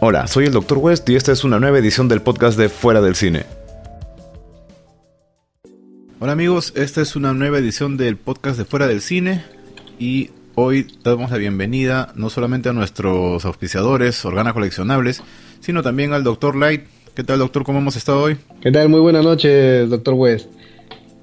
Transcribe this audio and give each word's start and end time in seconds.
Hola, 0.00 0.26
soy 0.26 0.46
el 0.46 0.52
Dr. 0.52 0.78
West 0.78 1.08
y 1.08 1.14
esta 1.14 1.32
es 1.32 1.44
una 1.44 1.60
nueva 1.60 1.78
edición 1.78 2.08
del 2.08 2.20
podcast 2.20 2.58
de 2.58 2.68
Fuera 2.68 3.00
del 3.00 3.14
Cine. 3.14 3.44
Hola 6.20 6.32
amigos, 6.32 6.72
esta 6.76 7.00
es 7.00 7.16
una 7.16 7.32
nueva 7.32 7.58
edición 7.58 7.96
del 7.96 8.16
podcast 8.16 8.58
de 8.58 8.64
Fuera 8.64 8.86
del 8.86 9.00
Cine 9.00 9.44
y 9.98 10.30
hoy 10.56 10.88
damos 11.04 11.30
la 11.30 11.38
bienvenida 11.38 12.12
no 12.16 12.28
solamente 12.28 12.68
a 12.68 12.72
nuestros 12.72 13.44
auspiciadores, 13.44 14.24
Organa 14.24 14.52
Coleccionables, 14.52 15.22
sino 15.60 15.82
también 15.82 16.12
al 16.12 16.24
Dr. 16.24 16.56
Light. 16.56 16.82
¿Qué 17.14 17.22
tal 17.22 17.38
doctor? 17.38 17.64
¿Cómo 17.64 17.78
hemos 17.78 17.96
estado 17.96 18.22
hoy? 18.22 18.36
¿Qué 18.60 18.72
tal? 18.72 18.88
Muy 18.88 19.00
buenas 19.00 19.24
noches, 19.24 19.88
Dr. 19.88 20.14
West. 20.14 20.50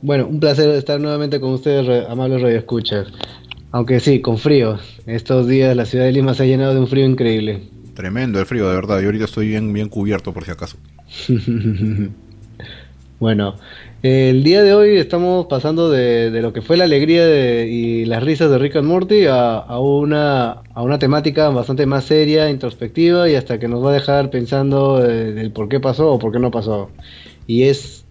Bueno, 0.01 0.27
un 0.27 0.39
placer 0.39 0.69
estar 0.69 0.99
nuevamente 0.99 1.39
con 1.41 1.51
ustedes, 1.51 2.07
amables 2.09 2.41
radioescuchas. 2.41 3.07
Aunque 3.71 3.99
sí, 3.99 4.21
con 4.21 4.37
frío. 4.37 4.79
Estos 5.05 5.47
días 5.47 5.75
la 5.75 5.85
ciudad 5.85 6.05
de 6.05 6.13
Lima 6.13 6.33
se 6.33 6.43
ha 6.43 6.45
llenado 6.45 6.73
de 6.73 6.79
un 6.79 6.87
frío 6.87 7.05
increíble. 7.05 7.69
Tremendo 8.01 8.39
el 8.39 8.47
frío, 8.47 8.67
de 8.67 8.73
verdad. 8.73 8.99
Yo 8.99 9.05
ahorita 9.05 9.25
estoy 9.25 9.49
bien, 9.49 9.71
bien 9.73 9.87
cubierto 9.87 10.33
por 10.33 10.43
si 10.43 10.49
acaso. 10.49 10.75
bueno, 13.19 13.57
el 14.01 14.43
día 14.43 14.63
de 14.63 14.73
hoy 14.73 14.97
estamos 14.97 15.45
pasando 15.45 15.91
de, 15.91 16.31
lo 16.41 16.51
que 16.51 16.63
fue 16.63 16.77
la 16.77 16.85
alegría 16.85 17.63
y 17.63 18.05
las 18.05 18.23
risas 18.23 18.49
de 18.49 18.57
Rick 18.57 18.77
and 18.77 18.87
Morty 18.87 19.27
a, 19.29 19.77
una, 19.77 20.63
a 20.73 20.81
una 20.81 20.97
temática 20.97 21.49
bastante 21.49 21.85
más 21.85 22.05
seria, 22.05 22.49
introspectiva 22.49 23.29
y 23.29 23.35
hasta 23.35 23.59
que 23.59 23.67
nos 23.67 23.85
va 23.85 23.91
a 23.91 23.93
dejar 23.93 24.31
pensando 24.31 25.05
eh, 25.05 25.33
del 25.33 25.51
por 25.51 25.69
qué 25.69 25.79
pasó 25.79 26.11
o 26.11 26.17
por 26.17 26.31
qué 26.31 26.39
no 26.39 26.49
pasó. 26.49 26.89
Y 27.45 27.65
es 27.65 28.03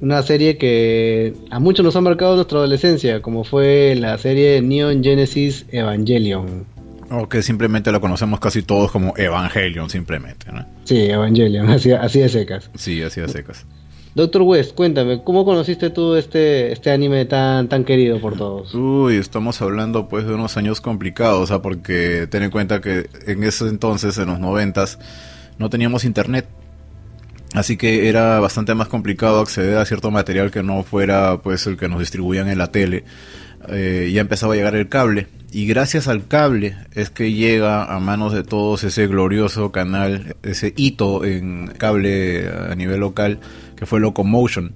una 0.00 0.20
serie 0.22 0.58
que 0.58 1.34
a 1.50 1.60
muchos 1.60 1.84
nos 1.84 1.94
ha 1.94 2.00
marcado 2.00 2.34
nuestra 2.34 2.58
adolescencia, 2.58 3.22
como 3.22 3.44
fue 3.44 3.94
la 3.94 4.18
serie 4.18 4.60
Neon 4.62 5.04
Genesis 5.04 5.64
Evangelion. 5.70 6.71
O 7.12 7.28
que 7.28 7.42
simplemente 7.42 7.92
lo 7.92 8.00
conocemos 8.00 8.40
casi 8.40 8.62
todos 8.62 8.90
como 8.90 9.14
Evangelion, 9.16 9.90
simplemente, 9.90 10.50
¿no? 10.50 10.64
Sí, 10.84 11.10
Evangelion, 11.10 11.68
así, 11.70 11.92
así 11.92 12.20
de 12.20 12.28
secas. 12.28 12.70
Sí, 12.74 13.02
así 13.02 13.20
de 13.20 13.28
secas. 13.28 13.66
Doctor 14.14 14.42
West, 14.42 14.74
cuéntame, 14.74 15.22
¿cómo 15.22 15.44
conociste 15.44 15.88
tú 15.90 16.16
este, 16.16 16.72
este 16.72 16.90
anime 16.90 17.24
tan, 17.24 17.68
tan 17.68 17.84
querido 17.84 18.20
por 18.20 18.36
todos? 18.36 18.74
Uy, 18.74 19.16
estamos 19.16 19.62
hablando 19.62 20.08
pues 20.08 20.26
de 20.26 20.34
unos 20.34 20.56
años 20.58 20.82
complicados, 20.82 21.50
¿ah? 21.50 21.62
porque 21.62 22.26
ten 22.30 22.42
en 22.42 22.50
cuenta 22.50 22.82
que 22.82 23.08
en 23.26 23.42
ese 23.42 23.68
entonces, 23.68 24.18
en 24.18 24.28
los 24.28 24.38
noventas, 24.38 24.98
no 25.58 25.70
teníamos 25.70 26.04
internet. 26.04 26.46
Así 27.54 27.76
que 27.76 28.08
era 28.08 28.40
bastante 28.40 28.74
más 28.74 28.88
complicado 28.88 29.40
acceder 29.40 29.76
a 29.76 29.84
cierto 29.84 30.10
material 30.10 30.50
que 30.50 30.62
no 30.62 30.82
fuera 30.82 31.40
pues 31.42 31.66
el 31.66 31.76
que 31.76 31.88
nos 31.88 31.98
distribuían 32.00 32.48
en 32.48 32.58
la 32.58 32.68
tele. 32.68 33.04
Eh, 33.68 34.10
ya 34.12 34.22
empezaba 34.22 34.54
a 34.54 34.56
llegar 34.56 34.74
el 34.74 34.88
cable 34.88 35.28
y 35.52 35.66
gracias 35.66 36.08
al 36.08 36.26
cable 36.26 36.76
es 36.94 37.10
que 37.10 37.32
llega 37.32 37.84
a 37.84 38.00
manos 38.00 38.32
de 38.32 38.42
todos 38.42 38.84
ese 38.84 39.06
glorioso 39.06 39.70
canal, 39.70 40.34
ese 40.42 40.72
hito 40.76 41.24
en 41.24 41.68
cable 41.76 42.48
a 42.48 42.74
nivel 42.74 43.00
local 43.00 43.38
que 43.76 43.84
fue 43.84 44.00
Locomotion. 44.00 44.72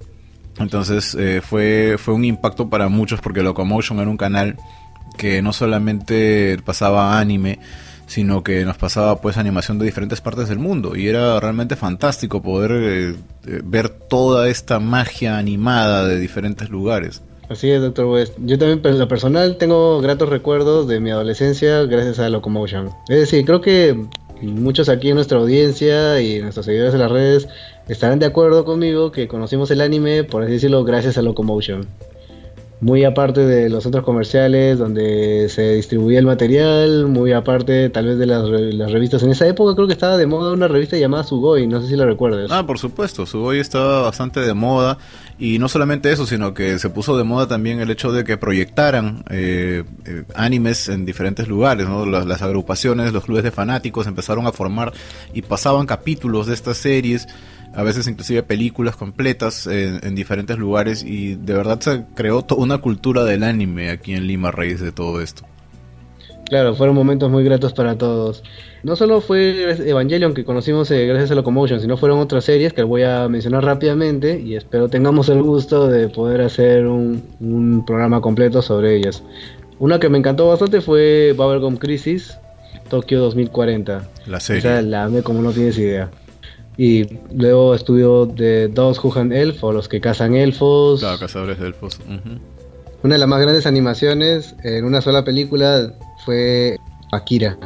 Entonces 0.58 1.14
eh, 1.19 1.41
fue, 1.42 1.97
fue 1.98 2.12
un 2.12 2.27
impacto 2.27 2.69
para 2.69 2.88
muchos 2.88 3.20
porque 3.22 3.42
Locomotion 3.42 4.00
era 4.00 4.10
un 4.10 4.19
canal 4.19 4.56
que 5.16 5.41
no 5.41 5.54
solamente 5.54 6.58
pasaba 6.62 7.19
anime, 7.19 7.58
sino 8.06 8.44
que 8.44 8.64
nos 8.66 8.77
pasaba 8.77 9.20
pues 9.20 9.38
animación 9.38 9.78
de 9.78 9.86
diferentes 9.86 10.20
partes 10.20 10.48
del 10.48 10.58
mundo 10.58 10.94
y 10.94 11.08
era 11.08 11.41
realmente 11.41 11.77
fantástico 11.77 12.42
poder 12.42 12.72
eh, 12.72 13.16
eh, 13.47 13.62
ver 13.64 13.88
toda 13.88 14.48
esta 14.50 14.78
magia 14.78 15.38
animada 15.38 16.06
de 16.06 16.19
diferentes 16.19 16.69
lugares. 16.69 17.22
Así 17.48 17.70
es, 17.70 17.80
doctor 17.80 18.06
West. 18.06 18.34
Yo 18.39 18.58
también, 18.58 18.80
en 18.84 18.98
lo 18.98 19.08
personal, 19.08 19.56
tengo 19.56 20.00
gratos 20.00 20.28
recuerdos 20.28 20.89
de 20.89 20.98
mi 21.00 21.11
adolescencia 21.11 21.84
gracias 21.84 22.19
a 22.19 22.28
Locomotion. 22.28 22.91
Es 23.08 23.20
decir, 23.20 23.44
creo 23.44 23.61
que 23.61 24.06
muchos 24.42 24.88
aquí 24.88 25.11
en 25.11 25.14
nuestra 25.14 25.38
audiencia 25.38 26.20
y 26.20 26.41
nuestros 26.41 26.66
seguidores 26.66 26.92
de 26.92 26.98
las 26.98 27.11
redes 27.11 27.48
estarán 27.88 28.19
de 28.19 28.27
acuerdo 28.27 28.64
conmigo 28.64 29.12
que 29.12 29.28
conocimos 29.28 29.70
el 29.70 29.80
anime, 29.80 30.25
por 30.25 30.42
así 30.42 30.53
decirlo, 30.53 30.84
gracias 30.84 31.19
a 31.19 31.22
Locomotion 31.22 31.87
muy 32.81 33.04
aparte 33.04 33.41
de 33.41 33.70
los 33.70 33.84
centros 33.84 34.04
comerciales 34.04 34.78
donde 34.78 35.48
se 35.48 35.75
distribuía 35.75 36.19
el 36.19 36.26
material, 36.26 37.06
muy 37.06 37.32
aparte 37.32 37.88
tal 37.88 38.06
vez 38.06 38.19
de 38.19 38.26
las, 38.26 38.48
revistas. 38.92 39.22
En 39.22 39.31
esa 39.31 39.47
época 39.47 39.75
creo 39.75 39.87
que 39.87 39.94
estaba 39.94 40.19
de 40.19 40.26
moda 40.26 40.53
una 40.53 40.69
revista 40.69 40.97
llamada 40.97 41.25
Sugoi, 41.25 41.66
no 41.66 41.81
sé 41.81 41.88
si 41.88 41.97
la 41.97 42.04
recuerdas. 42.04 42.50
Ah, 42.50 42.66
por 42.66 42.78
supuesto, 42.78 43.25
Sugoi 43.25 43.60
estaba 43.60 44.03
bastante 44.03 44.41
de 44.41 44.53
moda 44.53 44.98
y 45.38 45.59
no 45.59 45.69
solamente 45.69 46.12
eso, 46.12 46.26
sino 46.26 46.53
que 46.53 46.78
se 46.78 46.91
puso 46.91 47.16
de 47.16 47.25
moda 47.25 47.48
también 47.48 47.81
el 47.81 47.91
hecho 47.91 48.12
de 48.12 48.25
que 48.25 48.37
proyectaran 48.37 49.25
eh, 49.31 49.84
eh, 50.04 50.25
animes 50.34 50.91
en 50.91 51.06
diferentes 51.06 51.48
lugares, 51.48 51.88
¿no? 51.88 52.04
las, 52.04 52.26
las 52.26 52.43
agrupaciones, 52.43 53.12
los 53.12 53.25
clubes 53.25 53.43
de 53.43 53.53
fanáticos 53.53 54.06
empezaron 54.06 54.47
a 54.47 54.53
formar 54.53 54.93
y 55.32 55.41
pasaban 55.41 55.87
capítulos 55.87 56.47
de 56.47 56.54
estas 56.54 56.76
series 56.76 57.26
a 57.76 57.82
veces 57.82 58.09
inclusive 58.09 58.42
películas 58.42 58.97
completas 58.97 59.66
en, 59.66 60.14
diferentes 60.14 60.56
lugares 60.56 61.04
y 61.04 61.34
de 61.34 61.53
verdad 61.53 61.78
se 61.81 62.04
creó 62.14 62.42
toda 62.42 62.62
una 62.62 62.78
cultura 62.78 63.25
del 63.25 63.42
anime 63.42 63.91
aquí 63.91 64.14
en 64.14 64.26
Lima 64.26 64.48
a 64.48 64.53
raíz 64.53 64.81
de 64.81 64.92
todo 64.92 65.20
esto. 65.20 65.42
Claro, 66.47 66.75
fueron 66.75 66.94
momentos 66.94 67.31
muy 67.31 67.44
gratos 67.44 67.75
para 67.75 67.98
todos. 67.98 68.42
No 68.82 68.97
solo 68.97 69.20
fue 69.20 69.76
Evangelion 69.91 70.32
que 70.32 70.44
conocimos 70.44 70.91
eh, 70.91 71.06
gracias 71.06 71.32
a 71.32 71.34
Locomotion, 71.34 71.81
sino 71.81 71.98
fueron 71.98 72.19
otras 72.19 72.44
series 72.44 72.72
que 72.72 72.82
voy 72.82 73.03
a 73.03 73.28
mencionar 73.28 73.64
rápidamente 73.64 74.41
y 74.41 74.56
espero 74.56 74.88
tengamos 74.88 75.28
el 75.28 75.43
gusto 75.43 75.88
de 75.88 76.08
poder 76.08 76.41
hacer 76.41 76.87
un, 76.87 77.22
un 77.41 77.84
programa 77.84 78.22
completo 78.22 78.62
sobre 78.62 78.97
ellas. 78.97 79.22
Una 79.78 80.00
que 80.00 80.08
me 80.08 80.16
encantó 80.16 80.48
bastante 80.48 80.81
fue 80.81 81.34
Bubblegum 81.37 81.76
Crisis, 81.76 82.38
Tokio 82.88 83.20
2040. 83.20 84.08
La 84.26 84.41
serie. 84.41 84.60
O 84.60 84.62
sea, 84.62 84.81
la 84.81 85.04
amé 85.04 85.22
como 85.22 85.43
no 85.43 85.53
tienes 85.53 85.76
idea. 85.76 86.10
Y 86.78 87.06
luego 87.34 87.75
estudió 87.75 88.26
de 88.26 88.69
Dos 88.69 89.03
Hujan 89.03 89.32
Elf 89.32 89.64
o 89.64 89.72
los 89.72 89.88
que 89.88 90.00
cazan 90.00 90.34
elfos. 90.34 91.00
Claro, 91.00 91.19
cazadores 91.19 91.59
de 91.59 91.69
elfos. 91.69 91.98
Una 93.03 93.14
de 93.14 93.19
las 93.19 93.28
más 93.28 93.41
grandes 93.41 93.66
animaciones 93.66 94.54
en 94.62 94.84
una 94.84 95.00
sola 95.00 95.25
película 95.25 95.92
fue 96.25 96.76
Akira. 97.12 97.59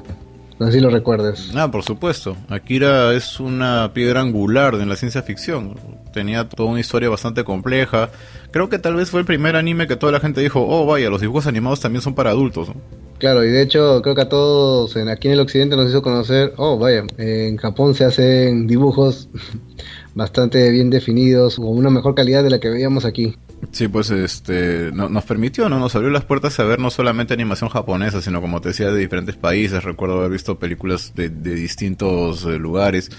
No 0.58 0.66
sé 0.66 0.72
si 0.72 0.80
lo 0.80 0.90
recuerdas. 0.90 1.50
Ah, 1.54 1.70
por 1.70 1.82
supuesto. 1.82 2.36
Akira 2.48 3.14
es 3.14 3.40
una 3.40 3.92
piedra 3.94 4.20
angular 4.20 4.74
en 4.74 4.88
la 4.88 4.96
ciencia 4.96 5.22
ficción. 5.22 5.74
Tenía 6.12 6.48
toda 6.48 6.68
una 6.68 6.80
historia 6.80 7.08
bastante 7.08 7.44
compleja. 7.44 8.10
Creo 8.50 8.68
que 8.68 8.78
tal 8.78 8.96
vez 8.96 9.10
fue 9.10 9.20
el 9.20 9.26
primer 9.26 9.56
anime 9.56 9.86
que 9.86 9.96
toda 9.96 10.12
la 10.12 10.20
gente 10.20 10.40
dijo, 10.40 10.64
oh 10.66 10.86
vaya, 10.86 11.10
los 11.10 11.20
dibujos 11.20 11.46
animados 11.46 11.80
también 11.80 12.02
son 12.02 12.14
para 12.14 12.30
adultos. 12.30 12.70
Claro, 13.18 13.44
y 13.44 13.50
de 13.50 13.62
hecho 13.62 14.00
creo 14.02 14.14
que 14.14 14.22
a 14.22 14.28
todos 14.28 14.96
en, 14.96 15.08
aquí 15.08 15.28
en 15.28 15.34
el 15.34 15.40
occidente 15.40 15.76
nos 15.76 15.90
hizo 15.90 16.00
conocer, 16.00 16.54
oh 16.56 16.78
vaya, 16.78 17.04
en 17.18 17.58
Japón 17.58 17.94
se 17.94 18.04
hacen 18.04 18.66
dibujos 18.66 19.28
bastante 20.14 20.70
bien 20.70 20.88
definidos, 20.88 21.56
con 21.56 21.68
una 21.68 21.90
mejor 21.90 22.14
calidad 22.14 22.42
de 22.42 22.50
la 22.50 22.60
que 22.60 22.70
veíamos 22.70 23.04
aquí. 23.04 23.36
Sí, 23.72 23.88
pues 23.88 24.10
este 24.10 24.90
nos 24.92 25.24
permitió, 25.24 25.68
¿no? 25.68 25.78
Nos 25.78 25.94
abrió 25.94 26.10
las 26.10 26.24
puertas 26.24 26.58
a 26.58 26.64
ver 26.64 26.78
no 26.78 26.90
solamente 26.90 27.34
animación 27.34 27.68
japonesa, 27.68 28.22
sino 28.22 28.40
como 28.40 28.60
te 28.60 28.70
decía, 28.70 28.90
de 28.90 28.98
diferentes 28.98 29.36
países. 29.36 29.84
Recuerdo 29.84 30.18
haber 30.18 30.30
visto 30.30 30.58
películas 30.58 31.12
de, 31.14 31.28
distintos 31.28 32.44
eh, 32.46 32.58
lugares. 32.58 33.10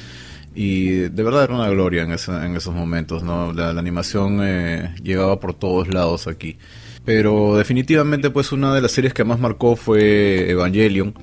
Y 0.53 0.89
de 1.09 1.23
verdad 1.23 1.45
era 1.45 1.56
una 1.56 1.69
gloria 1.69 2.03
en, 2.03 2.12
en 2.12 2.56
esos 2.56 2.73
momentos, 2.73 3.23
¿no? 3.23 3.53
La, 3.53 3.69
animación 3.69 4.39
eh, 4.44 4.94
llegaba 5.01 5.39
por 5.39 5.53
todos 5.53 5.94
lados 5.94 6.28
aquí. 6.28 6.57
Pero 7.06 7.57
definitivamente, 7.57 8.29
pues 8.29 8.51
una 8.51 8.73
de 8.75 8.81
las 8.81 8.91
series 8.91 9.13
que 9.13 9.23
más 9.23 9.40
marcó 9.40 9.75
fue 9.75 10.50
Evangelion. 10.50 11.13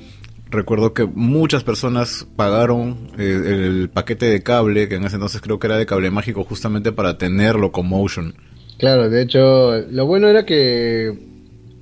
Recuerdo 0.50 0.94
que 0.94 1.04
muchas 1.04 1.62
personas 1.62 2.26
pagaron 2.36 3.10
eh, 3.18 3.66
el 3.66 3.90
paquete 3.90 4.26
de 4.26 4.42
cable, 4.42 4.88
que 4.88 4.94
en 4.94 5.04
ese 5.04 5.16
entonces 5.16 5.42
creo 5.42 5.58
que 5.58 5.66
era 5.66 5.76
de 5.76 5.84
cable 5.84 6.10
mágico, 6.10 6.42
justamente 6.42 6.90
para 6.90 7.18
tener 7.18 7.56
Locomotion. 7.56 8.34
Claro, 8.78 9.10
de 9.10 9.22
hecho, 9.22 9.78
lo 9.90 10.06
bueno 10.06 10.28
era 10.28 10.46
que 10.46 11.12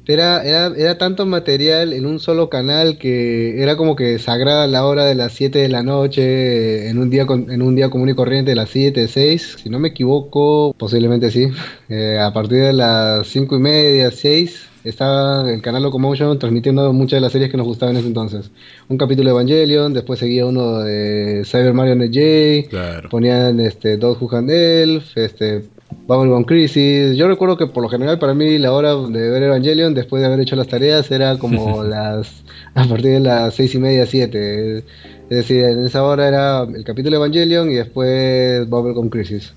era, 0.06 0.44
era, 0.44 0.66
era 0.76 0.98
tanto 0.98 1.26
material 1.26 1.92
en 1.92 2.06
un 2.06 2.20
solo 2.20 2.48
canal 2.48 2.98
que 2.98 3.62
era 3.62 3.76
como 3.76 3.96
que 3.96 4.18
sagrada 4.18 4.66
la 4.66 4.86
hora 4.86 5.04
de 5.04 5.14
las 5.14 5.32
7 5.32 5.58
de 5.58 5.68
la 5.68 5.82
noche 5.82 6.88
en 6.88 6.98
un 6.98 7.10
día 7.10 7.26
en 7.28 7.62
un 7.62 7.74
día 7.74 7.90
común 7.90 8.08
y 8.08 8.14
corriente 8.14 8.52
de 8.52 8.56
las 8.56 8.70
7, 8.70 9.08
6, 9.08 9.56
si 9.62 9.68
no 9.70 9.78
me 9.78 9.88
equivoco, 9.88 10.74
posiblemente 10.78 11.30
sí. 11.30 11.48
Eh, 11.88 12.18
a 12.18 12.32
partir 12.32 12.58
de 12.58 12.72
las 12.72 13.28
5 13.28 13.56
y 13.56 13.60
media, 13.60 14.10
6, 14.10 14.68
estaba 14.82 15.48
el 15.52 15.62
canal 15.62 15.84
Locomotion 15.84 16.36
transmitiendo 16.38 16.92
muchas 16.92 17.18
de 17.18 17.20
las 17.20 17.32
series 17.32 17.50
que 17.50 17.56
nos 17.56 17.66
gustaban 17.66 17.94
en 17.94 18.00
ese 18.00 18.08
entonces. 18.08 18.50
Un 18.88 18.98
capítulo 18.98 19.30
de 19.30 19.34
Evangelion, 19.34 19.92
después 19.92 20.18
seguía 20.18 20.46
uno 20.46 20.80
de 20.80 21.42
Cyber 21.44 21.74
Mario 21.74 21.96
J, 21.96 23.08
ponían 23.08 23.60
este, 23.60 23.96
Dog 23.98 24.20
Who 24.20 24.36
Elf, 24.48 25.16
este, 25.16 25.64
Bubblegum 26.06 26.44
Crisis. 26.44 27.16
Yo 27.16 27.26
recuerdo 27.28 27.56
que 27.56 27.66
por 27.66 27.82
lo 27.82 27.88
general 27.88 28.18
para 28.18 28.34
mí 28.34 28.58
la 28.58 28.72
hora 28.72 28.94
de 28.94 29.30
ver 29.30 29.42
Evangelion 29.42 29.94
después 29.94 30.20
de 30.20 30.26
haber 30.26 30.40
hecho 30.40 30.56
las 30.56 30.68
tareas 30.68 31.10
era 31.10 31.36
como 31.38 31.82
las 31.84 32.44
a 32.74 32.84
partir 32.84 33.12
de 33.12 33.20
las 33.20 33.54
seis 33.54 33.74
y 33.74 33.78
media, 33.78 34.06
siete. 34.06 34.78
Es 34.78 34.84
decir, 35.28 35.64
en 35.64 35.84
esa 35.84 36.04
hora 36.04 36.28
era 36.28 36.62
el 36.62 36.84
capítulo 36.84 37.18
de 37.18 37.24
Evangelion 37.24 37.70
y 37.70 37.74
después 37.74 38.68
Bubblegum 38.68 39.08
Crisis. 39.08 39.52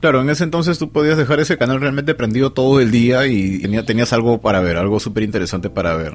Claro, 0.00 0.20
en 0.20 0.28
ese 0.28 0.44
entonces 0.44 0.78
tú 0.78 0.92
podías 0.92 1.16
dejar 1.16 1.40
ese 1.40 1.56
canal 1.56 1.80
realmente 1.80 2.14
prendido 2.14 2.52
todo 2.52 2.78
el 2.78 2.90
día 2.90 3.26
y 3.26 3.60
tenías 3.86 4.12
algo 4.12 4.40
para 4.40 4.60
ver, 4.60 4.76
algo 4.76 5.00
súper 5.00 5.22
interesante 5.22 5.70
para 5.70 5.96
ver. 5.96 6.12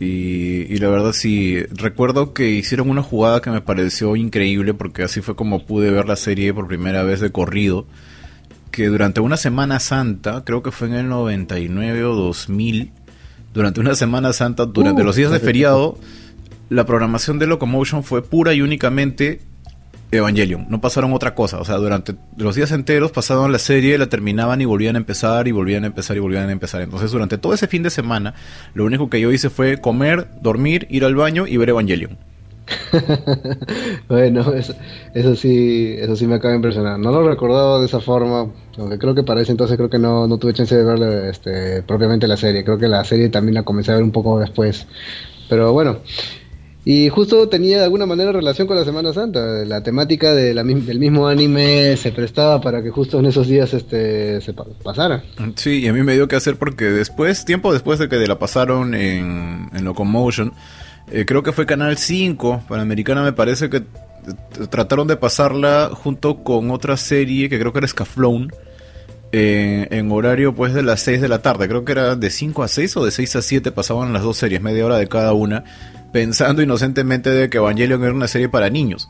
Y, 0.00 0.66
y, 0.72 0.78
la 0.78 0.88
verdad 0.88 1.12
sí, 1.12 1.62
recuerdo 1.70 2.32
que 2.32 2.50
hicieron 2.50 2.90
una 2.90 3.02
jugada 3.02 3.40
que 3.40 3.50
me 3.50 3.60
pareció 3.60 4.14
increíble 4.16 4.74
porque 4.74 5.02
así 5.02 5.20
fue 5.20 5.34
como 5.34 5.64
pude 5.64 5.90
ver 5.90 6.06
la 6.06 6.16
serie 6.16 6.52
por 6.52 6.66
primera 6.68 7.02
vez 7.04 7.20
de 7.20 7.30
corrido. 7.30 7.86
Que 8.70 8.86
durante 8.86 9.20
una 9.20 9.36
Semana 9.36 9.80
Santa, 9.80 10.44
creo 10.44 10.62
que 10.62 10.70
fue 10.70 10.88
en 10.88 10.94
el 10.94 11.08
99 11.08 12.04
o 12.04 12.14
2000, 12.14 12.92
durante 13.54 13.80
una 13.80 13.94
Semana 13.94 14.32
Santa, 14.32 14.66
durante 14.66 15.02
uh, 15.02 15.04
los 15.04 15.16
días 15.16 15.30
de 15.30 15.40
feriado, 15.40 15.98
la 16.68 16.84
programación 16.84 17.38
de 17.38 17.46
Locomotion 17.46 18.04
fue 18.04 18.22
pura 18.22 18.54
y 18.54 18.60
únicamente 18.60 19.40
Evangelion, 20.10 20.66
no 20.70 20.80
pasaron 20.80 21.12
otra 21.12 21.34
cosa, 21.34 21.60
o 21.60 21.64
sea, 21.66 21.76
durante 21.76 22.14
los 22.38 22.54
días 22.54 22.72
enteros 22.72 23.12
pasaban 23.12 23.52
la 23.52 23.58
serie, 23.58 23.98
la 23.98 24.06
terminaban 24.06 24.60
y 24.60 24.64
volvían 24.64 24.96
a 24.96 24.98
empezar 24.98 25.48
y 25.48 25.52
volvían 25.52 25.84
a 25.84 25.88
empezar 25.88 26.16
y 26.16 26.20
volvían 26.20 26.48
a 26.48 26.52
empezar. 26.52 26.80
Entonces, 26.80 27.10
durante 27.10 27.36
todo 27.36 27.52
ese 27.52 27.66
fin 27.66 27.82
de 27.82 27.90
semana, 27.90 28.34
lo 28.72 28.84
único 28.84 29.10
que 29.10 29.20
yo 29.20 29.30
hice 29.32 29.50
fue 29.50 29.78
comer, 29.78 30.28
dormir, 30.40 30.86
ir 30.88 31.04
al 31.04 31.14
baño 31.14 31.46
y 31.46 31.58
ver 31.58 31.70
Evangelion. 31.70 32.16
bueno, 34.08 34.52
eso, 34.52 34.74
eso, 35.14 35.36
sí, 35.36 35.94
eso 35.98 36.16
sí 36.16 36.26
me 36.26 36.36
acaba 36.36 36.52
de 36.52 36.56
impresionar. 36.56 36.98
No 36.98 37.10
lo 37.10 37.28
recordaba 37.28 37.78
de 37.78 37.86
esa 37.86 38.00
forma, 38.00 38.50
aunque 38.76 38.98
creo 38.98 39.14
que 39.14 39.22
para 39.22 39.40
ese 39.40 39.52
entonces 39.52 39.76
creo 39.76 39.90
que 39.90 39.98
no, 39.98 40.26
no 40.26 40.38
tuve 40.38 40.54
chance 40.54 40.76
de 40.76 40.84
ver 40.84 41.26
este, 41.26 41.82
propiamente 41.82 42.26
la 42.26 42.36
serie. 42.36 42.64
Creo 42.64 42.78
que 42.78 42.88
la 42.88 43.04
serie 43.04 43.28
también 43.28 43.54
la 43.54 43.62
comencé 43.62 43.92
a 43.92 43.94
ver 43.94 44.04
un 44.04 44.12
poco 44.12 44.38
después. 44.38 44.86
Pero 45.48 45.72
bueno, 45.72 45.98
y 46.90 47.10
justo 47.10 47.50
tenía 47.50 47.76
de 47.76 47.84
alguna 47.84 48.06
manera 48.06 48.32
relación 48.32 48.66
con 48.66 48.74
la 48.74 48.82
Semana 48.82 49.12
Santa. 49.12 49.40
La 49.66 49.82
temática 49.82 50.32
de 50.32 50.54
del 50.54 50.98
mismo 50.98 51.28
anime 51.28 51.94
se 51.98 52.12
prestaba 52.12 52.62
para 52.62 52.82
que 52.82 52.88
justo 52.88 53.18
en 53.18 53.26
esos 53.26 53.46
días 53.46 53.74
este 53.74 54.40
se 54.40 54.54
pasara. 54.54 55.22
Sí, 55.56 55.80
y 55.80 55.88
a 55.88 55.92
mí 55.92 56.02
me 56.02 56.14
dio 56.14 56.28
que 56.28 56.36
hacer 56.36 56.56
porque 56.56 56.86
después, 56.86 57.44
tiempo 57.44 57.74
después 57.74 57.98
de 57.98 58.08
que 58.08 58.16
la 58.26 58.38
pasaron 58.38 58.94
en, 58.94 59.68
en 59.74 59.84
Locomotion, 59.84 60.54
eh, 61.12 61.24
creo 61.26 61.42
que 61.42 61.52
fue 61.52 61.66
Canal 61.66 61.96
5, 61.96 62.64
Panamericana 62.68 63.22
me 63.22 63.32
parece 63.32 63.70
que 63.70 63.82
trataron 64.70 65.08
de 65.08 65.16
pasarla 65.16 65.90
junto 65.92 66.42
con 66.42 66.70
otra 66.70 66.96
serie 66.96 67.48
que 67.48 67.58
creo 67.58 67.72
que 67.72 67.78
era 67.78 67.88
Scaflón. 67.88 68.52
en 69.32 70.10
horario 70.10 70.54
pues 70.54 70.72
de 70.72 70.82
las 70.82 71.00
6 71.00 71.20
de 71.20 71.28
la 71.28 71.42
tarde, 71.42 71.68
creo 71.68 71.84
que 71.84 71.92
era 71.92 72.16
de 72.16 72.30
5 72.30 72.62
a 72.62 72.68
6 72.68 72.96
o 72.96 73.04
de 73.04 73.10
6 73.10 73.36
a 73.36 73.42
7 73.42 73.72
pasaban 73.72 74.12
las 74.12 74.22
dos 74.22 74.36
series, 74.36 74.60
media 74.62 74.86
hora 74.86 74.96
de 74.96 75.06
cada 75.06 75.32
una 75.32 75.64
pensando 76.12 76.62
inocentemente 76.62 77.30
de 77.30 77.50
que 77.50 77.58
Evangelion 77.58 78.02
era 78.02 78.12
una 78.12 78.28
serie 78.28 78.48
para 78.48 78.70
niños. 78.70 79.08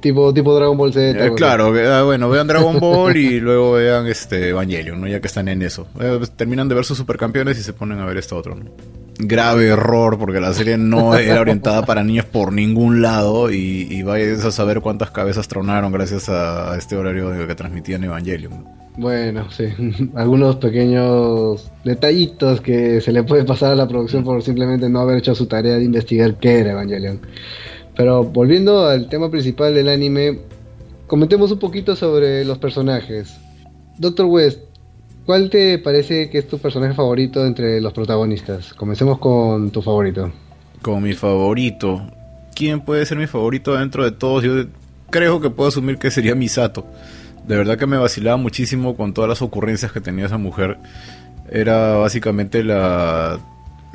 Tipo, 0.00 0.32
tipo 0.32 0.54
Dragon 0.54 0.76
Ball 0.76 0.92
Z. 0.92 1.26
Eh, 1.26 1.32
claro, 1.34 1.72
ah, 1.90 2.02
bueno, 2.02 2.28
vean 2.28 2.46
Dragon 2.46 2.78
Ball 2.78 3.16
y 3.16 3.40
luego 3.40 3.72
vean 3.72 4.06
este 4.06 4.50
Evangelion, 4.50 5.00
¿no? 5.00 5.08
Ya 5.08 5.20
que 5.20 5.26
están 5.26 5.48
en 5.48 5.62
eso. 5.62 5.88
Eh, 5.98 6.16
pues, 6.18 6.30
terminan 6.32 6.68
de 6.68 6.74
ver 6.74 6.84
sus 6.84 6.98
supercampeones 6.98 7.58
y 7.58 7.62
se 7.62 7.72
ponen 7.72 7.98
a 7.98 8.06
ver 8.06 8.18
esto 8.18 8.36
otro, 8.36 8.56
Grave 9.18 9.68
error, 9.68 10.18
porque 10.18 10.40
la 10.40 10.52
serie 10.52 10.76
no 10.76 11.14
era 11.18 11.40
orientada 11.40 11.84
para 11.86 12.04
niños 12.04 12.26
por 12.26 12.52
ningún 12.52 13.02
lado 13.02 13.50
y, 13.50 13.86
y 13.90 14.02
vayas 14.02 14.44
a 14.44 14.50
saber 14.50 14.80
cuántas 14.80 15.10
cabezas 15.10 15.48
tronaron 15.48 15.92
gracias 15.92 16.28
a, 16.28 16.76
este 16.76 16.96
horario 16.96 17.46
que 17.46 17.54
transmitían 17.54 18.04
Evangelion. 18.04 18.64
Bueno, 18.96 19.50
sí, 19.50 19.64
algunos 20.14 20.56
pequeños 20.56 21.70
detallitos 21.84 22.60
que 22.60 23.00
se 23.00 23.12
le 23.12 23.22
puede 23.22 23.44
pasar 23.44 23.72
a 23.72 23.76
la 23.76 23.88
producción 23.88 24.24
por 24.24 24.42
simplemente 24.42 24.88
no 24.88 25.00
haber 25.00 25.18
hecho 25.18 25.34
su 25.34 25.46
tarea 25.46 25.76
de 25.76 25.84
investigar 25.84 26.34
qué 26.36 26.60
era 26.60 26.72
Evangelion. 26.72 27.20
Pero 27.96 28.24
volviendo 28.24 28.86
al 28.86 29.08
tema 29.08 29.30
principal 29.30 29.74
del 29.74 29.88
anime, 29.88 30.40
comentemos 31.06 31.50
un 31.50 31.58
poquito 31.58 31.96
sobre 31.96 32.44
los 32.44 32.58
personajes. 32.58 33.38
Doctor 33.98 34.26
West, 34.26 34.60
¿cuál 35.26 35.50
te 35.50 35.78
parece 35.78 36.30
que 36.30 36.38
es 36.38 36.48
tu 36.48 36.58
personaje 36.58 36.94
favorito 36.94 37.44
entre 37.44 37.80
los 37.80 37.92
protagonistas? 37.92 38.72
Comencemos 38.72 39.18
con 39.18 39.70
tu 39.70 39.82
favorito. 39.82 40.32
Con 40.80 41.02
mi 41.02 41.12
favorito. 41.12 42.02
¿Quién 42.54 42.80
puede 42.80 43.04
ser 43.04 43.18
mi 43.18 43.26
favorito 43.26 43.74
dentro 43.74 44.04
de 44.04 44.12
todos? 44.12 44.42
Yo 44.42 44.64
creo 45.10 45.40
que 45.40 45.50
puedo 45.50 45.68
asumir 45.68 45.98
que 45.98 46.10
sería 46.10 46.34
Misato 46.34 46.86
de 47.46 47.56
verdad 47.56 47.78
que 47.78 47.86
me 47.86 47.96
vacilaba 47.96 48.36
muchísimo 48.36 48.96
con 48.96 49.14
todas 49.14 49.28
las 49.28 49.42
ocurrencias 49.42 49.92
que 49.92 50.00
tenía 50.00 50.26
esa 50.26 50.38
mujer. 50.38 50.78
Era 51.48 51.94
básicamente 51.94 52.64
la, 52.64 53.38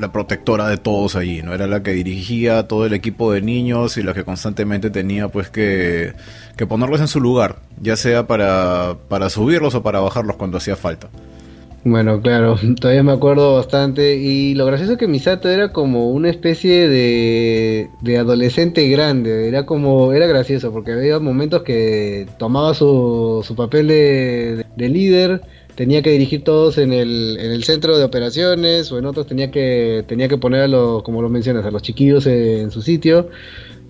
la 0.02 0.12
protectora 0.12 0.68
de 0.68 0.78
todos 0.78 1.16
allí, 1.16 1.42
¿no? 1.42 1.54
Era 1.54 1.68
la 1.68 1.84
que 1.84 1.92
dirigía 1.92 2.68
todo 2.68 2.86
el 2.86 2.94
equipo 2.94 3.32
de 3.32 3.42
niños 3.42 3.98
y 3.98 4.04
la 4.04 4.14
que 4.14 4.24
constantemente 4.24 4.90
tenía 4.90 5.30
pues 5.30 5.50
que, 5.50 6.14
que 6.58 6.66
ponerlos 6.66 7.00
en 7.00 7.08
su 7.08 7.22
lugar, 7.22 7.58
ya 7.80 7.96
sea 7.96 8.28
para, 8.28 8.98
para 9.08 9.30
subirlos 9.30 9.76
o 9.76 9.84
para 9.84 10.00
bajarlos 10.00 10.36
cuando 10.36 10.58
hacía 10.58 10.76
falta. 10.76 11.10
Bueno, 11.84 12.22
claro, 12.22 12.58
todavía 12.80 13.04
me 13.04 13.12
acuerdo 13.12 13.56
bastante. 13.56 14.16
Y 14.16 14.54
lo 14.54 14.66
gracioso 14.66 14.94
es 14.94 14.98
que 14.98 15.08
Misato 15.08 15.50
era 15.50 15.72
como 15.72 16.12
una 16.12 16.30
especie 16.30 16.88
de, 16.88 17.90
de 18.02 18.18
adolescente 18.18 18.88
grande. 18.90 19.48
Era 19.48 19.66
como, 19.66 20.14
era 20.14 20.28
gracioso 20.28 20.72
porque 20.72 20.92
había 20.92 21.20
momentos 21.20 21.64
que 21.64 22.28
tomaba 22.38 22.74
su, 22.74 23.44
su 23.44 23.56
papel 23.56 23.88
de, 23.88 24.66
de 24.76 24.90
líder, 24.90 25.42
tenía 25.82 26.04
que 26.04 26.12
dirigir 26.12 26.44
todos 26.44 26.78
en 26.78 26.94
el, 26.94 27.40
en 27.40 27.52
el 27.52 27.64
centro 27.64 27.98
de 27.98 28.04
operaciones, 28.04 28.92
o 28.92 29.00
en 29.00 29.06
otros 29.08 29.26
tenía 29.26 29.50
que, 29.50 30.06
tenía 30.08 30.28
que 30.28 30.38
poner 30.38 30.62
a 30.62 30.68
los, 30.68 31.02
como 31.02 31.24
lo 31.24 31.30
mencionas, 31.30 31.66
a 31.66 31.72
los 31.72 31.82
chiquillos 31.82 32.28
en 32.28 32.70
su 32.70 32.84
sitio 32.84 33.30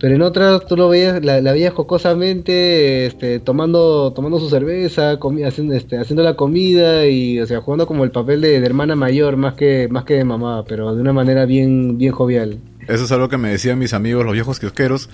pero 0.01 0.15
en 0.15 0.21
otras 0.23 0.65
tú 0.65 0.75
lo 0.75 0.89
veías, 0.89 1.23
la, 1.23 1.39
veías 1.39 1.75
jocosamente, 1.75 3.05
este, 3.05 3.39
tomando, 3.39 4.13
tomando 4.13 4.39
su 4.39 4.49
cerveza, 4.49 5.19
haciendo, 5.45 5.75
este, 5.75 5.99
haciendo 5.99 6.23
la 6.23 6.35
comida 6.35 7.05
y, 7.05 7.39
o 7.39 7.45
sea, 7.45 7.61
jugando 7.61 7.85
como 7.85 8.03
el 8.03 8.09
papel 8.09 8.41
de, 8.41 8.55
hermana 8.55 8.95
mayor 8.95 9.37
más 9.37 9.53
que, 9.53 9.89
más 9.91 10.05
que 10.05 10.15
de 10.15 10.23
mamá, 10.23 10.63
pero 10.65 10.95
de 10.95 11.01
una 11.01 11.13
manera 11.13 11.45
bien, 11.45 11.99
bien 11.99 12.13
jovial. 12.13 12.57
Eso 12.87 13.03
es 13.03 13.11
algo 13.11 13.29
que 13.29 13.37
me 13.37 13.49
decían 13.49 13.77
mis 13.77 13.93
amigos, 13.93 14.25
los 14.25 14.33
viejos 14.33 14.59
kiosqueros. 14.59 15.07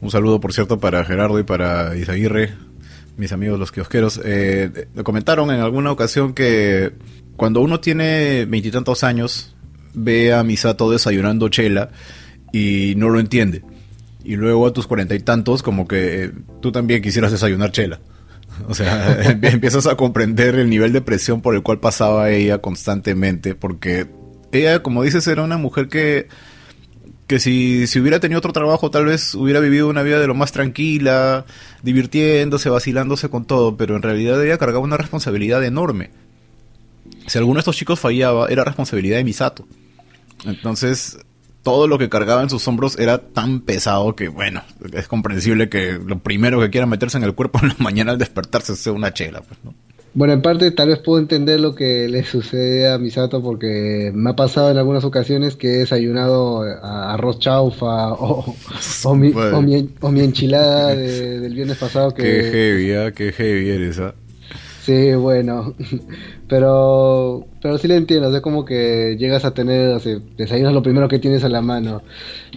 Un 0.00 0.10
saludo, 0.10 0.40
por 0.40 0.54
cierto, 0.54 0.80
para 0.80 1.04
Gerardo 1.04 1.38
y 1.38 1.42
para 1.42 1.94
Isaguirre, 1.94 2.54
mis 3.20 3.32
amigos 3.32 3.58
los 3.58 3.70
kiosqueros. 3.70 4.20
Eh, 4.24 4.88
comentaron 5.04 5.50
en 5.50 5.60
alguna 5.60 5.92
ocasión 5.92 6.34
que 6.34 6.92
cuando 7.36 7.60
uno 7.60 7.78
tiene 7.78 8.46
veintitantos 8.46 9.04
años, 9.04 9.54
ve 9.94 10.32
a 10.32 10.42
Misato 10.42 10.90
desayunando 10.90 11.48
chela 11.48 11.90
y 12.52 12.94
no 12.96 13.08
lo 13.08 13.20
entiende 13.20 13.62
y 14.24 14.36
luego 14.36 14.66
a 14.66 14.72
tus 14.72 14.86
cuarenta 14.86 15.14
y 15.14 15.20
tantos 15.20 15.62
como 15.62 15.88
que 15.88 16.32
tú 16.60 16.72
también 16.72 17.02
quisieras 17.02 17.32
desayunar 17.32 17.72
chela. 17.72 18.00
O 18.68 18.74
sea, 18.74 19.22
empiezas 19.42 19.86
a 19.86 19.94
comprender 19.94 20.56
el 20.56 20.68
nivel 20.68 20.92
de 20.92 21.00
presión 21.00 21.40
por 21.40 21.54
el 21.54 21.62
cual 21.62 21.78
pasaba 21.78 22.30
ella 22.30 22.58
constantemente, 22.58 23.54
porque 23.54 24.06
ella, 24.52 24.82
como 24.82 25.02
dices, 25.02 25.26
era 25.28 25.42
una 25.42 25.56
mujer 25.56 25.88
que, 25.88 26.26
que 27.30 27.38
si, 27.38 27.86
si 27.86 28.00
hubiera 28.00 28.18
tenido 28.18 28.38
otro 28.38 28.52
trabajo, 28.52 28.90
tal 28.90 29.04
vez 29.04 29.36
hubiera 29.36 29.60
vivido 29.60 29.86
una 29.86 30.02
vida 30.02 30.18
de 30.18 30.26
lo 30.26 30.34
más 30.34 30.50
tranquila, 30.50 31.44
divirtiéndose, 31.80 32.70
vacilándose 32.70 33.28
con 33.28 33.44
todo, 33.44 33.76
pero 33.76 33.94
en 33.94 34.02
realidad 34.02 34.44
ella 34.44 34.58
cargaba 34.58 34.82
una 34.82 34.96
responsabilidad 34.96 35.64
enorme. 35.64 36.10
Si 37.28 37.38
alguno 37.38 37.58
de 37.58 37.60
estos 37.60 37.76
chicos 37.76 38.00
fallaba, 38.00 38.48
era 38.48 38.64
responsabilidad 38.64 39.18
de 39.18 39.22
Misato. 39.22 39.64
Entonces, 40.44 41.18
todo 41.62 41.86
lo 41.86 41.98
que 41.98 42.08
cargaba 42.08 42.42
en 42.42 42.50
sus 42.50 42.66
hombros 42.66 42.98
era 42.98 43.18
tan 43.18 43.60
pesado 43.60 44.16
que, 44.16 44.26
bueno, 44.26 44.64
es 44.92 45.06
comprensible 45.06 45.68
que 45.68 46.00
lo 46.04 46.18
primero 46.18 46.58
que 46.58 46.70
quiera 46.70 46.88
meterse 46.88 47.16
en 47.16 47.22
el 47.22 47.36
cuerpo 47.36 47.60
en 47.62 47.68
la 47.68 47.76
mañana 47.78 48.10
al 48.10 48.18
despertarse 48.18 48.74
sea 48.74 48.92
una 48.92 49.14
chela, 49.14 49.40
pues, 49.42 49.60
¿no? 49.62 49.72
Bueno, 50.12 50.32
en 50.32 50.42
parte 50.42 50.70
tal 50.72 50.88
vez 50.88 50.98
puedo 50.98 51.20
entender 51.20 51.60
lo 51.60 51.74
que 51.74 52.08
le 52.08 52.24
sucede 52.24 52.90
a 52.90 52.98
Misato 52.98 53.40
porque 53.40 54.10
me 54.12 54.30
ha 54.30 54.36
pasado 54.36 54.70
en 54.70 54.78
algunas 54.78 55.04
ocasiones 55.04 55.54
que 55.54 55.68
he 55.68 55.78
desayunado 55.78 56.62
arroz 56.62 57.38
chaufa 57.38 58.14
o, 58.14 58.56
o, 59.04 59.14
mi, 59.14 59.32
o, 59.32 60.10
mi, 60.10 60.20
enchilada 60.20 60.96
del 60.96 61.54
viernes 61.54 61.76
pasado 61.76 62.10
que... 62.14 62.22
Qué 62.22 62.42
heavy, 62.50 62.90
¿eh? 62.90 63.12
qué 63.14 63.32
heavy 63.32 63.70
eres, 63.70 64.00
¿ah? 64.00 64.14
Sí, 64.82 65.14
bueno, 65.14 65.74
pero 66.48 67.46
pero 67.62 67.78
sí 67.78 67.86
le 67.86 67.96
entiendo, 67.96 68.34
es 68.34 68.42
como 68.42 68.64
que 68.64 69.16
llegas 69.18 69.44
a 69.44 69.52
tener, 69.52 69.94
o 69.94 70.00
sea, 70.00 70.18
desayunas 70.36 70.72
lo 70.72 70.82
primero 70.82 71.06
que 71.06 71.18
tienes 71.18 71.44
a 71.44 71.48
la 71.48 71.60
mano. 71.60 72.02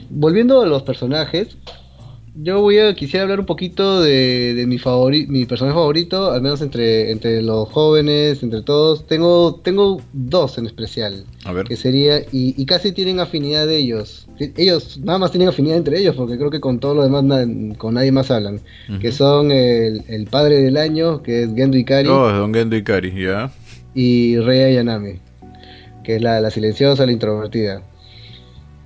Volviendo 0.10 0.62
a 0.62 0.65
los 0.65 0.81
personajes, 0.81 1.57
yo 2.36 2.62
voy 2.62 2.80
a 2.80 2.96
quisiera 2.96 3.24
hablar 3.24 3.40
un 3.40 3.46
poquito 3.46 4.02
de, 4.02 4.54
de 4.56 4.66
mi 4.66 4.80
favori, 4.80 5.28
mi 5.28 5.46
personaje 5.46 5.75
favorito, 5.75 6.32
al 6.32 6.42
menos 6.42 6.62
entre, 6.62 7.12
entre 7.12 7.42
los 7.44 7.70
jóvenes, 7.70 8.42
entre 8.42 8.63
todos. 8.63 9.06
Tengo, 9.06 9.56
tengo 9.63 10.02
dos 10.13 10.58
en 10.58 10.66
especial. 10.66 11.25
A 11.46 11.54
ver. 11.54 11.68
Que 11.68 11.75
sería, 11.75 12.20
y, 12.32 12.60
y 12.60 12.66
casi 12.66 12.92
tienen 12.92 13.20
afinidad 13.20 13.68
de 13.68 13.78
ellos. 13.78 14.28
Ellos 14.40 15.00
nada 15.04 15.20
más 15.20 15.32
tienen 15.32 15.50
afinidad 15.50 15.78
entre 15.78 16.00
ellos, 16.00 16.16
porque 16.16 16.38
creo 16.38 16.50
que 16.50 16.60
con 16.60 16.80
todo 16.80 16.96
lo 16.96 17.04
demás 17.04 17.24
con 17.78 17.94
nadie 17.94 18.12
más 18.12 18.32
hablan. 18.32 18.62
Que 19.00 19.12
son 19.12 19.52
el, 19.52 20.04
el, 20.08 20.25
padre 20.25 20.62
del 20.62 20.78
año, 20.78 21.22
que 21.22 21.44
es 21.44 21.54
Gendo 21.54 21.78
Ikari. 21.78 22.10
Oh, 22.10 22.30
es 22.30 22.36
don 22.36 22.54
Gendo 22.54 22.75
Ikari, 22.75 23.13
ya. 23.24 23.52
Y 23.94 24.38
Rei 24.40 24.63
Ayanami, 24.63 25.20
que 26.04 26.16
es 26.16 26.22
la, 26.22 26.42
la 26.42 26.50
silenciosa, 26.50 27.06
la 27.06 27.12
introvertida. 27.12 27.84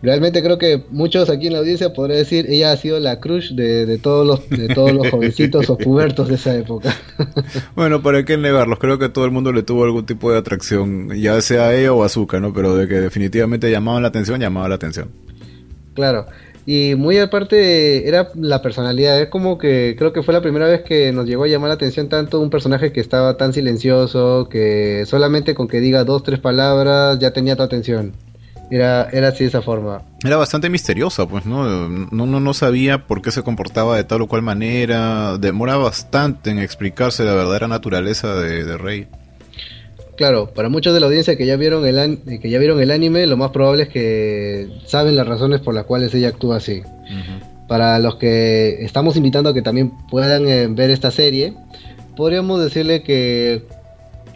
Realmente 0.04 0.44
creo 0.44 0.60
que 0.60 0.84
muchos 0.92 1.28
aquí 1.30 1.48
en 1.48 1.54
la 1.54 1.60
audiencia 1.60 1.92
podrían 1.92 2.20
decir, 2.20 2.46
ella 2.50 2.72
ha 2.72 2.78
sido 2.78 3.00
la 3.00 3.20
crush 3.20 3.54
de, 3.54 3.98
todos 3.98 4.28
los 4.28 4.48
de 4.50 4.68
todos 4.74 4.92
los 4.92 5.10
jovencitos 5.10 5.70
o 5.72 5.78
pubertos 5.78 6.28
de 6.28 6.36
esa 6.36 6.56
época. 6.56 6.96
bueno, 7.76 8.04
para 8.04 8.24
qué 8.24 8.38
negarlos, 8.38 8.78
creo 8.78 9.00
que 9.00 9.10
todo 9.10 9.26
el 9.26 9.32
mundo 9.32 9.52
le 9.52 9.64
tuvo 9.64 9.86
algún 9.86 10.06
tipo 10.06 10.32
de 10.32 10.38
atracción, 10.38 11.10
ya 11.16 11.42
sea 11.42 11.74
ella 11.76 11.94
o 11.94 12.04
Azúcar, 12.04 12.42
¿no? 12.42 12.54
Pero 12.54 12.76
de 12.76 12.88
que 12.88 12.96
definitivamente 12.96 13.72
llamaban 13.72 14.04
la 14.04 14.10
atención, 14.10 14.40
llamaba 14.40 14.70
la 14.70 14.76
atención. 14.76 15.10
Claro. 15.96 16.28
Y 16.68 16.96
muy 16.96 17.18
aparte 17.18 18.08
era 18.08 18.30
la 18.36 18.62
personalidad, 18.62 19.20
es 19.22 19.30
como 19.30 19.58
que 19.58 19.96
creo 19.98 20.12
que 20.12 20.22
fue 20.22 20.34
la 20.34 20.42
primera 20.42 20.68
vez 20.68 20.82
que 20.82 21.14
nos 21.14 21.26
llegó 21.26 21.46
a 21.46 21.48
llamar 21.48 21.70
la 21.70 21.76
atención 21.76 22.10
tanto 22.10 22.42
un 22.42 22.50
personaje 22.50 22.92
que 22.92 23.00
estaba 23.00 23.38
tan 23.38 23.54
silencioso, 23.54 24.50
que 24.50 25.06
solamente 25.08 25.56
con 25.56 25.70
que 25.70 25.80
diga 25.80 26.04
dos, 26.04 26.24
tres 26.24 26.40
palabras 26.40 27.20
ya 27.20 27.32
tenía 27.32 27.56
tu 27.56 27.64
atención. 27.64 28.12
Era, 28.70 29.10
era 29.12 29.30
así 29.30 29.44
de 29.44 29.50
esa 29.50 29.62
forma. 29.62 30.02
Era 30.24 30.36
bastante 30.38 30.70
misteriosa, 30.70 31.26
pues, 31.28 31.46
¿no? 31.46 31.88
No, 31.90 32.26
no, 32.26 32.40
no 32.40 32.54
sabía 32.54 33.06
por 33.08 33.22
qué 33.22 33.32
se 33.32 33.44
comportaba 33.44 33.96
de 33.96 34.04
tal 34.04 34.22
o 34.22 34.28
cual 34.28 34.42
manera. 34.42 35.38
Demora 35.38 35.78
bastante 35.78 36.50
en 36.50 36.60
explicarse 36.60 37.24
la 37.24 37.34
verdadera 37.34 37.68
naturaleza 37.68 38.36
de, 38.36 38.78
Rey. 38.78 39.08
Claro, 40.18 40.52
para 40.54 40.68
muchos 40.68 40.94
de 40.94 41.00
la 41.00 41.06
audiencia 41.06 41.38
que 41.38 41.46
ya 41.46 41.56
vieron 41.56 41.86
el 41.86 42.40
que 42.42 42.50
ya 42.50 42.60
vieron 42.60 42.82
el 42.82 42.92
anime, 42.92 43.26
lo 43.28 43.38
más 43.38 43.52
probable 43.52 43.84
es 43.84 43.90
que 43.90 44.68
saben 44.86 45.16
las 45.16 45.28
razones 45.28 45.62
por 45.62 45.74
las 45.74 45.86
cuales 45.86 46.14
ella 46.14 46.30
actúa 46.30 46.58
así. 46.58 46.82
Para 47.68 48.00
los 48.00 48.16
que 48.16 48.84
estamos 48.84 49.16
invitando 49.16 49.50
a 49.50 49.54
que 49.54 49.62
también 49.62 49.92
puedan 50.10 50.48
eh, 50.48 50.68
ver 50.68 50.90
esta 50.90 51.12
serie, 51.12 51.54
podríamos 52.16 52.62
decirle 52.62 53.04
que 53.04 53.64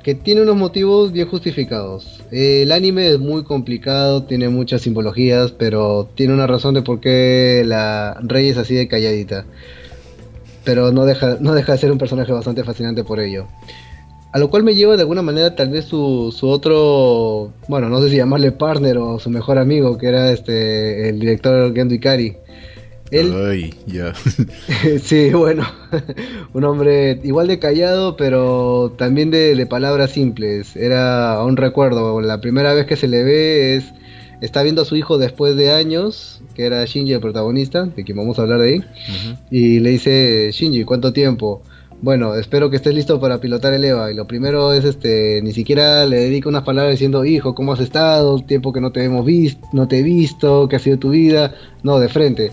que 0.04 0.16
tiene 0.16 0.42
unos 0.42 0.56
motivos 0.56 1.12
bien 1.12 1.28
justificados. 1.28 2.22
el 2.32 2.72
anime 2.72 3.12
es 3.12 3.20
muy 3.20 3.44
complicado, 3.44 4.24
tiene 4.24 4.50
muchas 4.50 4.82
simbologías, 4.82 5.52
pero 5.52 6.10
tiene 6.16 6.34
una 6.34 6.48
razón 6.48 6.74
de 6.74 6.82
por 6.82 7.00
qué 7.00 7.64
la 7.66 8.18
Rey 8.22 8.50
es 8.50 8.58
así 8.58 8.76
de 8.76 8.88
calladita. 8.88 9.46
Pero 10.64 10.92
no 10.92 11.06
deja, 11.06 11.38
no 11.40 11.54
deja 11.54 11.74
de 11.74 11.78
ser 11.78 11.92
un 11.92 11.98
personaje 11.98 12.32
bastante 12.32 12.64
fascinante 12.64 13.04
por 13.04 13.20
ello. 13.20 13.48
A 14.34 14.40
lo 14.40 14.50
cual 14.50 14.64
me 14.64 14.76
lleva 14.76 14.96
de 14.96 15.02
alguna 15.02 15.22
manera 15.22 15.56
tal 15.56 15.70
vez 15.70 15.86
su, 15.86 16.34
su 16.36 16.48
otro, 16.48 17.52
bueno, 17.68 17.90
no 17.90 18.02
sé 18.02 18.10
si 18.10 18.16
llamarle 18.16 18.52
partner 18.54 18.98
o 18.98 19.20
su 19.20 19.30
mejor 19.30 19.58
amigo, 19.58 19.98
que 19.98 20.08
era 20.08 20.32
este 20.32 21.10
el 21.10 21.20
director 21.20 21.74
Gendo 21.74 21.94
Ikari. 21.94 22.38
Ay, 23.12 23.74
ya. 23.88 24.14
sí, 25.04 25.32
bueno, 25.32 25.66
un 26.54 26.64
hombre 26.64 27.20
igual 27.24 27.48
de 27.48 27.60
callado, 27.60 28.16
pero 28.16 28.94
también 28.98 29.32
de, 29.32 29.66
palabras 29.66 30.12
simples. 30.12 30.76
Era 30.78 31.44
un 31.44 31.58
recuerdo, 31.58 32.22
la 32.22 32.40
primera 32.40 32.74
vez 32.74 32.86
que 32.86 32.96
se 32.96 33.10
le 33.10 33.24
ve 33.24 33.76
es, 33.76 33.86
está 34.40 34.64
viendo 34.64 34.84
a 34.84 34.86
su 34.86 34.96
hijo 34.96 35.18
después 35.18 35.58
de 35.58 35.72
años, 35.72 36.42
que 36.56 36.66
era 36.66 36.86
Shinji 36.86 37.12
el 37.14 37.20
protagonista, 37.20 37.86
de 37.86 38.04
quien 38.04 38.18
vamos 38.18 38.40
a 38.40 38.44
hablar 38.44 38.62
de 38.62 38.68
ahí, 38.70 38.84
y 39.50 39.80
le 39.80 39.90
dice, 39.90 40.50
Shinji, 40.54 40.86
¿cuánto 40.86 41.12
tiempo? 41.12 41.62
Bueno, 42.02 42.34
espero 42.36 42.70
que 42.70 42.78
estés 42.78 42.96
listo 42.96 43.20
para 43.20 43.40
pilotar 43.40 43.74
el 43.74 43.86
EVA. 43.86 44.12
Y 44.12 44.16
lo 44.16 44.26
primero 44.26 44.74
es, 44.74 44.86
este, 44.86 45.40
ni 45.44 45.52
siquiera 45.52 46.06
le 46.08 46.18
dedica 46.18 46.50
unas 46.50 46.64
palabras 46.64 46.94
diciendo, 46.94 47.26
hijo, 47.26 47.54
¿cómo 47.54 47.74
has 47.74 47.80
estado? 47.80 48.40
Tiempo 48.40 48.74
que 48.74 48.82
no 48.82 48.92
te 48.92 49.04
hemos 49.04 49.24
visto, 49.24 49.68
no 49.74 49.88
te 49.88 50.00
he 50.00 50.02
visto, 50.02 50.68
¿qué 50.68 50.78
ha 50.78 50.80
sido 50.80 50.98
tu 50.98 51.12
vida? 51.12 51.54
No, 51.84 52.00
de 52.00 52.10
frente 52.10 52.52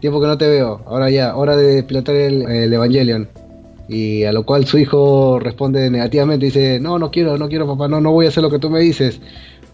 tiempo 0.00 0.20
que 0.20 0.26
no 0.26 0.38
te 0.38 0.48
veo, 0.48 0.80
ahora 0.86 1.10
ya, 1.10 1.36
hora 1.36 1.56
de 1.56 1.82
pilotar 1.82 2.14
el, 2.16 2.72
Evangelion. 2.72 3.28
Y 3.88 4.24
a 4.24 4.32
lo 4.32 4.44
cual 4.44 4.66
su 4.66 4.78
hijo 4.78 5.38
responde 5.38 5.90
negativamente, 5.90 6.46
dice, 6.46 6.78
no, 6.78 6.98
no 6.98 7.10
quiero, 7.10 7.38
no 7.38 7.48
quiero 7.48 7.66
papá, 7.66 7.88
no, 7.88 8.00
no 8.00 8.12
voy 8.12 8.26
a 8.26 8.28
hacer 8.28 8.42
lo 8.42 8.50
que 8.50 8.58
tú 8.58 8.68
me 8.68 8.80
dices. 8.80 9.20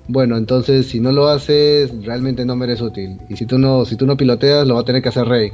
Bueno, 0.06 0.36
entonces 0.36 0.86
si 0.86 1.00
no 1.00 1.10
lo 1.10 1.28
haces, 1.28 1.90
realmente 2.04 2.44
no 2.44 2.54
me 2.54 2.66
eres 2.66 2.80
útil. 2.80 3.18
Y 3.28 3.36
si 3.36 3.46
tú 3.46 3.58
no, 3.58 3.84
si 3.84 3.96
tú 3.96 4.06
no 4.06 4.16
piloteas, 4.16 4.66
lo 4.66 4.74
va 4.74 4.82
a 4.82 4.84
tener 4.84 5.02
que 5.02 5.08
hacer 5.08 5.26
Rey. 5.26 5.50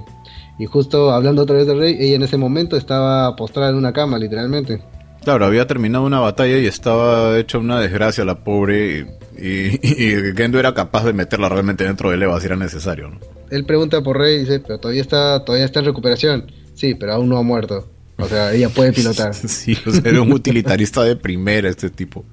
Y 0.59 0.67
justo 0.67 1.11
hablando 1.11 1.43
otra 1.43 1.57
vez 1.57 1.67
de 1.67 1.75
Rey, 1.75 1.97
ella 1.99 2.17
en 2.17 2.23
ese 2.23 2.37
momento 2.37 2.77
estaba 2.77 3.35
postrada 3.37 3.71
en 3.71 3.77
una 3.77 3.95
cama, 3.95 4.19
literalmente. 4.19 4.83
Claro, 5.23 5.47
había 5.47 5.67
terminado 5.67 6.05
una 6.05 6.21
batalla 6.21 6.59
y 6.59 6.67
estaba 6.67 7.39
hecha 7.39 7.59
una 7.59 7.81
desgracia 7.81 8.25
la 8.25 8.43
pobre 8.43 9.07
y, 9.41 9.79
y, 9.83 10.35
Gendo 10.37 10.59
era 10.59 10.75
capaz 10.75 11.05
de 11.05 11.13
meterla 11.13 11.49
realmente 11.49 11.85
dentro 11.85 12.11
del 12.11 12.23
EVA 12.23 12.41
si 12.41 12.47
era 12.47 12.57
necesario. 12.57 13.09
¿no? 13.09 13.19
él 13.51 13.65
pregunta 13.65 14.03
por 14.03 14.19
Rey 14.19 14.37
y 14.37 14.39
dice, 14.41 14.61
pero 14.61 14.79
todavía 14.79 15.03
está, 15.03 15.45
todavía 15.45 15.67
está 15.67 15.81
en 15.81 15.87
recuperación. 15.87 16.53
Sí, 16.75 16.95
pero 16.95 17.13
aún 17.13 17.29
no 17.29 17.37
ha 17.37 17.43
muerto. 17.43 17.89
O 18.17 18.27
sea, 18.27 18.53
ella 18.53 18.69
puede 18.69 18.93
pilotar. 18.93 19.35
sí, 19.35 19.77
o 19.87 19.91
sea, 19.91 20.03
era 20.05 20.23
un 20.23 20.33
utilitarista 20.33 21.03
de 21.03 21.17
primera 21.17 21.69
este 21.69 21.91
tipo. 21.91 22.25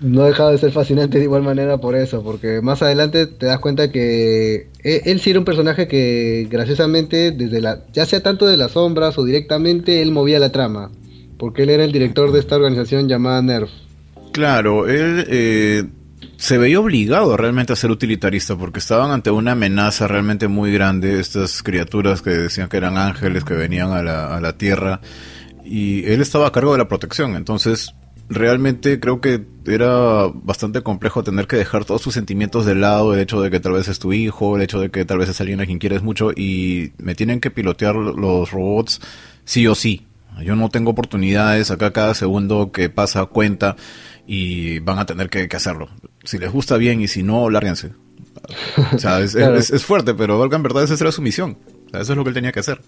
No 0.00 0.22
ha 0.22 0.26
dejado 0.26 0.50
de 0.50 0.58
ser 0.58 0.72
fascinante 0.72 1.18
de 1.18 1.24
igual 1.24 1.42
manera 1.42 1.78
por 1.78 1.96
eso, 1.96 2.22
porque 2.22 2.60
más 2.60 2.82
adelante 2.82 3.26
te 3.26 3.46
das 3.46 3.60
cuenta 3.60 3.90
que 3.90 4.68
él, 4.82 5.00
él, 5.04 5.20
sí 5.20 5.30
era 5.30 5.38
un 5.38 5.44
personaje 5.44 5.88
que 5.88 6.46
graciosamente, 6.50 7.30
desde 7.30 7.60
la, 7.62 7.84
ya 7.92 8.04
sea 8.04 8.22
tanto 8.22 8.46
de 8.46 8.58
las 8.58 8.72
sombras 8.72 9.16
o 9.16 9.24
directamente, 9.24 10.02
él 10.02 10.12
movía 10.12 10.38
la 10.38 10.52
trama, 10.52 10.90
porque 11.38 11.62
él 11.62 11.70
era 11.70 11.84
el 11.84 11.92
director 11.92 12.30
de 12.30 12.40
esta 12.40 12.56
organización 12.56 13.08
llamada 13.08 13.40
NERF. 13.40 13.70
Claro, 14.36 14.86
él 14.86 15.24
eh, 15.30 15.84
se 16.36 16.58
veía 16.58 16.78
obligado 16.78 17.38
realmente 17.38 17.72
a 17.72 17.76
ser 17.76 17.90
utilitarista 17.90 18.54
porque 18.54 18.80
estaban 18.80 19.10
ante 19.10 19.30
una 19.30 19.52
amenaza 19.52 20.06
realmente 20.08 20.46
muy 20.46 20.70
grande, 20.70 21.18
estas 21.20 21.62
criaturas 21.62 22.20
que 22.20 22.28
decían 22.28 22.68
que 22.68 22.76
eran 22.76 22.98
ángeles 22.98 23.44
que 23.44 23.54
venían 23.54 23.92
a 23.92 24.02
la, 24.02 24.36
a 24.36 24.40
la 24.42 24.58
Tierra 24.58 25.00
y 25.64 26.04
él 26.04 26.20
estaba 26.20 26.48
a 26.48 26.52
cargo 26.52 26.72
de 26.72 26.78
la 26.80 26.86
protección, 26.86 27.34
entonces 27.34 27.94
realmente 28.28 29.00
creo 29.00 29.22
que 29.22 29.42
era 29.64 30.26
bastante 30.34 30.82
complejo 30.82 31.24
tener 31.24 31.46
que 31.46 31.56
dejar 31.56 31.86
todos 31.86 32.02
sus 32.02 32.12
sentimientos 32.12 32.66
de 32.66 32.74
lado, 32.74 33.14
el 33.14 33.20
hecho 33.20 33.40
de 33.40 33.50
que 33.50 33.58
tal 33.58 33.72
vez 33.72 33.88
es 33.88 33.98
tu 33.98 34.12
hijo, 34.12 34.56
el 34.56 34.62
hecho 34.62 34.80
de 34.80 34.90
que 34.90 35.06
tal 35.06 35.16
vez 35.16 35.30
es 35.30 35.40
alguien 35.40 35.62
a 35.62 35.64
quien 35.64 35.78
quieres 35.78 36.02
mucho 36.02 36.30
y 36.32 36.92
me 36.98 37.14
tienen 37.14 37.40
que 37.40 37.50
pilotear 37.50 37.96
los 37.96 38.50
robots 38.50 39.00
sí 39.46 39.66
o 39.66 39.74
sí. 39.74 40.06
Yo 40.44 40.54
no 40.54 40.68
tengo 40.68 40.90
oportunidades, 40.90 41.70
acá 41.70 41.94
cada 41.94 42.12
segundo 42.12 42.70
que 42.70 42.90
pasa 42.90 43.24
cuenta 43.24 43.76
y 44.26 44.80
van 44.80 44.98
a 44.98 45.06
tener 45.06 45.28
que, 45.28 45.48
hacerlo. 45.56 45.88
Si 46.24 46.38
les 46.38 46.52
gusta 46.52 46.76
bien 46.76 47.00
y 47.00 47.08
si 47.08 47.22
no, 47.22 47.48
lárguense. 47.50 47.92
O 48.92 48.98
sea, 48.98 49.20
es, 49.20 49.84
fuerte, 49.84 50.14
pero 50.14 50.42
en 50.52 50.62
verdad 50.62 50.84
esa 50.84 50.94
era 50.94 51.12
su 51.12 51.22
misión. 51.22 51.56
eso 51.92 52.12
es 52.12 52.16
lo 52.16 52.24
que 52.24 52.30
él 52.30 52.34
tenía 52.34 52.52
que 52.52 52.60
hacer. 52.60 52.80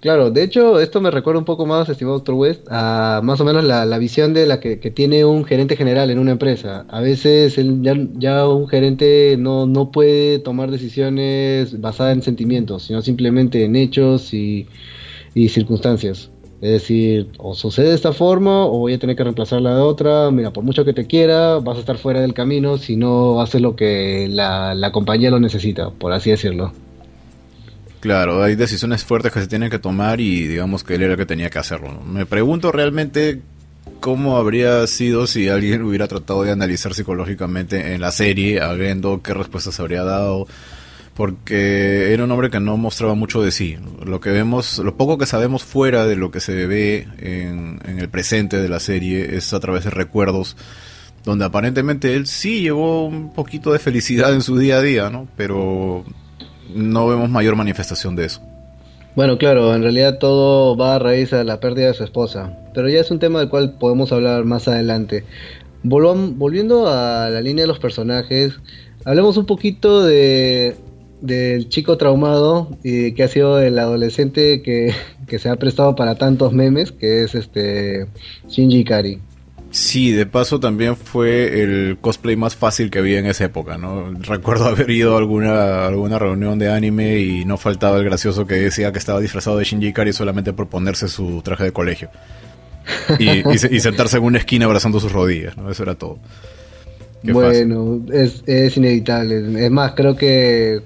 Claro, 0.00 0.30
de 0.30 0.42
hecho, 0.42 0.80
esto 0.80 1.00
me 1.00 1.10
recuerda 1.10 1.38
un 1.38 1.46
poco 1.46 1.64
más, 1.64 1.88
estimado 1.88 2.18
Dr. 2.18 2.34
West, 2.34 2.66
a 2.70 3.22
más 3.24 3.40
o 3.40 3.44
menos 3.46 3.64
la, 3.64 3.96
visión 3.96 4.34
de 4.34 4.44
la 4.44 4.60
que, 4.60 4.76
tiene 4.76 5.24
un 5.24 5.46
gerente 5.46 5.76
general 5.76 6.10
en 6.10 6.18
una 6.18 6.32
empresa. 6.32 6.84
A 6.90 7.00
veces 7.00 7.58
ya, 7.80 8.46
un 8.46 8.68
gerente 8.68 9.36
no, 9.38 9.66
no 9.66 9.90
puede 9.90 10.40
tomar 10.40 10.70
decisiones 10.70 11.80
basadas 11.80 12.16
en 12.16 12.22
sentimientos, 12.22 12.82
sino 12.82 13.00
simplemente 13.00 13.64
en 13.64 13.76
hechos 13.76 14.34
y 14.34 14.68
circunstancias. 15.48 16.30
Es 16.64 16.70
decir, 16.70 17.28
o 17.36 17.54
sucede 17.54 17.90
de 17.90 17.94
esta 17.94 18.14
forma 18.14 18.64
o 18.64 18.78
voy 18.78 18.94
a 18.94 18.98
tener 18.98 19.14
que 19.16 19.22
reemplazarla 19.22 19.74
de 19.74 19.82
otra. 19.82 20.30
Mira, 20.30 20.50
por 20.50 20.64
mucho 20.64 20.82
que 20.82 20.94
te 20.94 21.06
quiera, 21.06 21.58
vas 21.58 21.76
a 21.76 21.80
estar 21.80 21.98
fuera 21.98 22.22
del 22.22 22.32
camino 22.32 22.78
si 22.78 22.96
no 22.96 23.42
haces 23.42 23.60
lo 23.60 23.76
que 23.76 24.28
la, 24.30 24.90
compañía 24.90 25.30
lo 25.30 25.38
necesita, 25.38 25.90
por 25.90 26.14
así 26.14 26.30
decirlo. 26.30 26.72
Claro, 28.00 28.42
hay 28.42 28.54
decisiones 28.54 29.04
fuertes 29.04 29.30
que 29.30 29.40
se 29.40 29.46
tienen 29.46 29.68
que 29.68 29.78
tomar 29.78 30.22
y 30.22 30.46
digamos 30.48 30.84
que 30.84 30.94
él 30.94 31.02
era 31.02 31.12
el 31.12 31.18
que 31.18 31.26
tenía 31.26 31.50
que 31.50 31.58
hacerlo. 31.58 32.00
Me 32.00 32.24
pregunto 32.24 32.72
realmente 32.72 33.42
cómo 34.00 34.38
habría 34.38 34.86
sido 34.86 35.26
si 35.26 35.50
alguien 35.50 35.82
hubiera 35.82 36.08
tratado 36.08 36.44
de 36.44 36.52
analizar 36.52 36.94
psicológicamente 36.94 37.92
en 37.92 38.00
la 38.00 38.10
serie, 38.10 38.58
viendo 38.78 39.20
qué 39.20 39.34
respuestas 39.34 39.78
habría 39.80 40.02
dado 40.02 40.46
porque 41.14 42.12
era 42.12 42.24
un 42.24 42.30
hombre 42.32 42.50
que 42.50 42.60
no 42.60 42.76
mostraba 42.76 43.14
mucho 43.14 43.42
de 43.42 43.52
sí. 43.52 43.76
Lo 44.04 44.20
que 44.20 44.30
vemos, 44.30 44.78
lo 44.78 44.96
poco 44.96 45.16
que 45.16 45.26
sabemos 45.26 45.62
fuera 45.62 46.06
de 46.06 46.16
lo 46.16 46.30
que 46.30 46.40
se 46.40 46.66
ve 46.66 47.06
en, 47.18 47.80
el 47.86 48.08
presente 48.08 48.60
de 48.60 48.68
la 48.68 48.80
serie 48.80 49.36
es 49.36 49.54
a 49.54 49.60
través 49.60 49.84
de 49.84 49.90
recuerdos, 49.90 50.56
donde 51.24 51.44
aparentemente 51.44 52.14
él 52.14 52.26
sí 52.26 52.60
llevó 52.62 53.06
un 53.06 53.32
poquito 53.32 53.72
de 53.72 53.78
felicidad 53.78 54.34
en 54.34 54.42
su 54.42 54.58
día 54.58 54.78
a 54.78 54.82
día, 54.82 55.10
¿no? 55.10 55.28
Pero 55.36 56.04
no 56.74 57.06
vemos 57.06 57.30
mayor 57.30 57.54
manifestación 57.54 58.16
de 58.16 58.26
eso. 58.26 58.42
Bueno, 59.14 59.38
claro, 59.38 59.72
en 59.72 59.82
realidad 59.82 60.18
todo 60.18 60.76
va 60.76 60.96
a 60.96 60.98
raíz 60.98 61.30
de 61.30 61.44
la 61.44 61.60
pérdida 61.60 61.86
de 61.86 61.94
su 61.94 62.02
esposa, 62.02 62.58
pero 62.74 62.88
ya 62.88 62.98
es 62.98 63.12
un 63.12 63.20
tema 63.20 63.38
del 63.38 63.48
cual 63.48 63.76
podemos 63.78 64.10
hablar 64.10 64.44
más 64.44 64.66
adelante. 64.66 65.24
volviendo 65.84 66.88
a 66.88 67.30
la 67.30 67.40
línea 67.40 67.62
de 67.62 67.68
los 67.68 67.78
personajes, 67.78 68.58
hablemos 69.04 69.36
un 69.36 69.46
poquito 69.46 70.02
de 70.02 70.74
del 71.24 71.70
chico 71.70 71.96
traumado 71.96 72.68
y 72.82 73.12
que 73.12 73.22
ha 73.22 73.28
sido 73.28 73.58
el 73.58 73.78
adolescente 73.78 74.60
que, 74.60 74.92
se 75.38 75.48
ha 75.48 75.56
prestado 75.56 75.96
para 75.96 76.16
tantos 76.16 76.52
memes, 76.52 76.92
que 76.92 77.24
es 77.24 77.34
este 77.34 78.06
Shinji 78.46 78.84
Kari. 78.84 79.18
Sí, 79.70 80.12
de 80.12 80.26
paso 80.26 80.60
también 80.60 80.96
fue 80.96 81.62
el 81.62 81.96
cosplay 82.00 82.36
más 82.36 82.54
fácil 82.54 82.90
que 82.90 82.98
había 82.98 83.18
en 83.18 83.26
esa 83.26 83.46
época, 83.46 83.78
¿no? 83.78 84.12
Recuerdo 84.20 84.66
haber 84.66 84.90
ido 84.90 85.14
a 85.14 85.18
alguna, 85.18 85.86
alguna 85.86 86.18
reunión 86.18 86.58
de 86.58 86.70
anime 86.70 87.18
y 87.18 87.44
no 87.46 87.56
faltaba 87.56 87.96
el 87.96 88.04
gracioso 88.04 88.46
que 88.46 88.56
decía 88.56 88.92
que 88.92 88.98
estaba 88.98 89.18
disfrazado 89.18 89.56
de 89.56 89.64
Shinji 89.64 89.94
Kari 89.94 90.12
solamente 90.12 90.52
por 90.52 90.68
ponerse 90.68 91.08
su 91.08 91.40
traje 91.42 91.64
de 91.64 91.72
colegio. 91.72 92.10
Y, 93.18 93.48
y 93.48 93.80
sentarse 93.80 94.18
en 94.18 94.24
una 94.24 94.36
esquina 94.36 94.66
abrazando 94.66 95.00
sus 95.00 95.10
rodillas, 95.10 95.56
¿no? 95.56 95.70
Eso 95.70 95.84
era 95.84 95.94
todo. 95.94 96.18
bueno, 97.22 98.02
es, 98.12 98.42
es 98.46 98.76
inevitable. 98.76 99.64
Es 99.64 99.70
más, 99.70 99.94
creo 99.94 100.14
que 100.14 100.82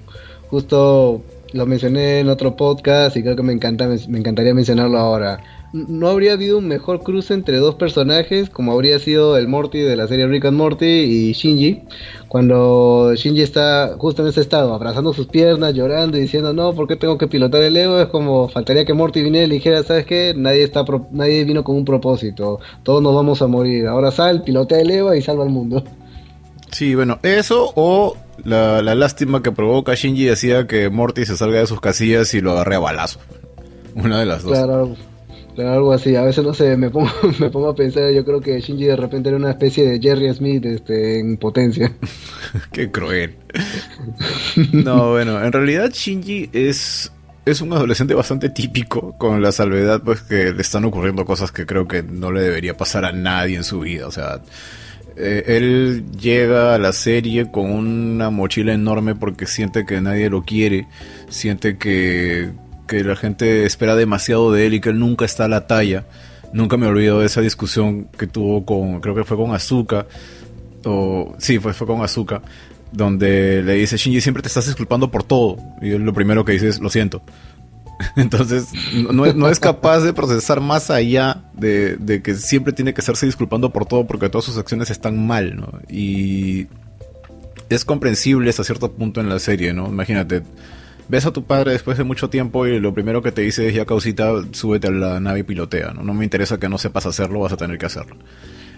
justo 0.50 1.23
lo 1.52 1.67
mencioné 1.67 2.21
en 2.21 2.28
otro 2.28 2.57
podcast 2.57 3.17
y 3.17 3.23
creo 3.23 3.37
que 3.37 3.43
me 3.43 3.52
encanta 3.52 3.88
me 4.09 4.19
encantaría 4.19 4.55
mencionarlo 4.55 4.99
ahora. 4.99 5.40
No 5.73 6.09
habría 6.09 6.33
habido 6.33 6.57
un 6.57 6.67
mejor 6.67 7.02
cruce 7.02 7.35
entre 7.35 7.59
dos 7.59 7.75
personajes 7.75 8.49
como 8.49 8.73
habría 8.73 8.99
sido 8.99 9.37
el 9.37 9.49
Morty 9.49 9.81
de 9.81 9.97
la 9.97 10.09
serie 10.09 10.26
Rick 10.26 10.47
and 10.47 10.57
Morty 10.57 10.87
y 10.87 11.33
Shinji. 11.33 11.83
Cuando 12.28 13.12
Shinji 13.14 13.43
está 13.43 13.95
justo 13.99 14.23
en 14.23 14.28
ese 14.28 14.40
estado, 14.40 14.73
abrazando 14.73 15.12
sus 15.12 15.26
piernas, 15.26 15.75
llorando 15.75 16.17
y 16.17 16.23
diciendo, 16.23 16.55
no, 16.55 16.73
¿por 16.73 16.88
qué 16.88 16.97
tengo 16.97 17.19
que 17.19 17.28
pilotar 17.28 17.62
el 17.62 17.76
Evo? 17.76 18.00
Es 18.00 18.09
como, 18.09 18.49
faltaría 18.49 18.87
que 18.87 18.95
Morty 18.95 19.23
viniera 19.23 19.47
y 19.47 19.50
dijera, 19.50 19.83
¿sabes 19.83 20.07
qué? 20.07 20.33
Nadie, 20.35 20.62
está 20.62 20.85
nadie 21.11 21.45
vino 21.45 21.62
con 21.64 21.76
un 21.76 21.85
propósito, 21.85 22.61
todos 22.83 23.02
nos 23.02 23.14
vamos 23.14 23.43
a 23.43 23.47
morir. 23.47 23.87
Ahora 23.87 24.11
sal, 24.11 24.43
pilotea 24.45 24.81
el 24.81 24.90
Evo 24.90 25.14
y 25.14 25.21
salva 25.21 25.45
al 25.45 25.50
mundo. 25.50 25.85
Sí, 26.70 26.94
bueno, 26.94 27.18
eso 27.22 27.72
o 27.75 28.16
la, 28.44 28.82
lástima 28.82 29.42
que 29.42 29.52
provoca 29.52 29.94
Shinji 29.94 30.25
decía 30.25 30.66
que 30.66 30.88
Morty 30.90 31.26
se 31.26 31.37
salga 31.37 31.58
de 31.58 31.66
sus 31.66 31.80
casillas 31.80 32.32
y 32.34 32.40
lo 32.40 32.52
agarre 32.52 32.76
a 32.76 32.80
balazo. 32.80 33.20
Una 33.94 34.20
de 34.20 34.26
las 34.26 34.42
dos. 34.42 34.52
Claro, 34.52 34.96
claro, 35.54 35.72
algo 35.72 35.92
así. 35.92 36.14
A 36.14 36.22
veces 36.22 36.44
no 36.44 36.54
sé, 36.54 36.76
me 36.76 36.90
pongo, 36.90 37.10
me 37.40 37.50
pongo 37.50 37.70
a 37.70 37.75
pensar, 37.75 38.12
yo 38.12 38.25
creo 38.25 38.40
que 38.40 38.60
Shinji 38.60 38.84
de 38.84 38.96
repente 38.96 39.28
era 39.28 39.38
una 39.38 39.50
especie 39.50 39.88
de 39.88 40.00
Jerry 40.00 40.32
Smith 40.34 40.64
este, 40.66 41.18
en 41.18 41.37
potencia. 41.37 41.92
Qué 42.72 42.90
cruel. 42.90 43.37
no, 44.72 45.10
bueno, 45.10 45.42
en 45.42 45.52
realidad 45.52 45.90
Shinji 45.92 46.50
es 46.52 47.12
es 47.50 47.62
un 47.62 47.72
adolescente 47.72 48.14
bastante 48.14 48.50
típico, 48.50 49.16
con 49.16 49.40
la 49.40 49.52
salvedad 49.52 50.02
pues 50.04 50.20
que 50.20 50.52
le 50.52 50.60
están 50.60 50.84
ocurriendo 50.84 51.25
cosas 51.25 51.50
que 51.50 51.64
creo 51.64 51.88
que 51.88 52.02
no 52.02 52.30
le 52.30 52.42
debería 52.42 52.76
pasar 52.76 53.06
a 53.06 53.12
nadie 53.12 53.56
en 53.56 53.64
su 53.64 53.80
vida. 53.80 54.06
O 54.06 54.10
sea, 54.10 54.40
eh, 55.20 55.56
él 55.56 56.04
llega 56.12 56.75
a 56.75 56.78
la 56.78 56.92
serie 56.92 57.50
con 57.50 57.72
una 57.72 58.30
mochila 58.30 58.72
enorme 58.72 59.16
porque 59.16 59.46
siente 59.46 59.84
que 59.84 60.00
nadie 60.00 60.30
lo 60.30 60.44
quiere, 60.44 60.87
siente 61.28 61.76
que, 61.76 62.52
la 62.88 63.16
gente 63.16 63.66
espera 63.66 63.96
demasiado 63.96 64.52
de 64.52 64.66
él 64.66 64.75
y 64.75 64.80
que 64.80 64.90
él 64.90 64.98
nunca 64.98 65.25
está 65.25 65.46
a 65.46 65.48
la 65.48 65.66
talla. 65.66 66.06
Nunca 66.52 66.76
me 66.76 66.87
olvido 66.87 67.20
de 67.20 67.26
esa 67.26 67.40
discusión 67.40 68.06
que 68.16 68.26
tuvo 68.26 68.64
con, 68.64 69.00
creo 69.00 69.14
que 69.14 69.25
fue 69.25 69.37
con 69.37 69.54
Azuka, 69.54 70.06
o 70.84 71.34
sí, 71.38 71.58
fue, 71.58 71.75
fue 71.75 71.87
con 71.87 72.00
Azuka, 72.02 72.40
donde 72.92 73.62
le 73.62 73.75
dice, 73.75 73.96
Shinji, 73.96 74.20
siempre 74.20 74.42
te 74.42 74.48
estás 74.48 74.66
disculpando 74.66 75.10
por 75.10 75.25
todo. 75.25 75.58
Y 75.82 75.90
él 75.90 76.02
lo 76.02 76.14
primero 76.14 76.44
que 76.44 76.52
dice 76.52 76.68
es, 76.68 76.80
lo 76.80 76.88
siento. 76.90 77.22
Entonces, 78.17 78.69
no, 78.93 79.49
es 79.49 79.61
capaz 79.61 80.00
de 80.00 80.12
procesar 80.12 80.61
más 80.61 80.90
allá 80.90 81.45
de, 81.55 82.21
que 82.23 82.35
siempre 82.35 82.73
tiene 82.73 82.95
que 82.95 83.00
estarse 83.00 83.26
disculpando 83.26 83.73
por 83.73 83.87
todo 83.87 84.07
porque 84.07 84.28
todas 84.28 84.45
sus 84.45 84.59
acciones 84.59 84.90
están 84.90 85.26
mal, 85.26 85.57
¿no? 85.57 85.81
Y 85.88 86.69
es 87.69 87.85
comprensible 87.85 88.50
hasta 88.50 88.64
cierto 88.64 88.93
punto 88.93 89.21
en 89.21 89.28
la 89.28 89.38
serie, 89.38 89.73
¿no? 89.73 89.88
Imagínate, 89.88 90.43
ves 91.09 91.26
a 91.26 91.33
tu 91.33 91.45
padre 91.45 91.73
después 91.73 91.99
de 91.99 92.05
mucho 92.05 92.31
tiempo 92.31 92.67
y 92.67 92.78
lo 92.78 92.95
primero 92.95 93.23
que 93.23 93.33
te 93.33 93.43
dice 93.43 93.69
es 93.69 93.75
ya 93.75 93.85
causita, 93.85 94.33
súbete 94.52 94.88
a 94.88 94.90
la 94.90 95.21
nave 95.21 95.40
y 95.40 95.45
pilotea, 95.45 95.93
¿no? 95.93 96.02
No 96.02 96.14
me 96.14 96.25
interesa 96.25 96.59
que 96.59 96.69
no 96.69 96.78
sepas 96.78 97.07
hacerlo, 97.07 97.40
vas 97.40 97.52
a 97.52 97.57
tener 97.57 97.78
que 97.78 97.87
hacerlo. 97.87 98.17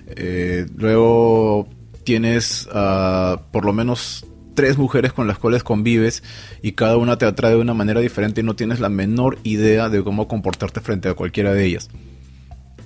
Eh, 0.08 0.66
luego 0.76 1.68
tienes 2.04 2.68
por 2.70 3.64
lo 3.64 3.72
menos 3.72 4.26
tres 4.60 4.76
mujeres 4.76 5.14
con 5.14 5.26
las 5.26 5.38
cuales 5.38 5.62
convives 5.62 6.22
y 6.60 6.72
cada 6.72 6.98
una 6.98 7.16
te 7.16 7.24
atrae 7.24 7.52
de 7.52 7.60
una 7.60 7.72
manera 7.72 8.00
diferente 8.00 8.42
y 8.42 8.44
no 8.44 8.56
tienes 8.56 8.78
la 8.78 8.90
menor 8.90 9.38
idea 9.42 9.88
de 9.88 10.04
cómo 10.04 10.28
comportarte 10.28 10.80
frente 10.80 11.08
a 11.08 11.14
cualquiera 11.14 11.54
de 11.54 11.64
ellas 11.64 11.88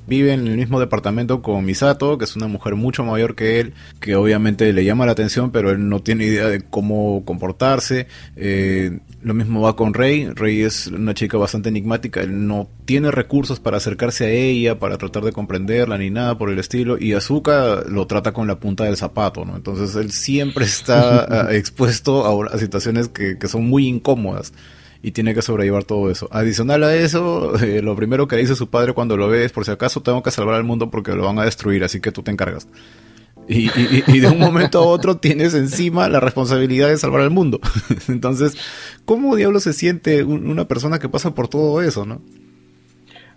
vive 0.07 0.35
en 0.35 0.47
el 0.47 0.57
mismo 0.57 0.78
departamento 0.81 1.43
con 1.43 1.64
Misato, 1.64 2.19
que 2.19 2.26
es 2.26 2.37
una 2.37 2.47
mujer 2.47 2.75
mucho 2.75 3.04
mayor 3.04 3.35
que 3.35 3.59
él, 3.59 3.73
que 4.00 4.16
obviamente 4.16 4.73
le 4.73 4.85
llama 4.85 5.07
la 5.07 5.12
atención, 5.12 5.50
pero 5.50 5.71
él 5.71 5.88
no 5.88 6.00
tiene 6.00 6.26
idea 6.26 6.47
de 6.47 6.61
cómo 6.61 7.25
comportarse. 7.25 8.07
Eh, 8.37 8.99
lo 9.25 9.35
mismo 9.35 9.62
va 9.62 9.75
con 9.75 9.95
Rey. 9.95 10.28
Rey 10.35 10.61
es 10.61 10.87
una 10.88 11.14
chica 11.14 11.38
bastante 11.38 11.71
enigmática, 11.71 12.21
él 12.21 12.47
no 12.47 12.69
tiene 12.85 13.11
recursos 13.11 13.59
para 13.59 13.78
acercarse 13.78 14.26
a 14.26 14.31
ella, 14.31 14.78
para 14.78 14.99
tratar 14.99 15.25
de 15.25 15.33
comprenderla, 15.33 15.97
ni 15.97 16.11
nada 16.11 16.37
por 16.37 16.50
el 16.50 16.59
estilo. 16.59 16.99
Y 16.99 17.14
Azuka 17.14 17.83
lo 17.88 18.07
trata 18.07 18.33
con 18.33 18.47
la 18.47 18.61
punta 18.61 18.85
del 18.85 18.99
zapato, 18.99 19.45
¿no? 19.45 19.57
Entonces 19.57 19.97
él 19.97 20.12
siempre 20.12 20.66
está 20.66 21.49
expuesto 21.54 22.45
a, 22.45 22.59
situaciones 22.59 23.09
que, 23.09 23.38
que 23.38 23.49
son 23.49 23.66
muy 23.66 23.88
incómodas 23.88 24.52
y 25.02 25.12
tiene 25.12 25.35
que 25.35 25.43
sobrellevar 25.43 25.85
todo 25.85 26.11
eso. 26.11 26.28
Adicional 26.31 26.85
a 26.85 26.95
eso, 26.95 27.59
eh, 27.62 27.83
lo 27.83 27.97
primero 27.97 28.28
que 28.28 28.37
dice 28.37 28.54
su 28.54 28.69
padre 28.69 28.93
cuando 28.93 29.16
lo 29.16 29.28
ve 29.28 29.45
es, 29.45 29.52
por 29.52 29.64
si 29.64 29.71
acaso 29.71 30.02
tengo 30.02 30.23
que 30.23 30.30
salvar 30.30 30.54
al 30.54 30.65
mundo 30.65 30.91
porque 30.91 31.13
lo 31.13 31.25
van 31.25 31.39
a 31.39 31.45
destruir, 31.45 31.82
así 31.84 32.00
que 32.00 32.13
tú 32.13 32.23
te 32.23 32.30
encargas. 32.30 32.69
Y, 33.47 34.21
de 34.21 34.28
un 34.28 34.39
momento 34.39 34.78
a 34.78 34.87
otro 34.87 35.17
tienes 35.19 35.54
encima 35.54 36.09
la 36.09 36.21
responsabilidad 36.21 36.89
de 36.89 36.97
salvar 36.97 37.21
al 37.21 37.30
mundo. 37.30 37.61
Entonces, 38.09 38.57
¿cómo 39.04 39.37
diablo 39.37 39.61
se 39.61 39.73
siente 39.73 40.25
una 40.25 40.67
persona 40.67 40.99
que 40.99 41.09
pasa 41.09 41.35
por 41.35 41.49
todo 41.49 41.83
eso, 41.83 42.07
no? 42.07 42.21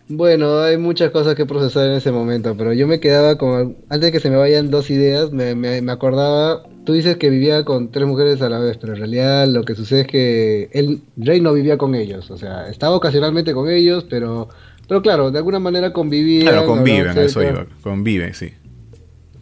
Bueno, 0.09 0.59
hay 0.59 0.77
muchas 0.77 1.11
cosas 1.11 1.35
que 1.35 1.45
procesar 1.45 1.87
en 1.87 1.93
ese 1.93 2.11
momento, 2.11 2.55
pero 2.57 2.71
yo 2.71 2.87
me 2.87 3.01
quedaba 3.01 3.37
con, 3.37 3.75
antes 3.89 4.07
de 4.07 4.11
que 4.13 4.21
se 4.21 4.29
me 4.29 4.37
vayan 4.37 4.71
dos 4.71 4.89
ideas, 4.89 5.33
me, 5.33 5.53
me, 5.53 5.91
acordaba, 5.91 6.63
tú 6.85 6.93
dices 6.93 7.17
que 7.17 7.29
vivía 7.29 7.65
con 7.65 7.91
tres 7.91 8.07
mujeres 8.07 8.41
a 8.41 8.47
la 8.47 8.59
vez, 8.59 8.77
pero 8.77 8.93
en 8.93 8.99
realidad 8.99 9.47
lo 9.47 9.63
que 9.63 9.75
sucede 9.75 10.01
es 10.01 10.07
que 10.07 10.69
él, 10.71 11.01
Rey 11.17 11.41
no 11.41 11.51
vivía 11.53 11.77
con 11.77 11.93
ellos, 11.93 12.31
o 12.31 12.37
sea, 12.37 12.69
estaba 12.69 12.95
ocasionalmente 12.95 13.53
con 13.53 13.69
ellos, 13.69 14.05
pero, 14.09 14.47
pero 14.87 15.01
claro, 15.01 15.29
de 15.29 15.39
alguna 15.39 15.59
manera 15.59 15.91
convivía. 15.91 16.51
Claro, 16.51 16.67
conviven, 16.67 17.17
eso 17.17 17.43
iba, 17.43 17.65
conviven, 17.83 18.33
sí. 18.33 18.53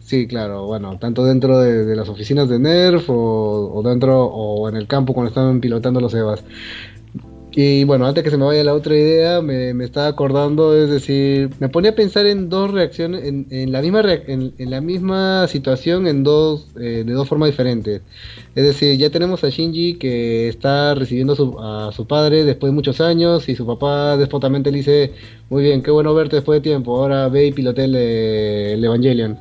Sí, 0.06 0.28
claro, 0.28 0.66
bueno, 0.66 0.98
tanto 1.00 1.24
dentro 1.24 1.58
de, 1.58 1.96
las 1.96 2.08
oficinas 2.08 2.48
de 2.48 2.60
Nerf 2.60 3.06
o, 3.08 3.82
dentro 3.84 4.24
o 4.26 4.68
en 4.68 4.76
el 4.76 4.86
campo 4.86 5.12
cuando 5.12 5.30
estaban 5.30 5.60
pilotando 5.60 6.00
los 6.00 6.14
EVAs. 6.14 6.44
Y 7.50 7.82
bueno, 7.82 8.06
antes 8.06 8.22
que 8.22 8.30
se 8.30 8.36
me 8.36 8.44
vaya 8.44 8.62
la 8.62 8.74
otra 8.74 8.94
idea, 8.94 9.40
me, 9.40 9.70
estaba 9.82 10.06
acordando, 10.06 10.76
es 10.76 10.90
decir, 10.90 11.50
me 11.58 11.68
ponía 11.68 11.90
a 11.90 11.94
pensar 11.96 12.26
en 12.26 12.48
dos 12.48 12.70
reacciones, 12.70 13.24
en, 13.24 13.72
la, 13.72 13.82
misma 13.82 14.02
en, 14.28 14.52
la 14.58 14.80
misma 14.80 15.48
situación 15.48 16.06
en 16.06 16.22
dos, 16.22 16.68
eh, 16.78 17.02
de 17.04 17.12
dos 17.12 17.26
formas 17.28 17.48
diferentes. 17.48 18.02
Es 18.54 18.62
decir, 18.62 18.96
ya 18.98 19.10
tenemos 19.10 19.42
a 19.42 19.48
Shinji 19.48 19.94
que 19.94 20.48
está 20.48 20.94
recibiendo 20.94 21.32
a 21.32 21.36
su, 21.36 21.58
a 21.58 21.92
su 21.92 22.06
padre 22.06 22.44
después 22.44 22.70
de 22.70 22.74
muchos 22.74 23.00
años 23.00 23.48
y 23.48 23.56
su 23.56 23.66
papá 23.66 24.16
despotamente 24.16 24.70
le 24.70 24.78
dice, 24.78 25.12
muy 25.50 25.64
bien, 25.64 25.82
qué 25.82 25.90
bueno 25.90 26.14
verte 26.14 26.36
después 26.36 26.58
de 26.58 26.60
tiempo, 26.60 26.96
ahora 26.96 27.28
ve 27.28 27.46
y 27.46 27.52
pilote 27.52 27.84
el, 27.84 28.84
Evangelion. 28.84 29.38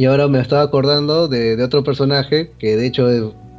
Y 0.00 0.06
ahora 0.06 0.28
me 0.28 0.40
estaba 0.40 0.62
acordando 0.62 1.28
de, 1.28 1.56
de 1.56 1.62
otro 1.62 1.84
personaje 1.84 2.52
que 2.58 2.74
de 2.74 2.86
hecho, 2.86 3.06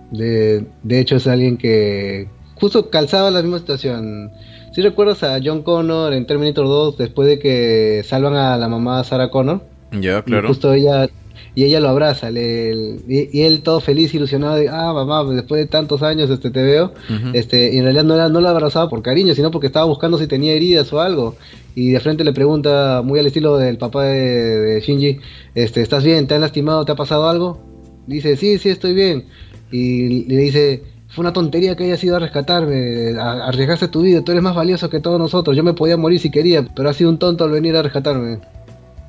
de, 0.09 0.65
de 0.81 0.99
hecho 0.99 1.17
es 1.17 1.27
alguien 1.27 1.55
que 1.55 2.29
justo 2.55 2.89
calzaba 2.89 3.29
la 3.29 3.43
misma 3.43 3.59
situación. 3.59 4.31
Si 4.71 4.81
recuerdas 4.81 5.21
a 5.21 5.39
John 5.43 5.61
Connor 5.61 6.13
en 6.13 6.25
Terminator 6.25 6.65
2 6.65 6.97
después 6.97 7.27
de 7.27 7.37
que 7.37 8.01
salvan 8.03 8.33
a 8.33 8.57
la 8.57 8.67
mamá 8.67 9.03
Sarah 9.03 9.29
Connor. 9.29 9.61
Ya, 9.91 10.23
claro. 10.23 10.45
Y 10.45 10.47
justo 10.47 10.73
ella 10.73 11.09
y 11.53 11.65
ella 11.65 11.79
lo 11.79 11.89
abraza, 11.89 12.31
y, 12.31 13.41
él 13.41 13.61
todo 13.61 13.81
feliz, 13.81 14.13
ilusionado 14.13 14.55
de, 14.55 14.69
ah, 14.69 14.93
mamá, 14.93 15.23
después 15.33 15.59
de 15.59 15.67
tantos 15.67 16.01
años 16.01 16.29
este 16.29 16.49
te 16.49 16.61
veo, 16.61 16.93
este, 17.33 17.73
y 17.73 17.77
en 17.77 17.83
realidad 17.83 18.05
no, 18.05 18.13
era, 18.13 18.29
no 18.29 18.39
la 18.39 18.51
abrazaba 18.51 18.89
por 18.89 19.01
cariño, 19.01 19.35
sino 19.35 19.51
porque 19.51 19.67
estaba 19.67 19.85
buscando 19.85 20.17
si 20.17 20.27
tenía 20.27 20.53
heridas 20.53 20.91
o 20.93 21.01
algo, 21.01 21.35
y 21.75 21.91
de 21.91 21.99
frente 21.99 22.23
le 22.23 22.31
pregunta, 22.31 23.01
muy 23.03 23.19
al 23.19 23.27
estilo 23.27 23.57
del 23.57 23.77
papá 23.77 24.05
de, 24.05 24.81
Shinji, 24.81 25.19
este, 25.53 25.81
¿estás 25.81 26.03
bien? 26.03 26.27
¿Te 26.27 26.35
han 26.35 26.41
lastimado? 26.41 26.85
¿Te 26.85 26.93
ha 26.93 26.95
pasado 26.95 27.27
algo? 27.27 27.59
Dice, 28.07 28.37
sí, 28.37 28.57
sí, 28.57 28.69
estoy 28.69 28.93
bien, 28.93 29.25
y 29.71 30.25
le 30.25 30.37
dice, 30.37 30.83
fue 31.09 31.23
una 31.23 31.33
tontería 31.33 31.75
que 31.75 31.83
hayas 31.83 32.01
ido 32.05 32.15
a 32.15 32.19
rescatarme, 32.19 33.19
arriesgaste 33.19 33.89
tu 33.89 34.03
vida, 34.03 34.23
tú 34.23 34.31
eres 34.31 34.43
más 34.43 34.55
valioso 34.55 34.89
que 34.89 35.01
todos 35.01 35.19
nosotros, 35.19 35.57
yo 35.57 35.63
me 35.63 35.73
podía 35.73 35.97
morir 35.97 36.19
si 36.19 36.31
quería, 36.31 36.65
pero 36.73 36.89
has 36.89 36.95
sido 36.95 37.09
un 37.09 37.19
tonto 37.19 37.43
al 37.43 37.51
venir 37.51 37.75
a 37.75 37.81
rescatarme. 37.81 38.39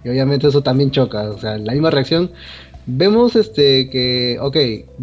Y 0.05 0.09
obviamente 0.09 0.49
eso 0.49 0.63
también 0.63 0.91
choca, 0.91 1.31
o 1.31 1.39
sea, 1.39 1.59
la 1.59 1.73
misma 1.73 1.91
reacción 1.91 2.31
Vemos 2.85 3.37
este 3.37 3.89
que, 3.91 4.39
ok, 4.41 4.57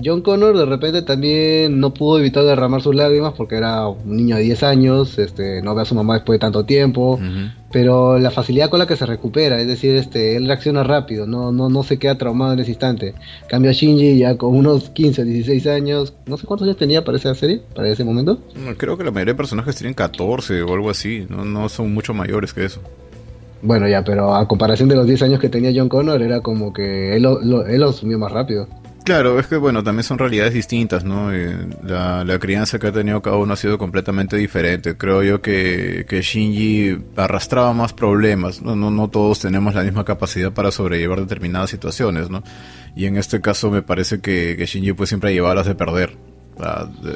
John 0.04 0.22
Connor 0.22 0.58
de 0.58 0.66
repente 0.66 1.02
también 1.02 1.80
no 1.80 1.94
pudo 1.94 2.20
evitar 2.20 2.44
derramar 2.44 2.82
sus 2.82 2.94
lágrimas 2.94 3.34
porque 3.38 3.56
era 3.56 3.88
un 3.88 4.18
niño 4.18 4.36
de 4.36 4.42
10 4.42 4.64
años, 4.64 5.18
este, 5.18 5.62
no 5.62 5.74
ve 5.76 5.84
a 5.84 5.86
su 5.86 5.96
mamá 5.96 6.16
después 6.16 6.36
de 6.36 6.40
tanto 6.42 6.66
tiempo, 6.66 7.18
pero 7.72 8.20
la 8.20 8.32
facilidad 8.32 8.70
con 8.70 8.80
la 8.80 8.88
que 8.88 8.98
se 8.98 9.06
recupera, 9.06 9.62
es 9.62 9.68
decir, 9.68 9.96
este, 9.96 10.36
él 10.36 10.48
reacciona 10.48 10.84
rápido, 10.84 11.26
no, 11.26 11.54
no, 11.54 11.70
no 11.70 11.84
se 11.84 11.98
queda 11.98 12.18
traumado 12.18 12.52
en 12.52 12.60
ese 12.60 12.72
instante. 12.72 13.14
Cambio 13.48 13.72
a 13.72 13.74
Shinji 13.74 14.18
ya 14.18 14.36
con 14.36 14.58
unos 14.58 14.90
15 14.90 15.22
o 15.22 15.26
16 15.26 15.68
años, 15.68 16.14
no 16.26 16.36
sé 16.36 16.46
cuántos 16.46 16.68
años 16.68 16.78
tenía 16.78 17.06
para 17.06 17.18
esa 17.18 17.34
serie, 17.34 17.62
para 17.74 17.88
ese 17.88 18.04
momento. 18.04 18.42
Creo 18.76 18.98
que 18.98 19.06
la 19.06 19.12
mayoría 19.12 19.36
de 19.36 19.38
personajes 19.38 19.78
tienen 19.78 19.94
14 19.94 20.64
o 20.64 20.74
algo 20.74 20.90
así, 20.90 21.26
no, 21.30 21.46
no 21.46 21.70
son 21.70 21.94
mucho 21.94 22.14
mayores 22.14 22.54
que 22.54 22.66
eso. 22.66 22.82
Bueno, 23.62 23.88
ya, 23.88 24.04
pero 24.04 24.34
a 24.34 24.48
comparación 24.48 24.90
de 24.90 24.96
los 24.96 25.06
10 25.06 25.24
años 25.24 25.40
que 25.40 25.50
tenía 25.50 25.72
John 25.76 25.90
Connor, 25.90 26.22
era 26.22 26.42
como 26.42 26.72
que 26.72 27.16
él 27.16 27.24
lo, 27.24 27.42
lo 27.42 27.90
asumió 27.90 28.18
más 28.18 28.32
rápido. 28.32 28.68
Claro, 29.10 29.40
es 29.40 29.48
que 29.48 29.58
bueno, 29.58 29.84
también 29.84 30.04
son 30.04 30.20
realidades 30.20 30.54
distintas, 30.54 31.04
¿no? 31.04 31.34
Eh, 31.34 31.56
la, 31.84 32.38
crianza 32.40 32.78
que 32.78 32.88
ha 32.88 32.92
tenido 32.92 33.24
cada 33.24 33.38
uno 33.38 33.54
ha 33.54 33.58
sido 33.58 33.80
completamente 33.80 34.38
diferente. 34.38 34.98
Creo 34.98 35.24
yo 35.24 35.42
que, 35.42 36.06
Shinji 36.08 36.96
arrastraba 37.16 37.74
más 37.74 37.92
problemas. 37.92 38.62
No, 38.62 38.76
no, 38.76 39.08
todos 39.10 39.40
tenemos 39.40 39.74
la 39.74 39.82
misma 39.82 40.06
capacidad 40.06 40.54
para 40.54 40.70
sobrellevar 40.70 41.22
determinadas 41.22 41.72
situaciones, 41.72 42.30
¿no? 42.30 42.44
Y 42.96 43.06
en 43.06 43.18
este 43.18 43.42
caso 43.42 43.72
me 43.72 43.82
parece 43.82 44.22
que, 44.22 44.64
Shinji 44.64 44.94
pues 44.94 45.10
siempre 45.10 45.34
llevaba 45.34 45.56
las 45.56 45.66
de 45.66 45.74
perder. 45.74 46.16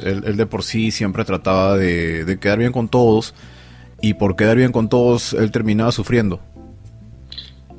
él, 0.02 0.36
de 0.36 0.46
por 0.46 0.64
sí 0.64 0.90
siempre 0.90 1.24
trataba 1.24 1.76
de 1.76 2.38
quedar 2.40 2.58
bien 2.58 2.72
con 2.72 2.88
todos 2.88 3.34
y 4.00 4.14
por 4.14 4.36
quedar 4.36 4.56
bien 4.56 4.72
con 4.72 4.88
todos 4.88 5.32
él 5.34 5.50
terminaba 5.50 5.92
sufriendo. 5.92 6.40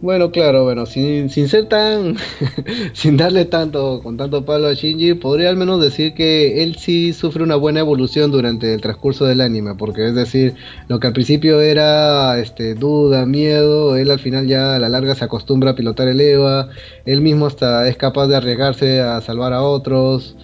Bueno, 0.01 0.29
claro, 0.29 0.65
bueno, 0.65 0.85
sin, 0.85 1.29
sin 1.29 1.47
ser 1.47 1.67
tan, 1.67 2.17
sin 2.93 3.15
darle 3.15 3.45
tanto, 3.45 4.01
con 4.03 4.17
tanto 4.17 4.45
palo 4.45 4.67
a 4.67 4.73
Shinji, 4.73 5.13
podría 5.15 5.49
al 5.49 5.55
menos 5.55 5.81
decir 5.81 6.13
que 6.13 6.61
él 6.63 6.75
sí 6.75 7.13
sufre 7.13 7.41
una 7.41 7.55
buena 7.55 7.79
evolución 7.79 8.29
durante 8.29 8.73
el 8.73 8.81
transcurso 8.81 9.25
del 9.25 9.41
anime, 9.41 9.73
porque 9.75 10.05
es 10.05 10.13
decir, 10.13 10.53
lo 10.89 10.99
que 10.99 11.07
al 11.07 11.13
principio 11.13 11.61
era 11.61 12.37
este, 12.39 12.75
duda, 12.75 13.25
miedo, 13.25 13.95
él 13.95 14.11
al 14.11 14.19
final 14.19 14.47
ya 14.47 14.75
a 14.75 14.79
la 14.79 14.89
larga 14.89 15.15
se 15.15 15.25
acostumbra 15.25 15.71
a 15.71 15.75
pilotar 15.75 16.09
el 16.09 16.21
EVA, 16.21 16.69
él 17.05 17.21
mismo 17.21 17.47
hasta 17.47 17.87
es 17.87 17.95
capaz 17.95 18.27
de 18.27 18.35
arriesgarse 18.35 18.99
a 18.99 19.21
salvar 19.21 19.53
a 19.53 19.63
otros, 19.63 20.35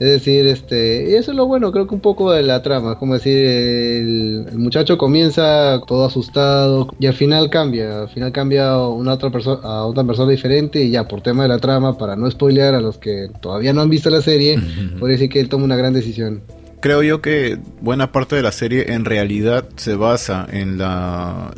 es 0.00 0.08
decir, 0.08 0.46
este, 0.46 1.18
eso 1.18 1.30
es 1.30 1.36
lo 1.36 1.46
bueno, 1.46 1.70
creo 1.72 1.86
que 1.86 1.94
un 1.94 2.00
poco 2.00 2.32
de 2.32 2.42
la 2.42 2.62
trama, 2.62 2.98
como 2.98 3.12
decir, 3.12 3.36
el, 3.36 4.46
muchacho 4.54 4.96
comienza 4.96 5.78
todo 5.86 6.06
asustado 6.06 6.88
y 6.98 7.04
al 7.04 7.12
final 7.12 7.50
cambia, 7.50 8.00
al 8.04 8.08
final 8.08 8.32
cambia 8.32 8.78
una 8.78 9.12
otra 9.12 9.28
persona 9.28 9.60
a 9.62 9.84
otra 9.84 10.02
persona 10.02 10.30
diferente 10.30 10.82
y 10.82 10.90
ya 10.90 11.06
por 11.06 11.20
tema 11.20 11.42
de 11.42 11.50
la 11.50 11.58
trama, 11.58 11.98
para 11.98 12.16
no 12.16 12.30
spoilear 12.30 12.74
a 12.74 12.80
los 12.80 12.96
que 12.96 13.28
todavía 13.42 13.74
no 13.74 13.82
han 13.82 13.90
visto 13.90 14.08
la 14.08 14.22
serie, 14.22 14.58
podría 14.98 15.18
decir 15.18 15.28
que 15.28 15.38
él 15.38 15.50
toma 15.50 15.66
una 15.66 15.76
gran 15.76 15.92
decisión. 15.92 16.40
Creo 16.80 17.02
yo 17.02 17.20
que 17.20 17.58
buena 17.82 18.10
parte 18.10 18.36
de 18.36 18.42
la 18.42 18.52
serie 18.52 18.94
en 18.94 19.04
realidad 19.04 19.68
se 19.76 19.96
basa 19.96 20.46
en 20.50 20.78
la, 20.78 21.52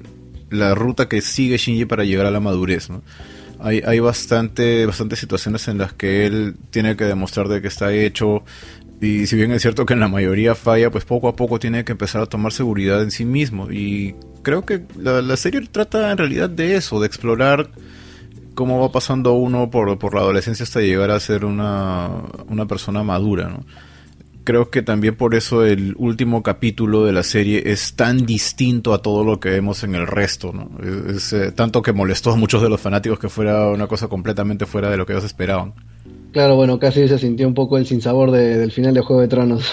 la 0.50 0.74
ruta 0.74 1.09
que 1.09 1.20
sigue 1.20 1.59
Shinji 1.59 1.85
para 1.85 2.02
llegar 2.02 2.26
a 2.26 2.33
la 2.33 2.40
madurez, 2.40 2.90
¿no? 2.90 3.02
Hay, 3.62 3.83
hay 3.85 4.01
bastante, 4.01 4.87
bastantes 4.87 5.18
situaciones 5.18 5.68
en 5.68 5.79
las 5.79 5.92
que 5.92 6.27
él 6.27 6.57
tiene 6.70 6.96
que 6.96 7.05
demostrar 7.05 7.48
de 7.48 7.62
que 7.62 7.68
está 7.68 7.92
hecho 7.92 8.44
y 9.01 9.27
si 9.27 9.35
bien 9.35 9.51
es 9.51 9.62
cierto 9.62 9.85
que 9.85 9.94
en 9.94 10.01
la 10.01 10.07
mayoría 10.07 10.55
falla, 10.55 10.90
pues 10.90 11.05
poco 11.05 11.27
a 11.27 11.35
poco 11.35 11.59
tiene 11.59 11.85
que 11.85 11.92
empezar 11.92 12.22
a 12.22 12.27
tomar 12.27 12.53
seguridad 12.53 13.03
en 13.03 13.11
sí 13.11 13.25
mismo 13.25 13.70
y 13.70 14.14
creo 14.42 14.64
que 14.64 14.83
la, 14.96 15.20
la 15.22 15.37
serie 15.37 15.61
trata 15.70 16.12
en 16.12 16.18
realidad 16.18 16.48
de 16.48 16.77
eso, 16.77 17.01
de 17.01 17.09
explorar 17.09 17.70
cómo 18.55 18.81
va 18.81 18.92
pasando 18.92 19.33
uno 19.33 19.70
por, 19.70 19.98
por 19.98 20.14
la 20.14 20.20
adolescencia 20.20 20.62
hasta 20.62 20.81
llegar 20.81 21.11
a 21.11 21.18
ser 21.20 21.44
una, 21.44 22.11
una 22.48 22.66
persona 22.66 23.03
madura, 23.03 23.48
¿no? 23.48 23.64
Creo 24.44 24.70
que 24.70 24.83
también 24.83 25.16
por 25.16 25.35
eso 25.35 25.64
el 25.64 25.94
último 25.98 26.42
capítulo 26.42 27.05
de 27.05 27.12
la 27.12 27.22
serie 27.22 27.62
es 27.66 27.94
tan 27.94 28.26
distinto 28.26 28.94
a 28.94 29.02
todo 29.02 29.24
lo 29.24 29.40
que 29.40 29.50
vemos 29.50 29.85
en 29.85 29.94
el 29.94 30.07
resto, 30.07 30.52
¿no? 30.52 30.70
Es, 31.11 31.33
eh, 31.33 31.52
tanto 31.52 31.83
que 31.83 31.92
molestó 31.92 32.33
a 32.33 32.37
muchos 32.37 32.62
de 32.62 32.68
los 32.68 32.81
fanáticos 32.81 33.18
que 33.18 33.28
fuera 33.28 33.68
una 33.68 33.87
cosa 33.87 34.09
completamente 34.09 34.66
fuera 34.66 34.90
de 34.90 34.96
lo 34.96 35.07
que 35.07 35.12
ellos 35.12 35.24
esperaban. 35.24 35.74
Claro, 36.33 36.57
bueno, 36.57 36.78
casi 36.78 37.07
se 37.09 37.18
sintió 37.18 37.46
un 37.46 37.55
poco 37.55 37.76
el 37.76 37.87
sinsabor 37.87 38.31
de, 38.31 38.59
del 38.59 38.72
final 38.72 38.94
de 38.94 39.00
Juego 39.02 39.20
de 39.20 39.28
Tronos. 39.28 39.70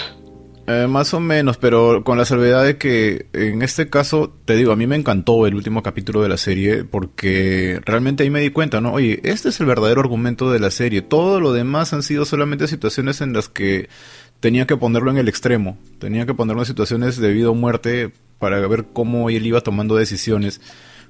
Eh, 0.66 0.86
más 0.86 1.14
o 1.14 1.20
menos, 1.20 1.56
pero 1.56 2.04
con 2.04 2.16
la 2.16 2.24
salvedad 2.24 2.64
de 2.64 2.76
que 2.76 3.26
en 3.32 3.62
este 3.62 3.88
caso, 3.90 4.32
te 4.44 4.54
digo, 4.54 4.70
a 4.70 4.76
mí 4.76 4.86
me 4.86 4.94
encantó 4.94 5.46
el 5.48 5.56
último 5.56 5.82
capítulo 5.82 6.22
de 6.22 6.28
la 6.28 6.36
serie 6.36 6.84
porque 6.84 7.80
realmente 7.84 8.22
ahí 8.22 8.30
me 8.30 8.40
di 8.40 8.50
cuenta, 8.50 8.80
¿no? 8.80 8.92
Oye, 8.92 9.20
este 9.24 9.48
es 9.48 9.58
el 9.58 9.66
verdadero 9.66 10.00
argumento 10.00 10.52
de 10.52 10.60
la 10.60 10.70
serie. 10.70 11.02
Todo 11.02 11.40
lo 11.40 11.52
demás 11.52 11.92
han 11.92 12.04
sido 12.04 12.24
solamente 12.24 12.68
situaciones 12.68 13.20
en 13.20 13.32
las 13.32 13.48
que 13.48 13.88
tenía 14.40 14.66
que 14.66 14.76
ponerlo 14.76 15.10
en 15.10 15.18
el 15.18 15.28
extremo, 15.28 15.76
tenía 15.98 16.26
que 16.26 16.34
ponerlo 16.34 16.62
en 16.62 16.66
situaciones 16.66 17.18
de 17.18 17.32
vida 17.32 17.50
o 17.50 17.54
muerte 17.54 18.10
para 18.38 18.66
ver 18.66 18.86
cómo 18.92 19.30
él 19.30 19.46
iba 19.46 19.60
tomando 19.60 19.94
decisiones, 19.94 20.60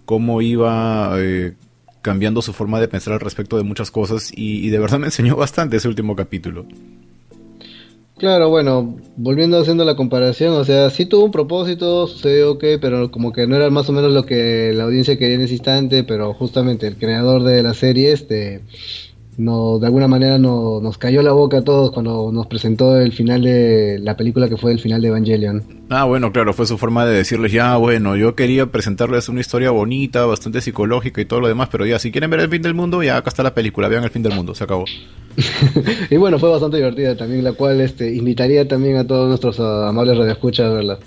cómo 0.04 0.42
iba 0.42 1.12
eh, 1.16 1.54
cambiando 2.02 2.42
su 2.42 2.52
forma 2.52 2.80
de 2.80 2.88
pensar 2.88 3.14
al 3.14 3.20
respecto 3.20 3.56
de 3.56 3.62
muchas 3.62 3.90
cosas 3.90 4.32
y, 4.34 4.68
de 4.68 4.78
verdad 4.78 4.98
me 4.98 5.06
enseñó 5.06 5.36
bastante 5.36 5.76
ese 5.76 5.88
último 5.88 6.16
capítulo. 6.16 6.66
Claro, 8.18 8.50
bueno, 8.50 8.98
volviendo 9.16 9.58
haciendo 9.58 9.82
la 9.86 9.96
comparación, 9.96 10.52
o 10.52 10.64
sea, 10.64 10.90
sí 10.90 11.06
tuvo 11.06 11.24
un 11.24 11.30
propósito, 11.30 12.06
sucedió 12.06 12.58
que, 12.58 12.78
pero 12.78 13.10
como 13.10 13.32
que 13.32 13.46
no 13.46 13.56
era 13.56 13.70
más 13.70 13.88
o 13.88 13.92
menos 13.92 14.12
lo 14.12 14.26
que 14.26 14.72
la 14.74 14.84
audiencia 14.84 15.16
quería 15.16 15.36
en 15.36 15.40
ese 15.40 15.54
instante, 15.54 16.04
pero 16.04 16.34
justamente 16.34 16.86
el 16.86 16.96
creador 16.96 17.44
de 17.44 17.62
la 17.62 17.72
serie, 17.72 18.12
este, 18.12 18.60
no, 19.36 19.78
de 19.78 19.86
alguna 19.86 20.08
manera 20.08 20.38
no, 20.38 20.80
nos 20.80 20.98
cayó 20.98 21.22
la 21.22 21.32
boca 21.32 21.58
a 21.58 21.62
todos 21.62 21.92
cuando 21.92 22.30
nos 22.32 22.46
presentó 22.46 23.00
el 23.00 23.12
final 23.12 23.42
de 23.42 23.98
la 24.00 24.16
película 24.16 24.48
que 24.48 24.56
fue 24.56 24.72
el 24.72 24.80
final 24.80 25.00
de 25.00 25.08
Evangelion. 25.08 25.62
Ah, 25.88 26.04
bueno, 26.04 26.32
claro, 26.32 26.52
fue 26.52 26.66
su 26.66 26.76
forma 26.78 27.06
de 27.06 27.14
decirles, 27.14 27.52
ya, 27.52 27.76
bueno, 27.76 28.16
yo 28.16 28.34
quería 28.34 28.66
presentarles 28.66 29.28
una 29.28 29.40
historia 29.40 29.70
bonita, 29.70 30.26
bastante 30.26 30.60
psicológica 30.60 31.20
y 31.20 31.24
todo 31.24 31.40
lo 31.40 31.48
demás, 31.48 31.68
pero 31.70 31.86
ya, 31.86 31.98
si 31.98 32.12
quieren 32.12 32.30
ver 32.30 32.40
el 32.40 32.48
fin 32.48 32.62
del 32.62 32.74
mundo, 32.74 33.02
ya 33.02 33.16
acá 33.16 33.30
está 33.30 33.42
la 33.42 33.54
película, 33.54 33.88
vean 33.88 34.04
el 34.04 34.10
fin 34.10 34.22
del 34.22 34.34
mundo, 34.34 34.54
se 34.54 34.64
acabó. 34.64 34.84
y 36.10 36.16
bueno, 36.16 36.38
fue 36.38 36.50
bastante 36.50 36.76
divertida 36.76 37.16
también, 37.16 37.44
la 37.44 37.52
cual 37.52 37.80
este, 37.80 38.14
invitaría 38.14 38.66
también 38.68 38.96
a 38.96 39.06
todos 39.06 39.28
nuestros 39.28 39.58
uh, 39.58 39.88
amables 39.88 40.18
radioescuchas 40.18 40.66
a 40.66 40.74
verla. 40.74 40.98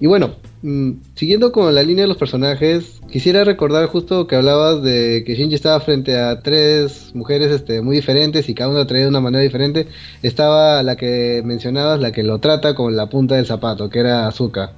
Y 0.00 0.06
bueno, 0.06 0.36
mm, 0.62 0.92
siguiendo 1.14 1.50
con 1.50 1.74
la 1.74 1.82
línea 1.82 2.02
de 2.02 2.08
los 2.08 2.16
personajes, 2.16 3.00
quisiera 3.10 3.42
recordar 3.42 3.86
justo 3.86 4.26
que 4.28 4.36
hablabas 4.36 4.82
de 4.82 5.24
que 5.26 5.34
Shinji 5.34 5.56
estaba 5.56 5.80
frente 5.80 6.16
a 6.16 6.40
tres 6.40 7.12
mujeres 7.14 7.50
este, 7.50 7.80
muy 7.80 7.96
diferentes 7.96 8.48
y 8.48 8.54
cada 8.54 8.70
una 8.70 8.86
traía 8.86 9.04
de 9.04 9.10
una 9.10 9.20
manera 9.20 9.42
diferente. 9.42 9.88
Estaba 10.22 10.82
la 10.84 10.96
que 10.96 11.42
mencionabas, 11.44 12.00
la 12.00 12.12
que 12.12 12.22
lo 12.22 12.38
trata 12.38 12.74
con 12.74 12.94
la 12.94 13.08
punta 13.08 13.34
del 13.34 13.46
zapato, 13.46 13.90
que 13.90 13.98
era 13.98 14.28
Azuka 14.28 14.72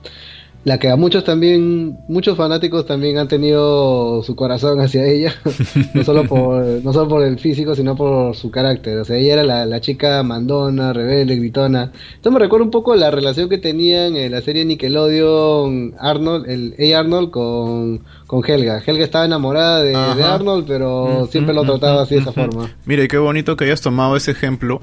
la 0.62 0.79
que 0.79 0.90
a 0.90 0.96
muchos 0.96 1.25
también, 1.25 1.99
muchos 2.07 2.37
fanáticos 2.37 2.85
también 2.85 3.16
han 3.16 3.29
tenido 3.29 4.23
su 4.23 4.37
corazón 4.37 4.79
hacia 4.81 5.07
ella, 5.07 5.35
no 5.94 6.05
solo 6.05 6.25
por, 6.25 6.62
no 6.62 6.92
solo 6.92 7.09
por 7.09 7.23
el 7.23 7.38
físico, 7.38 7.75
sino 7.75 7.96
por 7.96 8.37
su 8.37 8.51
carácter. 8.51 8.99
O 8.99 9.05
sea, 9.05 9.16
ella 9.16 9.35
era 9.35 9.44
la, 9.44 9.64
la 9.64 9.81
chica 9.81 10.23
mandona, 10.23 10.92
rebelde, 10.92 11.37
gritona. 11.37 11.92
Esto 12.14 12.31
me 12.31 12.38
recuerda 12.38 12.64
un 12.64 12.70
poco 12.70 12.94
la 12.94 13.11
relación 13.11 13.49
que 13.49 13.57
tenían 13.57 14.16
en 14.16 14.33
la 14.33 14.42
serie 14.42 14.66
Nickelodeon 14.66 15.94
Arnold, 15.99 16.51
el 16.51 16.94
A. 16.94 16.99
Arnold 16.99 17.31
con, 17.31 18.03
con 18.27 18.44
Helga. 18.44 18.83
Helga 18.85 19.05
estaba 19.05 19.25
enamorada 19.25 19.83
de, 19.83 19.96
Arnold, 19.96 20.66
pero 20.66 21.27
siempre 21.31 21.55
lo 21.55 21.64
trataba 21.64 22.03
así 22.03 22.16
de 22.16 22.20
esa 22.20 22.33
forma. 22.33 22.70
Mira, 22.85 23.03
y 23.03 23.09
qué 23.09 23.16
bonito 23.16 23.57
que 23.57 23.64
hayas 23.64 23.81
tomado 23.81 24.14
ese 24.14 24.33
ejemplo, 24.33 24.83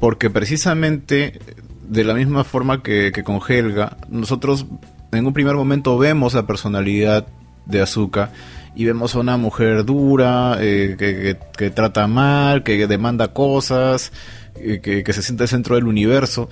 porque 0.00 0.30
precisamente 0.30 1.38
de 1.86 2.04
la 2.04 2.14
misma 2.14 2.44
forma 2.44 2.82
que, 2.82 3.12
que 3.12 3.22
con 3.22 3.40
Helga, 3.46 3.98
nosotros 4.08 4.64
en 5.12 5.26
un 5.26 5.32
primer 5.32 5.54
momento 5.54 5.98
vemos 5.98 6.34
la 6.34 6.46
personalidad 6.46 7.26
de 7.66 7.82
Azuka 7.82 8.30
y 8.74 8.84
vemos 8.84 9.14
a 9.14 9.20
una 9.20 9.36
mujer 9.36 9.84
dura, 9.84 10.56
eh, 10.60 11.36
que, 11.56 11.70
trata 11.70 12.06
mal, 12.06 12.62
que 12.62 12.86
demanda 12.86 13.32
cosas, 13.32 14.12
eh, 14.56 14.80
que, 14.80 15.02
que, 15.02 15.12
se 15.12 15.22
siente 15.22 15.46
centro 15.48 15.74
del 15.74 15.86
universo. 15.86 16.48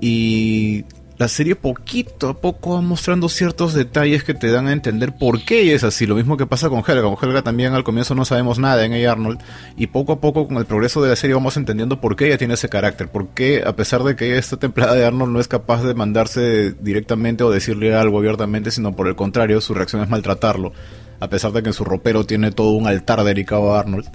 Y 0.00 0.84
la 1.16 1.28
serie 1.28 1.54
poquito 1.54 2.28
a 2.28 2.34
poco 2.34 2.74
va 2.74 2.80
mostrando 2.80 3.28
ciertos 3.28 3.72
detalles 3.72 4.24
que 4.24 4.34
te 4.34 4.50
dan 4.50 4.66
a 4.66 4.72
entender 4.72 5.16
por 5.16 5.44
qué 5.44 5.60
ella 5.60 5.74
es 5.74 5.84
así. 5.84 6.06
Lo 6.06 6.16
mismo 6.16 6.36
que 6.36 6.46
pasa 6.46 6.68
con 6.68 6.82
Helga. 6.86 7.02
Con 7.02 7.16
Helga 7.22 7.42
también 7.42 7.72
al 7.72 7.84
comienzo 7.84 8.16
no 8.16 8.24
sabemos 8.24 8.58
nada 8.58 8.84
en 8.84 8.92
ella 8.92 9.12
Arnold. 9.12 9.40
Y 9.76 9.86
poco 9.86 10.14
a 10.14 10.20
poco 10.20 10.48
con 10.48 10.56
el 10.56 10.66
progreso 10.66 11.02
de 11.02 11.10
la 11.10 11.16
serie 11.16 11.34
vamos 11.34 11.56
entendiendo 11.56 12.00
por 12.00 12.16
qué 12.16 12.26
ella 12.26 12.38
tiene 12.38 12.54
ese 12.54 12.68
carácter. 12.68 13.08
Por 13.08 13.28
qué 13.28 13.62
a 13.64 13.76
pesar 13.76 14.02
de 14.02 14.16
que 14.16 14.26
ella 14.26 14.38
está 14.38 14.56
templada 14.56 14.94
de 14.94 15.04
Arnold 15.04 15.32
no 15.32 15.40
es 15.40 15.46
capaz 15.46 15.84
de 15.84 15.94
mandarse 15.94 16.72
directamente 16.80 17.44
o 17.44 17.50
decirle 17.50 17.94
algo 17.94 18.18
abiertamente, 18.18 18.72
sino 18.72 18.96
por 18.96 19.06
el 19.06 19.14
contrario 19.14 19.60
su 19.60 19.72
reacción 19.72 20.02
es 20.02 20.08
maltratarlo. 20.08 20.72
A 21.20 21.28
pesar 21.28 21.52
de 21.52 21.62
que 21.62 21.68
en 21.68 21.74
su 21.74 21.84
ropero 21.84 22.24
tiene 22.24 22.50
todo 22.50 22.70
un 22.70 22.88
altar 22.88 23.22
dedicado 23.22 23.74
a 23.74 23.80
Arnold. 23.80 24.06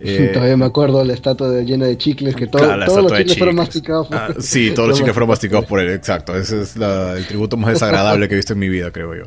Eh, 0.00 0.30
todavía 0.32 0.56
me 0.56 0.64
acuerdo 0.64 1.04
la 1.04 1.12
estatua 1.12 1.50
de, 1.50 1.64
llena 1.64 1.86
de 1.86 1.98
chicles, 1.98 2.34
que 2.34 2.46
todos 2.46 2.66
los 2.76 3.12
chicles, 3.12 3.36
fueron 3.36 3.56
masticados. 3.56 4.08
Ah, 4.10 4.28
sí, 4.38 4.72
todos 4.74 4.88
los 4.88 4.98
chicles 4.98 5.12
fueron 5.12 5.28
masticados 5.28 5.66
por 5.66 5.80
él, 5.80 5.90
exacto. 5.90 6.34
Ese 6.36 6.62
es 6.62 6.76
el 6.76 7.26
tributo 7.26 7.56
más 7.56 7.74
desagradable 7.74 8.28
que 8.28 8.34
he 8.34 8.36
visto 8.36 8.54
en 8.54 8.58
mi 8.58 8.68
vida, 8.68 8.90
creo 8.90 9.14
yo. 9.14 9.24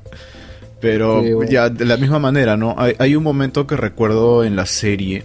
Pero 0.81 1.43
ya, 1.43 1.69
de 1.69 1.85
la 1.85 1.95
misma 1.95 2.19
manera, 2.19 2.57
¿no? 2.57 2.75
Hay, 2.77 3.15
un 3.15 3.23
momento 3.23 3.65
que 3.65 3.77
recuerdo 3.77 4.43
en 4.43 4.55
la 4.55 4.65
serie 4.65 5.23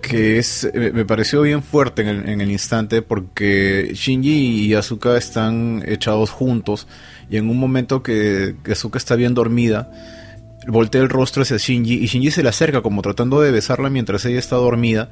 que 0.00 0.38
es 0.38 0.70
me 0.72 1.04
pareció 1.04 1.42
bien 1.42 1.64
fuerte 1.64 2.02
en 2.02 2.08
el, 2.08 2.28
en 2.28 2.40
el 2.40 2.50
instante 2.50 3.02
porque 3.02 3.90
Shinji 3.92 4.66
y 4.66 4.74
Asuka 4.74 5.16
están 5.16 5.82
echados 5.84 6.30
juntos 6.30 6.86
y 7.28 7.38
en 7.38 7.50
un 7.50 7.58
momento 7.58 8.04
que, 8.04 8.54
que 8.62 8.72
Asuka 8.72 8.98
está 8.98 9.16
bien 9.16 9.34
dormida 9.34 9.90
voltea 10.66 11.02
el 11.02 11.08
rostro 11.08 11.42
hacia 11.42 11.56
Shinji 11.56 11.94
y 11.94 12.06
Shinji 12.06 12.30
se 12.30 12.42
le 12.42 12.48
acerca 12.48 12.82
como 12.82 13.02
tratando 13.02 13.40
de 13.40 13.50
besarla 13.50 13.90
mientras 13.90 14.24
ella 14.24 14.38
está 14.38 14.56
dormida 14.56 15.10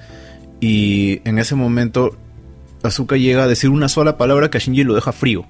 y 0.60 1.20
en 1.28 1.38
ese 1.38 1.54
momento 1.54 2.16
Azuka 2.82 3.16
llega 3.16 3.44
a 3.44 3.48
decir 3.48 3.70
una 3.70 3.88
sola 3.88 4.16
palabra 4.16 4.50
que 4.50 4.58
a 4.58 4.60
Shinji 4.60 4.84
lo 4.84 4.94
deja 4.94 5.12
frío 5.12 5.46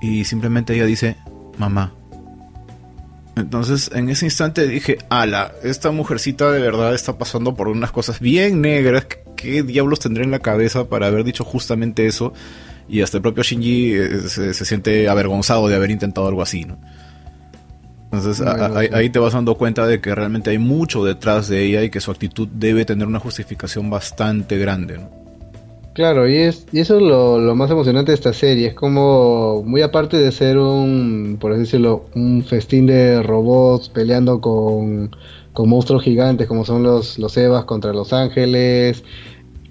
y 0.00 0.24
simplemente 0.24 0.74
ella 0.74 0.86
dice 0.86 1.16
mamá. 1.58 1.94
Entonces 3.36 3.90
en 3.94 4.08
ese 4.08 4.26
instante 4.26 4.66
dije, 4.66 4.98
ala, 5.10 5.52
esta 5.62 5.92
mujercita 5.92 6.50
de 6.50 6.60
verdad 6.60 6.94
está 6.94 7.18
pasando 7.18 7.54
por 7.54 7.68
unas 7.68 7.92
cosas 7.92 8.18
bien 8.20 8.60
negras 8.60 9.06
qué 9.36 9.62
diablos 9.62 10.00
tendré 10.00 10.24
en 10.24 10.32
la 10.32 10.40
cabeza 10.40 10.88
para 10.88 11.06
haber 11.06 11.24
dicho 11.24 11.44
justamente 11.44 12.06
eso 12.06 12.32
y 12.88 13.02
hasta 13.02 13.18
el 13.18 13.22
propio 13.22 13.42
Shinji 13.42 13.92
eh, 13.92 14.20
se, 14.28 14.64
siente 14.64 15.08
avergonzado 15.08 15.68
de 15.68 15.76
haber 15.76 15.90
intentado 15.90 16.26
algo 16.26 16.42
así, 16.42 16.64
¿no? 16.64 16.78
Entonces 18.10 18.40
ahí, 18.92 19.10
te 19.10 19.18
vas 19.18 19.34
dando 19.34 19.54
cuenta 19.56 19.86
de 19.86 20.00
que 20.00 20.14
realmente 20.14 20.50
hay 20.50 20.58
mucho 20.58 21.04
detrás 21.04 21.48
de 21.48 21.64
ella 21.64 21.82
y 21.82 21.90
que 21.90 22.00
su 22.00 22.10
actitud 22.10 22.48
debe 22.48 22.86
tener 22.86 23.06
una 23.06 23.20
justificación 23.20 23.90
bastante 23.90 24.56
grande, 24.56 24.98
¿no? 24.98 25.18
Claro, 25.92 26.28
y, 26.28 26.36
es, 26.36 26.64
y 26.70 26.78
eso 26.78 26.96
es 26.96 27.02
lo, 27.02 27.54
más 27.56 27.72
emocionante 27.72 28.12
de 28.12 28.14
esta 28.14 28.32
serie. 28.32 28.68
Es 28.68 28.74
como, 28.74 29.64
muy 29.64 29.82
aparte 29.82 30.16
de 30.16 30.30
ser 30.30 30.56
un, 30.56 31.38
por 31.40 31.50
así 31.50 31.62
decirlo, 31.62 32.04
un 32.14 32.44
festín 32.44 32.86
de 32.86 33.20
robots 33.20 33.88
peleando 33.88 34.40
con, 34.40 35.10
con 35.52 35.68
monstruos 35.68 36.04
gigantes 36.04 36.46
como 36.46 36.64
son 36.64 36.84
los, 36.84 37.18
los 37.18 37.36
Evas 37.36 37.64
contra 37.64 37.92
los 37.92 38.12
Ángeles, 38.12 39.02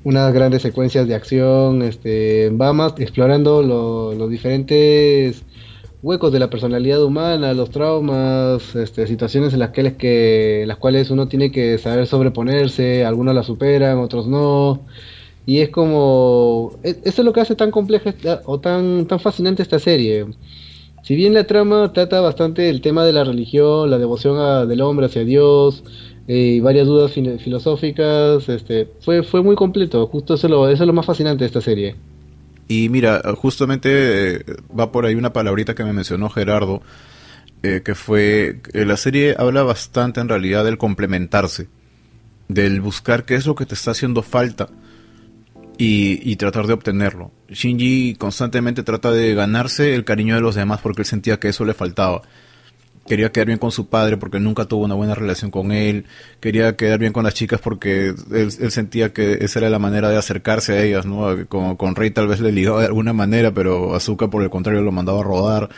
unas 0.04 0.34
grandes 0.34 0.62
secuencias 0.62 1.08
de 1.08 1.16
acción, 1.16 1.82
este, 1.82 2.50
va 2.50 2.74
más 2.74 2.94
explorando 2.98 3.62
los 3.62 4.30
diferentes 4.30 5.44
huecos 6.08 6.32
de 6.32 6.40
la 6.40 6.50
personalidad 6.50 7.04
humana, 7.04 7.54
los 7.54 7.70
traumas, 7.70 8.76
este, 8.76 9.06
situaciones 9.08 9.54
en 9.54 9.60
las, 9.60 9.72
que, 9.72 10.64
las 10.66 10.78
cuales 10.78 11.12
uno 11.12 11.28
tiene 11.28 11.52
que 11.52 11.78
saber 11.78 12.08
sobreponerse, 12.08 13.06
algunos 13.06 13.36
la 13.36 13.44
superan, 13.44 14.00
otros 14.00 14.28
no. 14.28 14.80
Y 15.46 15.60
es 15.60 15.70
como... 15.70 16.72
E, 16.84 16.92
eso 17.04 17.22
es 17.22 17.26
lo 17.26 17.34
que 17.34 17.42
hace 17.42 17.56
tan 17.56 17.72
compleja 17.72 18.14
o 18.46 18.60
tan, 18.60 19.06
tan 19.08 19.20
fascinante 19.20 19.64
esta 19.64 19.80
serie. 19.80 20.26
Si 21.04 21.16
bien 21.16 21.34
la 21.34 21.46
trama 21.46 21.94
trata 21.94 22.22
bastante 22.22 22.70
el 22.70 22.82
tema 22.82 23.06
de 23.06 23.14
la 23.14 23.24
religión, 23.24 23.90
la 23.90 23.98
devoción 23.98 24.68
del 24.70 24.82
hombre 24.82 25.08
hacia 25.08 25.24
Dios, 25.26 25.84
eh, 26.28 26.56
y 26.58 26.60
varias 26.60 26.88
dudas 26.88 27.12
filosóficas. 27.14 28.48
Este, 28.50 28.90
fue, 29.02 29.24
fue 29.24 29.42
muy 29.42 29.56
completo, 29.56 30.08
justo 30.08 30.36
eso, 30.36 30.48
lo, 30.48 30.70
eso 30.70 30.84
es 30.84 30.88
lo 30.88 30.94
más 30.94 31.06
fascinante 31.06 31.44
de 31.44 31.48
esta 31.48 31.62
serie. 31.62 31.96
Y 32.68 32.90
mira, 32.90 33.22
justamente 33.36 34.36
eh, 34.36 34.46
va 34.78 34.92
por 34.92 35.06
ahí 35.06 35.16
una 35.16 35.34
palabrita 35.34 35.74
que 35.74 35.84
me 35.84 35.94
mencionó 35.94 36.30
Gerardo, 36.30 36.82
eh, 37.64 37.82
que 37.84 37.96
fue, 37.96 38.62
la 38.74 38.98
serie 38.98 39.36
habla 39.38 39.64
bastante 39.64 40.20
en 40.20 40.30
realidad 40.30 40.66
del 40.66 40.78
complementarse, 40.78 41.68
del 42.48 42.82
buscar 42.82 43.26
qué 43.26 43.36
es 43.36 43.46
lo 43.46 43.56
que 43.56 43.66
te 43.66 43.74
está 43.74 43.92
haciendo 43.92 44.22
falta 44.22 44.68
y, 45.78 46.20
y, 46.30 46.36
tratar 46.36 46.68
de 46.68 46.74
obtenerlo. 46.74 47.32
Shinji 47.50 48.16
constantemente 48.16 48.84
trata 48.84 49.12
de 49.12 49.34
ganarse 49.34 49.96
el 49.96 50.04
cariño 50.04 50.36
de 50.36 50.42
los 50.42 50.56
demás 50.56 50.82
porque 50.82 51.04
él 51.04 51.08
sentía 51.08 51.40
que 51.40 51.50
eso 51.50 51.66
le 51.66 51.74
faltaba 51.74 52.24
quería 53.08 53.32
quedar 53.32 53.48
bien 53.48 53.58
con 53.58 53.72
su 53.72 53.88
padre 53.88 54.18
porque 54.18 54.40
nunca 54.40 54.66
tuvo 54.66 54.86
una 54.86 54.94
buena 54.94 55.16
relación 55.16 55.50
con 55.50 55.72
él, 55.72 56.06
quería 56.40 56.76
quedar 56.76 57.00
bien 57.00 57.14
con 57.14 57.24
las 57.24 57.34
chicas 57.34 57.60
porque 57.60 58.14
él, 58.32 58.52
sentía 58.52 59.14
que 59.14 59.40
esa 59.42 59.60
era 59.60 59.70
la 59.70 59.80
manera 59.80 60.10
de 60.10 60.18
acercarse 60.18 60.74
a 60.74 60.84
ellas, 60.84 61.06
¿no? 61.06 61.48
Con, 61.48 61.96
Rey 61.96 62.12
tal 62.12 62.28
vez 62.28 62.40
le 62.40 62.52
ligaba 62.52 62.82
de 62.82 62.88
alguna 62.88 63.14
manera, 63.14 63.52
pero 63.52 63.96
Azuka 63.96 64.30
por 64.30 64.44
el 64.44 64.50
contrario 64.50 64.82
lo 64.82 64.92
mandaba 64.92 65.22
a 65.22 65.24
rodar. 65.24 65.70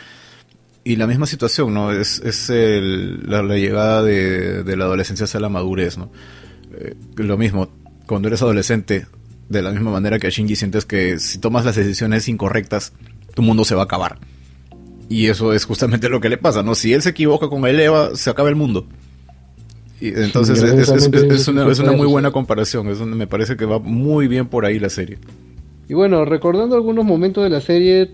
Y 0.82 0.96
la 0.96 1.06
misma 1.06 1.26
situación, 1.26 1.72
¿no? 1.72 1.92
Es, 1.92 2.20
es 2.20 2.50
la, 2.50 3.42
llegada 3.42 4.02
de, 4.02 4.76
la 4.76 4.84
adolescencia 4.84 5.24
hacia 5.24 5.40
la 5.40 5.48
madurez, 5.48 5.98
¿no? 5.98 6.10
Eh, 6.74 6.94
lo 7.16 7.36
mismo, 7.36 7.68
cuando 8.06 8.28
eres 8.28 8.42
adolescente, 8.42 9.06
de 9.48 9.62
la 9.62 9.70
misma 9.70 9.90
manera 9.90 10.18
que 10.18 10.30
Shinji 10.30 10.56
sientes 10.56 10.86
que 10.86 11.18
si 11.18 11.38
tomas 11.38 11.64
las 11.64 11.76
decisiones 11.76 12.28
incorrectas, 12.28 12.92
tu 13.34 13.42
mundo 13.42 13.64
se 13.64 13.74
va 13.74 13.82
a 13.82 13.84
acabar 13.84 14.18
y 15.10 15.26
eso 15.26 15.52
es 15.52 15.64
justamente 15.64 16.08
lo 16.08 16.20
que 16.20 16.28
le 16.28 16.38
pasa, 16.38 16.62
¿no? 16.62 16.76
Si 16.76 16.92
él 16.92 17.02
se 17.02 17.10
equivoca 17.10 17.48
con 17.48 17.66
el 17.66 17.80
EVA, 17.80 18.14
se 18.14 18.30
acaba 18.30 18.48
el 18.48 18.54
mundo. 18.54 18.86
Y 20.00 20.08
entonces 20.08 20.62
es, 20.62 21.48
una, 21.48 21.92
muy 21.92 22.06
buena 22.06 22.30
comparación, 22.30 22.88
es 22.88 23.00
donde 23.00 23.16
me 23.16 23.26
parece 23.26 23.56
que 23.56 23.64
va 23.64 23.80
muy 23.80 24.28
bien 24.28 24.46
por 24.46 24.64
ahí 24.64 24.78
la 24.78 24.88
serie. 24.88 25.18
Y 25.88 25.94
bueno, 25.94 26.24
recordando 26.24 26.76
algunos 26.76 27.04
momentos 27.04 27.42
de 27.42 27.50
la 27.50 27.60
serie, 27.60 28.12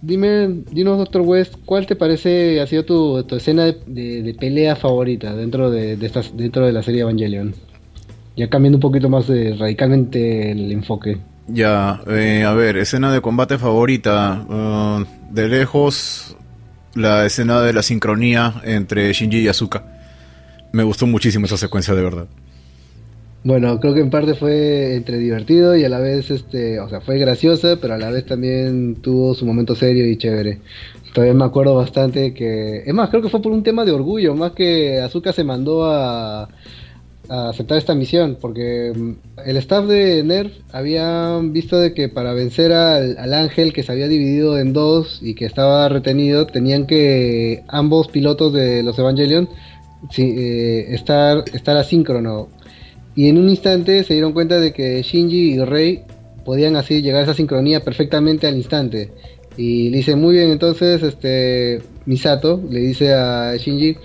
dime, 0.00 0.62
dinos 0.72 0.96
Doctor 0.96 1.20
West, 1.20 1.54
¿cuál 1.66 1.86
te 1.86 1.96
parece 1.96 2.62
ha 2.62 2.66
sido 2.66 2.84
tu, 2.86 3.36
escena 3.36 3.66
de, 3.66 4.34
pelea 4.40 4.74
favorita 4.74 5.36
dentro 5.36 5.70
de, 5.70 5.96
dentro 5.96 6.64
de 6.64 6.72
la 6.72 6.82
serie 6.82 7.02
Evangelion? 7.02 7.54
Ya 8.38 8.48
cambiando 8.48 8.78
un 8.78 8.82
poquito 8.82 9.10
más 9.10 9.28
de, 9.28 9.54
radicalmente 9.54 10.50
el 10.52 10.72
enfoque. 10.72 11.18
Ya, 11.48 12.00
eh, 12.06 12.44
a 12.44 12.52
ver, 12.52 12.76
escena 12.76 13.12
de 13.12 13.20
combate 13.20 13.58
favorita. 13.58 14.44
Uh, 14.48 15.04
de 15.32 15.48
lejos, 15.48 16.36
la 16.94 17.26
escena 17.26 17.60
de 17.62 17.72
la 17.72 17.82
sincronía 17.82 18.54
entre 18.64 19.12
Shinji 19.12 19.40
y 19.40 19.48
Asuka. 19.48 19.84
Me 20.72 20.82
gustó 20.82 21.06
muchísimo 21.06 21.46
esa 21.46 21.56
secuencia, 21.56 21.94
de 21.94 22.02
verdad. 22.02 22.26
Bueno, 23.44 23.78
creo 23.80 23.94
que 23.94 24.00
en 24.00 24.10
parte 24.10 24.34
fue 24.34 24.96
entre 24.96 25.16
divertido 25.16 25.76
y 25.76 25.84
a 25.84 25.88
la 25.88 26.00
vez, 26.00 26.30
este, 26.30 26.80
o 26.80 26.88
sea, 26.88 27.00
fue 27.00 27.18
graciosa, 27.18 27.78
pero 27.80 27.94
a 27.94 27.98
la 27.98 28.10
vez 28.10 28.26
también 28.26 28.96
tuvo 28.96 29.32
su 29.34 29.46
momento 29.46 29.74
serio 29.74 30.06
y 30.06 30.18
chévere. 30.18 30.58
Todavía 31.14 31.34
me 31.34 31.44
acuerdo 31.44 31.74
bastante 31.74 32.34
que, 32.34 32.82
es 32.84 32.94
más, 32.94 33.08
creo 33.10 33.22
que 33.22 33.28
fue 33.28 33.40
por 33.40 33.52
un 33.52 33.62
tema 33.62 33.84
de 33.84 33.92
orgullo, 33.92 34.34
más 34.34 34.52
que 34.52 35.00
Asuka 35.00 35.32
se 35.32 35.44
mandó 35.44 35.90
a, 35.90 36.48
a 37.28 37.50
aceptar 37.50 37.78
esta 37.78 37.94
misión, 37.94 38.38
porque 38.40 38.92
mm, 38.94 39.12
el 39.46 39.56
staff 39.58 39.86
de 39.86 40.22
NERF 40.22 40.52
había 40.72 41.38
visto 41.42 41.78
de 41.78 41.94
que 41.94 42.08
para 42.08 42.32
vencer 42.32 42.72
al, 42.72 43.34
ángel 43.34 43.72
que 43.72 43.82
se 43.82 43.92
había 43.92 44.08
dividido 44.08 44.58
en 44.58 44.72
dos 44.72 45.20
y 45.22 45.34
que 45.34 45.44
estaba 45.44 45.88
retenido, 45.88 46.46
tenían 46.46 46.86
que 46.86 47.64
ambos 47.68 48.08
pilotos 48.08 48.52
de 48.52 48.82
los 48.82 48.98
Evangelion 48.98 49.48
eh, 50.16 50.86
estar, 50.90 51.44
estar 51.52 51.76
asíncrono. 51.76 52.48
Y 53.14 53.28
en 53.28 53.38
un 53.38 53.48
instante 53.48 54.04
se 54.04 54.14
dieron 54.14 54.32
cuenta 54.32 54.60
de 54.60 54.72
que 54.72 55.02
Shinji 55.02 55.54
y 55.54 55.64
Rei 55.64 56.04
podían 56.44 56.76
así 56.76 57.02
llegar 57.02 57.20
a 57.20 57.24
esa 57.24 57.34
sincronía 57.34 57.80
perfectamente 57.80 58.46
al 58.46 58.56
instante. 58.56 59.10
Y 59.56 59.90
le 59.90 59.98
dice, 59.98 60.14
muy 60.14 60.36
bien, 60.36 60.50
entonces, 60.50 61.02
este, 61.02 61.82
Misato 62.06 62.62
le 62.70 62.78
dice 62.78 63.12
a 63.12 63.56
Shinji, 63.56 63.96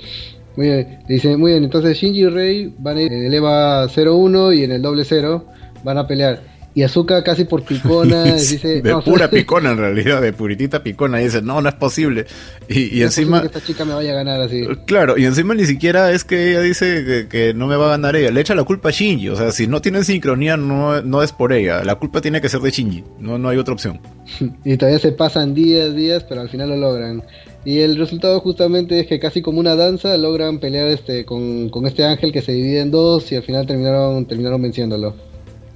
muy 0.56 0.68
bien, 0.68 1.00
dice, 1.08 1.36
muy 1.38 1.52
bien, 1.52 1.64
entonces 1.64 1.98
Shinji 1.98 2.22
y 2.22 2.28
Rei 2.28 2.74
van 2.78 2.98
a 2.98 3.02
ir 3.02 3.12
en 3.12 3.26
el 3.26 3.34
EVA 3.34 3.88
01 3.88 4.54
y 4.54 4.64
en 4.64 4.72
el 4.72 4.82
doble 4.82 5.04
0 5.04 5.46
van 5.84 5.98
a 5.98 6.08
pelear. 6.08 6.53
Y 6.76 6.82
Azuka 6.82 7.24
casi 7.24 7.46
por 7.46 7.64
picona 7.64 8.24
dice... 8.34 8.82
de 8.82 8.96
pura 8.98 9.30
picona 9.32 9.72
en 9.72 9.78
realidad, 9.78 10.22
de 10.22 10.34
puritita 10.34 10.82
picona, 10.82 11.22
y 11.22 11.26
dice, 11.26 11.42
no, 11.42 11.62
no 11.62 11.70
es 11.70 11.76
posible. 11.76 12.26
Y, 12.68 13.02
encima... 13.02 13.42
que 13.42 13.48
esta 13.48 13.62
chica 13.62 13.86
me 13.86 13.94
vaya 13.94 14.12
a 14.12 14.16
ganar 14.16 14.42
así. 14.42 14.66
Claro, 14.86 15.18
y 15.18 15.26
encima 15.26 15.54
ni 15.54 15.66
siquiera 15.66 16.12
es 16.12 16.24
que 16.24 16.52
ella 16.52 16.62
dice 16.62 17.28
que, 17.30 17.54
no 17.54 17.68
me 17.68 17.76
va 17.76 17.88
a 17.88 17.90
ganar 17.90 18.16
ella, 18.16 18.32
le 18.32 18.42
echa 18.42 18.56
la 18.56 18.64
culpa 18.64 18.90
a 18.90 18.92
Shinji, 18.92 19.30
o 19.30 19.36
sea, 19.36 19.52
si 19.52 19.68
no 19.68 19.82
tienen 19.82 20.04
sincronía 20.04 20.58
no, 20.58 21.02
no 21.02 21.22
es 21.22 21.32
por 21.32 21.54
ella, 21.54 21.84
la 21.84 21.96
culpa 21.96 22.22
tiene 22.22 22.42
que 22.42 22.50
ser 22.50 22.62
de 22.62 22.72
Shinji, 22.72 23.04
no, 23.20 23.38
no 23.38 23.50
hay 23.50 23.58
otra 23.58 23.74
opción. 23.74 24.00
y 24.66 24.78
todavía 24.78 25.00
se 25.00 25.12
pasan 25.12 25.54
días, 25.54 25.96
días, 25.96 26.24
pero 26.28 26.42
al 26.42 26.50
final 26.50 26.70
lo 26.70 26.78
logran. 26.78 27.24
Y 27.66 27.80
el 27.80 27.98
resultado 27.98 28.40
justamente 28.42 29.00
es 29.00 29.08
que 29.08 29.20
casi 29.20 29.42
como 29.42 29.60
una 29.60 29.76
danza 29.76 30.18
logran 30.18 30.60
pelear 30.60 30.90
este 30.90 31.24
con, 31.24 31.70
este 31.86 32.04
ángel 32.04 32.34
que 32.34 32.42
se 32.42 32.52
divide 32.52 32.82
en 32.82 32.92
dos 32.92 33.32
y 33.32 33.36
al 33.36 33.44
final 33.44 33.66
terminaron, 33.66 34.26
terminaron 34.26 34.62
venciéndolo. 34.62 35.16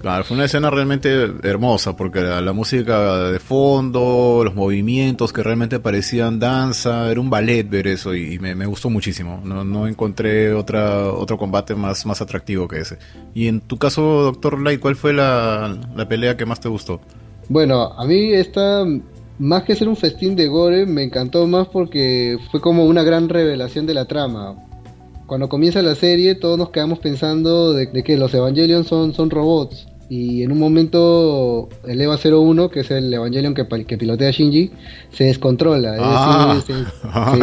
Claro, 0.08 0.24
fue 0.24 0.36
una 0.36 0.46
escena 0.46 0.70
realmente 0.70 1.34
hermosa 1.44 1.98
porque 1.98 2.22
la, 2.22 2.54
música 2.54 3.24
de 3.30 3.40
fondo, 3.40 4.42
los 4.42 4.56
movimientos 4.56 5.34
que 5.34 5.44
realmente 5.44 5.82
parecían 5.82 6.40
danza, 6.40 7.12
era 7.12 7.20
un 7.20 7.30
ballet 7.30 7.70
ver 7.70 7.88
eso 7.88 8.16
y, 8.16 8.40
me, 8.40 8.66
gustó 8.68 8.90
muchísimo. 8.90 9.42
No, 9.44 9.86
encontré 9.86 10.54
otra, 10.54 11.12
otro 11.12 11.38
combate 11.38 11.76
más, 11.76 12.06
más 12.06 12.22
atractivo 12.22 12.70
que 12.70 12.80
ese. 12.80 13.00
Y 13.34 13.50
en 13.50 13.60
tu 13.60 13.76
caso, 13.76 14.02
Doctor 14.24 14.62
Light, 14.62 14.80
¿cuál 14.80 14.96
fue 14.96 15.12
la, 15.12 15.78
la 15.94 16.08
pelea 16.08 16.38
que 16.38 16.46
más 16.46 16.62
te 16.62 16.70
gustó? 16.70 17.02
Bueno, 17.50 17.92
a 17.92 18.06
mí 18.06 18.32
esta 18.32 18.86
más 19.40 19.64
que 19.64 19.76
ser 19.76 19.90
un 19.90 19.98
festín 19.98 20.38
de 20.38 20.48
gore, 20.48 20.86
me 20.86 21.04
encantó 21.04 21.46
más 21.48 21.68
porque 21.68 22.38
fue 22.50 22.62
como 22.62 22.86
una 22.86 23.04
gran 23.04 23.28
revelación 23.28 23.86
de 23.86 23.94
la 23.94 24.06
trama. 24.06 24.56
Cuando 25.26 25.50
comienza 25.50 25.82
la 25.82 25.96
serie, 25.96 26.36
todos 26.36 26.58
nos 26.58 26.70
quedamos 26.70 27.00
pensando 27.00 27.74
de, 27.74 27.92
que 28.06 28.16
los 28.16 28.34
Evangelion 28.34 28.86
son, 28.86 29.14
son 29.14 29.30
robots. 29.30 29.86
Y 30.10 30.44
en 30.44 30.54
un 30.54 30.60
momento, 30.60 31.68
el 31.86 32.00
EVA 32.00 32.18
01, 32.24 32.70
que 32.70 32.80
es 32.80 32.92
el 32.92 33.14
Evangelion 33.14 33.54
que, 33.54 33.68
que 33.86 33.98
pilotea 33.98 34.32
Shinji, 34.32 34.72
se 35.12 35.26
descontrola. 35.26 35.96
Es 35.96 36.02
ah, 36.02 36.62
se, 36.66 36.74
ah, 37.04 37.36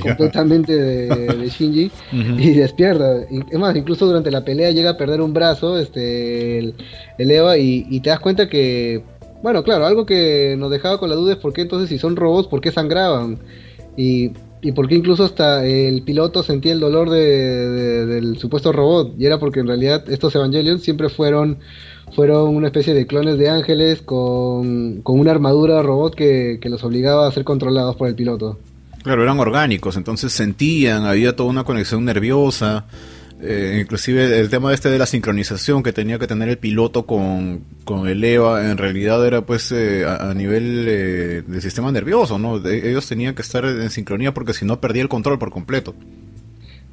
completamente 0.00 0.72
de, 0.72 1.48
Shinji 1.48 1.90
y 2.12 2.50
despierta. 2.52 3.22
Es 3.50 3.58
más, 3.58 3.74
incluso 3.74 4.06
durante 4.06 4.30
la 4.30 4.44
pelea 4.44 4.70
llega 4.70 4.90
a 4.90 4.96
perder 4.96 5.20
un 5.20 5.32
brazo 5.32 5.76
este, 5.76 6.58
el, 6.58 6.74
Eva 7.18 7.58
y, 7.58 7.86
y 7.90 8.00
te 8.00 8.10
das 8.10 8.20
cuenta 8.20 8.48
que 8.48 9.02
bueno, 9.44 9.62
claro, 9.62 9.84
algo 9.84 10.06
que 10.06 10.54
nos 10.56 10.70
dejaba 10.70 10.98
con 10.98 11.10
la 11.10 11.16
duda 11.16 11.34
es 11.34 11.38
por 11.38 11.52
qué 11.52 11.60
entonces 11.60 11.90
si 11.90 11.98
son 11.98 12.16
robots, 12.16 12.48
por 12.48 12.62
qué 12.62 12.72
sangraban. 12.72 13.38
Y, 13.94 14.30
y 14.64 14.72
por 14.72 14.88
qué 14.88 14.94
incluso 14.94 15.24
hasta 15.24 15.66
el 15.66 16.02
piloto 16.02 16.42
sentía 16.42 16.72
el 16.72 16.80
dolor 16.80 17.10
de, 17.10 18.06
del 18.06 18.38
supuesto 18.38 18.72
robot. 18.72 19.12
Y 19.18 19.26
era 19.26 19.38
porque 19.38 19.60
en 19.60 19.66
realidad 19.66 20.08
estos 20.08 20.34
Evangelions 20.34 20.82
siempre 20.82 21.10
fueron, 21.10 21.58
fueron 22.16 22.56
una 22.56 22.68
especie 22.68 22.94
de 22.94 23.06
clones 23.06 23.36
de 23.36 23.50
ángeles 23.50 24.00
con, 24.00 25.02
con 25.02 25.20
una 25.20 25.32
armadura 25.32 25.82
robot 25.82 26.14
que, 26.14 26.58
que 26.62 26.70
los 26.70 26.82
obligaba 26.82 27.28
a 27.28 27.32
ser 27.32 27.44
controlados 27.44 27.94
por 27.96 28.08
el 28.08 28.14
piloto. 28.14 28.58
Claro, 29.02 29.22
eran 29.22 29.38
orgánicos, 29.38 29.98
entonces 29.98 30.32
sentían, 30.32 31.04
había 31.04 31.36
toda 31.36 31.50
una 31.50 31.64
conexión 31.64 32.06
nerviosa 32.06 32.86
Eh, 33.40 33.78
inclusive 33.80 34.38
el 34.38 34.48
tema 34.48 34.72
este 34.72 34.88
de 34.88 34.98
la 34.98 35.06
sincronización 35.06 35.82
que 35.82 35.92
tenía 35.92 36.18
que 36.18 36.26
tener 36.26 36.48
el 36.48 36.56
piloto 36.56 37.04
con, 37.04 37.64
con 37.84 38.08
el 38.08 38.22
EVA, 38.22 38.70
en 38.70 38.78
realidad 38.78 39.26
era 39.26 39.44
pues 39.44 39.72
eh, 39.72 40.06
a, 40.06 40.32
nivel 40.34 40.86
eh, 40.88 41.42
del 41.46 41.60
sistema 41.60 41.90
nervioso, 41.90 42.38
¿no? 42.38 42.64
ellos 42.66 43.06
tenían 43.08 43.34
que 43.34 43.42
estar 43.42 43.64
en 43.64 43.90
sincronía 43.90 44.32
porque 44.32 44.54
si 44.54 44.64
no 44.64 44.80
perdía 44.80 45.02
el 45.02 45.08
control 45.08 45.38
por 45.38 45.50
completo. 45.50 45.94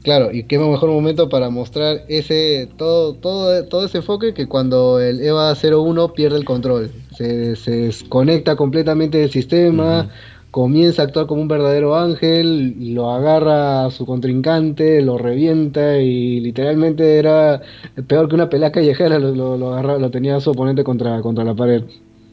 Claro, 0.04 0.32
y 0.32 0.44
qué 0.46 0.58
mejor 0.58 0.90
momento 0.90 1.30
para 1.30 1.52
mostrar 1.52 2.06
ese 2.08 2.68
todo 2.76 3.14
todo 3.14 3.64
todo 3.66 3.86
ese 3.86 4.00
enfoque 4.00 4.34
que 4.34 4.48
cuando 4.48 5.00
el 5.00 5.22
EVA 5.22 5.54
01 5.54 6.14
pierde 6.14 6.40
el 6.40 6.46
control, 6.46 6.92
se, 7.16 7.56
se 7.56 7.72
desconecta 7.72 8.56
completamente 8.56 9.20
del 9.20 9.30
sistema, 9.30 10.10
comienza 10.52 11.02
a 11.02 11.06
actuar 11.06 11.26
como 11.26 11.42
un 11.42 11.48
verdadero 11.48 11.96
ángel, 11.96 12.94
lo 12.94 13.10
agarra 13.10 13.86
a 13.86 13.92
su 13.92 14.06
contrincante, 14.06 15.02
lo 15.02 15.18
revienta 15.18 15.98
y 15.98 16.42
literalmente 16.42 17.18
era 17.18 17.62
peor 18.08 18.28
que 18.28 18.36
una 18.36 18.50
pelea 18.50 18.72
callejera, 18.72 19.18
lo, 19.18 19.34
lo, 19.34 20.00
lo 20.00 20.12
tenía 20.12 20.36
a 20.36 20.42
su 20.42 20.52
oponente 20.52 20.84
contra, 20.84 21.22
contra 21.22 21.44
la 21.44 21.56
pared. 21.56 21.84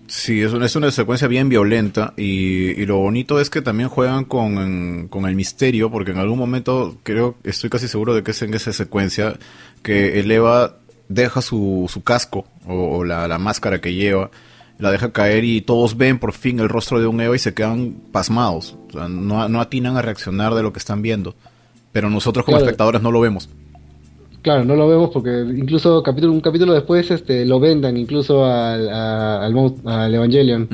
Sí, 0.08 0.40
es 0.40 0.54
una, 0.54 0.64
es 0.64 0.74
una 0.74 0.90
secuencia 0.90 1.28
bien 1.28 1.50
violenta 1.50 2.14
y, 2.16 2.70
y, 2.80 2.86
lo 2.86 2.96
bonito 2.96 3.40
es 3.40 3.50
que 3.50 3.60
también 3.60 3.90
juegan 3.90 4.24
con, 4.24 5.08
con, 5.08 5.26
el 5.26 5.36
misterio, 5.36 5.90
porque 5.90 6.12
en 6.12 6.18
algún 6.18 6.38
momento 6.38 6.96
creo, 7.02 7.36
estoy 7.44 7.68
casi 7.68 7.88
seguro 7.88 8.14
de 8.14 8.22
que 8.22 8.30
es 8.30 8.40
en 8.40 8.54
esa 8.54 8.72
secuencia 8.72 9.38
que 9.82 10.18
el 10.18 10.30
Eva 10.30 10.76
deja 11.08 11.42
su, 11.42 11.90
su 11.92 12.02
casco 12.02 12.46
o, 12.66 13.04
la, 13.04 13.28
la, 13.28 13.38
máscara 13.38 13.82
que 13.82 13.92
lleva, 13.92 14.30
la 14.78 14.90
deja 14.90 15.12
caer 15.12 15.44
y 15.44 15.60
todos 15.60 15.96
ven 15.96 16.18
por 16.18 16.32
fin 16.32 16.60
el 16.60 16.68
rostro 16.68 17.00
de 17.00 17.06
un 17.06 17.20
Eva 17.20 17.34
y 17.34 17.38
se 17.38 17.54
quedan 17.54 17.96
pasmados, 18.12 18.76
o 18.88 18.92
sea, 18.92 19.08
no, 19.08 19.48
no 19.48 19.60
atinan 19.60 19.96
a 19.96 20.02
reaccionar 20.02 20.54
de 20.54 20.62
lo 20.62 20.72
que 20.72 20.78
están 20.78 21.02
viendo, 21.02 21.34
pero 21.92 22.10
nosotros 22.10 22.44
como 22.44 22.58
espectadores 22.58 23.02
no 23.02 23.10
lo 23.10 23.20
vemos. 23.20 23.48
Claro, 24.42 24.64
no 24.64 24.76
lo 24.76 24.88
vemos 24.88 25.10
porque 25.10 25.44
incluso 25.56 26.02
capítulo, 26.02 26.32
un 26.32 26.40
capítulo 26.40 26.72
después 26.72 27.10
este, 27.10 27.44
lo 27.44 27.58
vendan 27.58 27.96
incluso 27.96 28.44
al, 28.44 28.88
al, 28.88 30.14
Evangelion. 30.14 30.68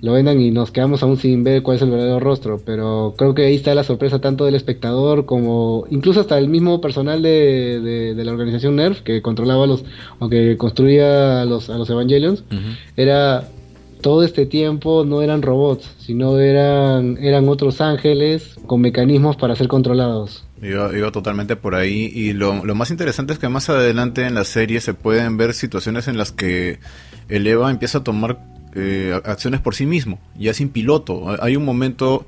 Lo 0.00 0.12
vendan 0.12 0.40
y 0.40 0.50
nos 0.50 0.70
quedamos 0.70 1.02
aún 1.02 1.18
sin 1.18 1.44
ver 1.44 1.62
cuál 1.62 1.76
es 1.76 1.82
el 1.82 1.90
verdadero 1.90 2.18
rostro. 2.18 2.60
Pero 2.64 3.14
creo 3.18 3.34
que 3.34 3.44
ahí 3.44 3.54
está 3.54 3.74
la 3.74 3.84
sorpresa 3.84 4.20
tanto 4.20 4.46
del 4.46 4.54
espectador 4.54 5.26
como 5.26 5.84
incluso 5.90 6.20
hasta 6.20 6.38
el 6.38 6.48
mismo 6.48 6.80
personal 6.80 7.22
de, 7.22 8.14
de, 8.14 8.24
la 8.24 8.32
organización 8.32 8.76
NERF 8.76 9.02
que 9.02 9.20
controlaba 9.20 9.66
los, 9.66 9.84
o 10.18 10.28
que 10.28 10.56
construía 10.56 11.42
a 11.42 11.44
los, 11.44 11.68
a 11.68 11.76
los 11.76 11.90
Evangelions. 11.90 12.44
Era 12.96 13.48
todo 14.00 14.22
este 14.22 14.46
tiempo 14.46 15.04
no 15.04 15.22
eran 15.22 15.42
robots, 15.42 15.94
sino 15.98 16.38
eran, 16.38 17.18
eran 17.20 17.48
otros 17.48 17.80
ángeles 17.80 18.56
con 18.66 18.80
mecanismos 18.80 19.36
para 19.36 19.54
ser 19.56 19.68
controlados. 19.68 20.44
Iba, 20.62 21.10
totalmente 21.10 21.56
por 21.56 21.74
ahí 21.74 22.12
y 22.14 22.34
lo, 22.34 22.62
más 22.74 22.90
interesante 22.90 23.32
es 23.32 23.38
que 23.38 23.48
más 23.48 23.70
adelante 23.70 24.26
en 24.26 24.34
la 24.34 24.44
serie 24.44 24.82
se 24.82 24.92
pueden 24.92 25.38
ver 25.38 25.54
situaciones 25.54 26.06
en 26.06 26.18
las 26.18 26.32
que 26.32 26.80
el 27.30 27.46
Eva 27.46 27.70
empieza 27.70 27.98
a 27.98 28.04
tomar 28.04 28.44
eh, 28.74 29.18
acciones 29.24 29.60
por 29.60 29.74
sí 29.74 29.86
mismo, 29.86 30.20
ya 30.36 30.52
sin 30.52 30.68
piloto. 30.68 31.34
Hay 31.42 31.56
un 31.56 31.64
momento 31.64 32.26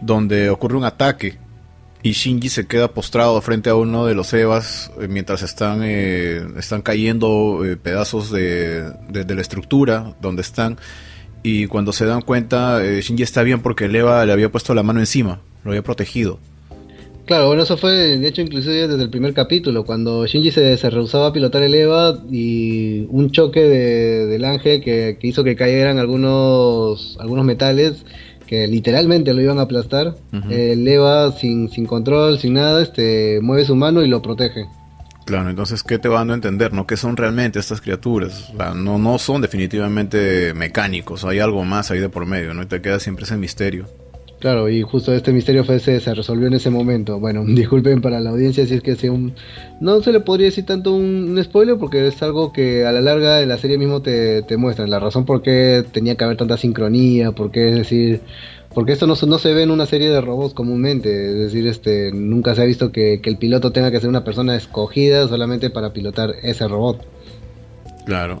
donde 0.00 0.48
ocurre 0.48 0.78
un 0.78 0.84
ataque 0.84 1.36
y 2.02 2.12
Shinji 2.12 2.48
se 2.48 2.66
queda 2.66 2.94
postrado 2.94 3.38
frente 3.42 3.68
a 3.68 3.74
uno 3.74 4.06
de 4.06 4.14
los 4.14 4.32
Evas 4.32 4.90
eh, 4.98 5.06
mientras 5.06 5.42
están, 5.42 5.82
eh, 5.82 6.42
están 6.56 6.80
cayendo 6.80 7.62
pedazos 7.82 8.30
de, 8.30 8.90
de, 9.10 9.34
la 9.34 9.42
estructura 9.42 10.14
donde 10.22 10.40
están 10.40 10.78
y 11.42 11.66
cuando 11.66 11.92
se 11.92 12.06
dan 12.06 12.22
cuenta 12.22 12.80
Shinji 12.82 13.22
está 13.22 13.42
bien 13.42 13.60
porque 13.60 13.84
el 13.84 13.96
Eva 13.96 14.24
le 14.24 14.32
había 14.32 14.50
puesto 14.50 14.72
la 14.72 14.82
mano 14.82 15.00
encima, 15.00 15.42
lo 15.62 15.72
había 15.72 15.82
protegido. 15.82 16.40
Claro, 17.30 17.46
bueno, 17.46 17.62
eso 17.62 17.76
fue 17.76 18.18
de 18.18 18.26
hecho 18.26 18.42
inclusive 18.42 18.88
desde 18.88 19.04
el 19.04 19.08
primer 19.08 19.32
capítulo, 19.34 19.84
cuando 19.84 20.26
Shinji 20.26 20.50
se, 20.50 20.76
se 20.76 20.90
rehusaba 20.90 21.28
a 21.28 21.32
pilotar 21.32 21.62
el 21.62 21.72
EVA 21.72 22.24
y 22.28 23.06
un 23.08 23.30
choque 23.30 23.60
del 23.60 24.44
ángel 24.44 24.82
que, 24.82 25.16
hizo 25.22 25.44
que 25.44 25.54
cayeran 25.54 26.00
algunos, 26.00 27.16
algunos 27.20 27.44
metales 27.44 28.04
que 28.48 28.66
literalmente 28.66 29.32
lo 29.32 29.42
iban 29.42 29.60
a 29.60 29.62
aplastar. 29.62 30.16
El 30.50 30.88
EVA 30.88 31.30
sin, 31.30 31.68
sin 31.70 31.86
control, 31.86 32.40
sin 32.40 32.54
nada, 32.54 32.82
este 32.82 33.38
mueve 33.40 33.64
su 33.64 33.76
mano 33.76 34.02
y 34.02 34.08
lo 34.08 34.20
protege. 34.22 34.66
Claro, 35.24 35.50
entonces, 35.50 35.84
¿qué 35.84 36.00
te 36.00 36.08
van 36.08 36.32
a 36.32 36.34
entender? 36.34 36.72
¿No? 36.72 36.84
¿Qué 36.84 36.96
son 36.96 37.16
realmente 37.16 37.60
estas 37.60 37.80
criaturas? 37.80 38.52
no, 38.74 38.98
no 38.98 39.18
son 39.18 39.40
definitivamente 39.40 40.52
mecánicos, 40.54 41.24
hay 41.24 41.38
algo 41.38 41.62
más 41.64 41.92
ahí 41.92 42.00
de 42.00 42.08
por 42.08 42.26
medio, 42.26 42.54
¿no? 42.54 42.64
Y 42.64 42.66
te 42.66 42.82
queda 42.82 42.98
siempre 42.98 43.24
ese 43.24 43.36
misterio. 43.36 43.86
Claro, 44.40 44.70
y 44.70 44.80
justo 44.80 45.12
este 45.12 45.34
misterio 45.34 45.64
fue 45.64 45.78
se, 45.80 46.00
se, 46.00 46.14
resolvió 46.14 46.46
en 46.46 46.54
ese 46.54 46.70
momento. 46.70 47.20
Bueno, 47.20 47.44
disculpen 47.46 48.00
para 48.00 48.20
la 48.20 48.30
audiencia 48.30 48.66
si 48.66 48.74
es 48.74 48.82
que 48.82 49.10
un... 49.10 49.34
No 49.80 50.02
se 50.02 50.12
le 50.12 50.20
podría 50.20 50.46
decir 50.46 50.64
tanto 50.64 50.94
un, 50.94 51.38
spoiler 51.44 51.76
porque 51.76 52.06
es 52.06 52.22
algo 52.22 52.50
que 52.50 52.86
a 52.86 52.92
la 52.92 53.02
larga 53.02 53.36
de 53.36 53.46
la 53.46 53.58
serie 53.58 53.76
mismo 53.76 54.00
te, 54.00 54.42
te 54.42 54.56
muestran. 54.56 54.88
La 54.88 54.98
razón 54.98 55.26
por 55.26 55.42
qué 55.42 55.84
tenía 55.92 56.16
que 56.16 56.24
haber 56.24 56.38
tanta 56.38 56.56
sincronía, 56.56 57.32
por 57.32 57.50
qué 57.50 57.68
es 57.68 57.74
decir... 57.76 58.20
Porque 58.72 58.92
esto 58.92 59.08
no, 59.08 59.14
no 59.26 59.38
se 59.38 59.52
ve 59.52 59.64
en 59.64 59.72
una 59.72 59.84
serie 59.84 60.10
de 60.10 60.20
robots 60.20 60.54
comúnmente. 60.54 61.10
Es 61.10 61.38
decir, 61.38 61.66
este 61.66 62.12
nunca 62.12 62.54
se 62.54 62.62
ha 62.62 62.64
visto 62.64 62.92
que, 62.92 63.20
que 63.20 63.28
el 63.28 63.36
piloto 63.36 63.72
tenga 63.72 63.90
que 63.90 63.98
ser 63.98 64.08
una 64.08 64.22
persona 64.22 64.54
escogida 64.54 65.26
solamente 65.26 65.70
para 65.70 65.92
pilotar 65.92 66.36
ese 66.44 66.68
robot. 66.68 67.04
Claro. 68.06 68.40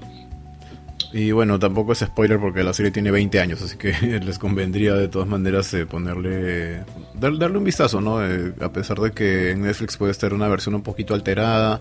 Y 1.12 1.32
bueno, 1.32 1.58
tampoco 1.58 1.92
es 1.92 1.98
spoiler 1.98 2.38
porque 2.38 2.62
la 2.62 2.72
serie 2.72 2.92
tiene 2.92 3.10
20 3.10 3.40
años, 3.40 3.60
así 3.62 3.76
que 3.76 3.92
les 4.24 4.38
convendría 4.38 4.94
de 4.94 5.08
todas 5.08 5.28
maneras 5.28 5.72
eh, 5.74 5.86
ponerle. 5.86 6.84
darle 7.14 7.58
un 7.58 7.64
vistazo, 7.64 8.00
¿no? 8.00 8.24
Eh, 8.24 8.52
a 8.60 8.72
pesar 8.72 8.98
de 9.00 9.10
que 9.10 9.50
en 9.50 9.62
Netflix 9.62 9.96
puede 9.96 10.12
estar 10.12 10.32
una 10.32 10.48
versión 10.48 10.74
un 10.74 10.82
poquito 10.82 11.14
alterada 11.14 11.80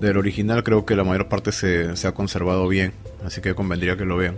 del 0.00 0.16
original, 0.16 0.62
creo 0.62 0.86
que 0.86 0.94
la 0.94 1.04
mayor 1.04 1.28
parte 1.28 1.52
se, 1.52 1.96
se 1.96 2.06
ha 2.06 2.12
conservado 2.12 2.68
bien, 2.68 2.92
así 3.24 3.40
que 3.40 3.54
convendría 3.54 3.96
que 3.96 4.04
lo 4.04 4.16
vean. 4.16 4.36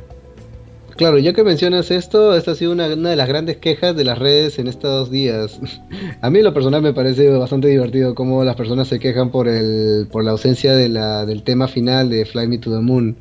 Claro, 0.96 1.18
ya 1.18 1.32
que 1.32 1.42
mencionas 1.42 1.90
esto, 1.90 2.36
esta 2.36 2.50
ha 2.50 2.54
sido 2.54 2.72
una, 2.72 2.86
una, 2.88 3.10
de 3.10 3.16
las 3.16 3.28
grandes 3.28 3.56
quejas 3.56 3.96
de 3.96 4.04
las 4.04 4.18
redes 4.18 4.58
en 4.58 4.68
estos 4.68 5.10
días. 5.10 5.58
A 6.20 6.30
mí 6.30 6.42
lo 6.42 6.52
personal 6.52 6.82
me 6.82 6.92
parece 6.92 7.30
bastante 7.30 7.68
divertido 7.68 8.14
cómo 8.14 8.44
las 8.44 8.56
personas 8.56 8.88
se 8.88 8.98
quejan 8.98 9.30
por, 9.30 9.48
el, 9.48 10.06
por 10.10 10.24
la 10.24 10.32
ausencia 10.32 10.74
de 10.74 10.88
la, 10.88 11.24
del 11.24 11.42
tema 11.42 11.68
final 11.68 12.10
de 12.10 12.24
Fly 12.24 12.46
Me 12.46 12.58
to 12.58 12.70
the 12.70 12.80
Moon 12.80 13.16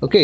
ok, 0.00 0.14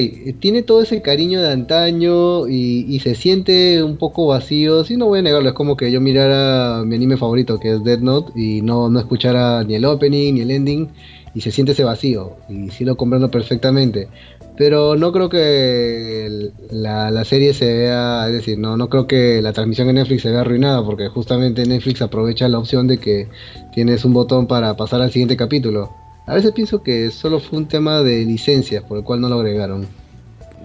tiene 0.40 0.62
todo 0.62 0.82
ese 0.82 1.02
cariño 1.02 1.40
de 1.40 1.50
antaño 1.50 2.48
y, 2.48 2.98
se 3.00 3.14
siente 3.14 3.82
un 3.82 3.96
poco 3.96 4.26
vacío. 4.26 4.84
Sí, 4.84 4.96
no 4.96 5.06
voy 5.06 5.18
a 5.18 5.22
negarlo, 5.22 5.48
es 5.48 5.54
como 5.54 5.76
que 5.76 5.90
yo 5.90 6.00
mirara 6.00 6.82
mi 6.84 6.96
anime 6.96 7.16
favorito, 7.16 7.58
que 7.58 7.74
es 7.74 7.84
Dead 7.84 8.00
Note, 8.00 8.32
y 8.36 8.62
no, 8.62 8.88
no 8.88 8.98
escuchara 9.00 9.64
ni 9.64 9.74
el 9.74 9.84
opening 9.84 10.34
ni 10.34 10.40
el 10.42 10.50
ending, 10.50 10.88
y 11.34 11.40
se 11.40 11.50
siente 11.50 11.72
ese 11.72 11.84
vacío. 11.84 12.36
Y 12.48 12.70
sí 12.70 12.84
lo 12.84 12.96
comprendo 12.96 13.30
perfectamente. 13.30 14.08
Pero 14.56 14.94
no 14.94 15.10
creo 15.10 15.28
que 15.28 16.50
la, 16.70 17.10
la, 17.10 17.24
serie 17.24 17.54
se 17.54 17.66
vea, 17.66 18.28
es 18.28 18.34
decir, 18.34 18.56
no, 18.56 18.76
no 18.76 18.88
creo 18.88 19.08
que 19.08 19.42
la 19.42 19.52
transmisión 19.52 19.88
en 19.88 19.96
Netflix 19.96 20.22
se 20.22 20.30
vea 20.30 20.42
arruinada, 20.42 20.84
porque 20.84 21.08
justamente 21.08 21.66
Netflix 21.66 22.02
aprovecha 22.02 22.48
la 22.48 22.60
opción 22.60 22.86
de 22.86 22.98
que 22.98 23.28
tienes 23.74 24.04
un 24.04 24.12
botón 24.12 24.46
para 24.46 24.76
pasar 24.76 25.02
al 25.02 25.10
siguiente 25.10 25.36
capítulo. 25.36 26.03
A 26.26 26.34
veces 26.34 26.52
pienso 26.52 26.82
que 26.82 27.10
solo 27.10 27.38
fue 27.38 27.58
un 27.58 27.68
tema 27.68 28.02
de 28.02 28.24
licencias 28.24 28.82
por 28.84 28.98
el 28.98 29.04
cual 29.04 29.20
no 29.20 29.28
lo 29.28 29.36
agregaron. 29.36 29.86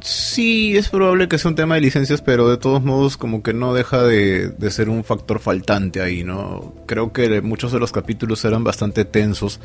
Sí, 0.02 0.78
es 0.78 0.88
probable 0.88 1.28
que 1.28 1.38
sea 1.38 1.50
un 1.50 1.56
tema 1.56 1.76
de 1.76 1.82
licencias, 1.82 2.22
pero 2.22 2.50
de 2.50 2.58
todos 2.58 2.82
modos 2.84 3.18
como 3.18 3.44
que 3.44 3.54
no 3.54 3.74
deja 3.74 4.04
de, 4.04 4.54
ser 4.70 4.88
un 4.88 5.04
factor 5.04 5.40
faltante 5.40 6.02
ahí, 6.02 6.24
¿no? 6.24 6.74
Creo 6.86 7.12
que 7.12 7.42
muchos 7.42 7.74
de 7.74 7.80
los 7.80 7.92
capítulos 7.92 8.46
eran 8.46 8.64
bastante 8.64 9.04
tensos 9.04 9.60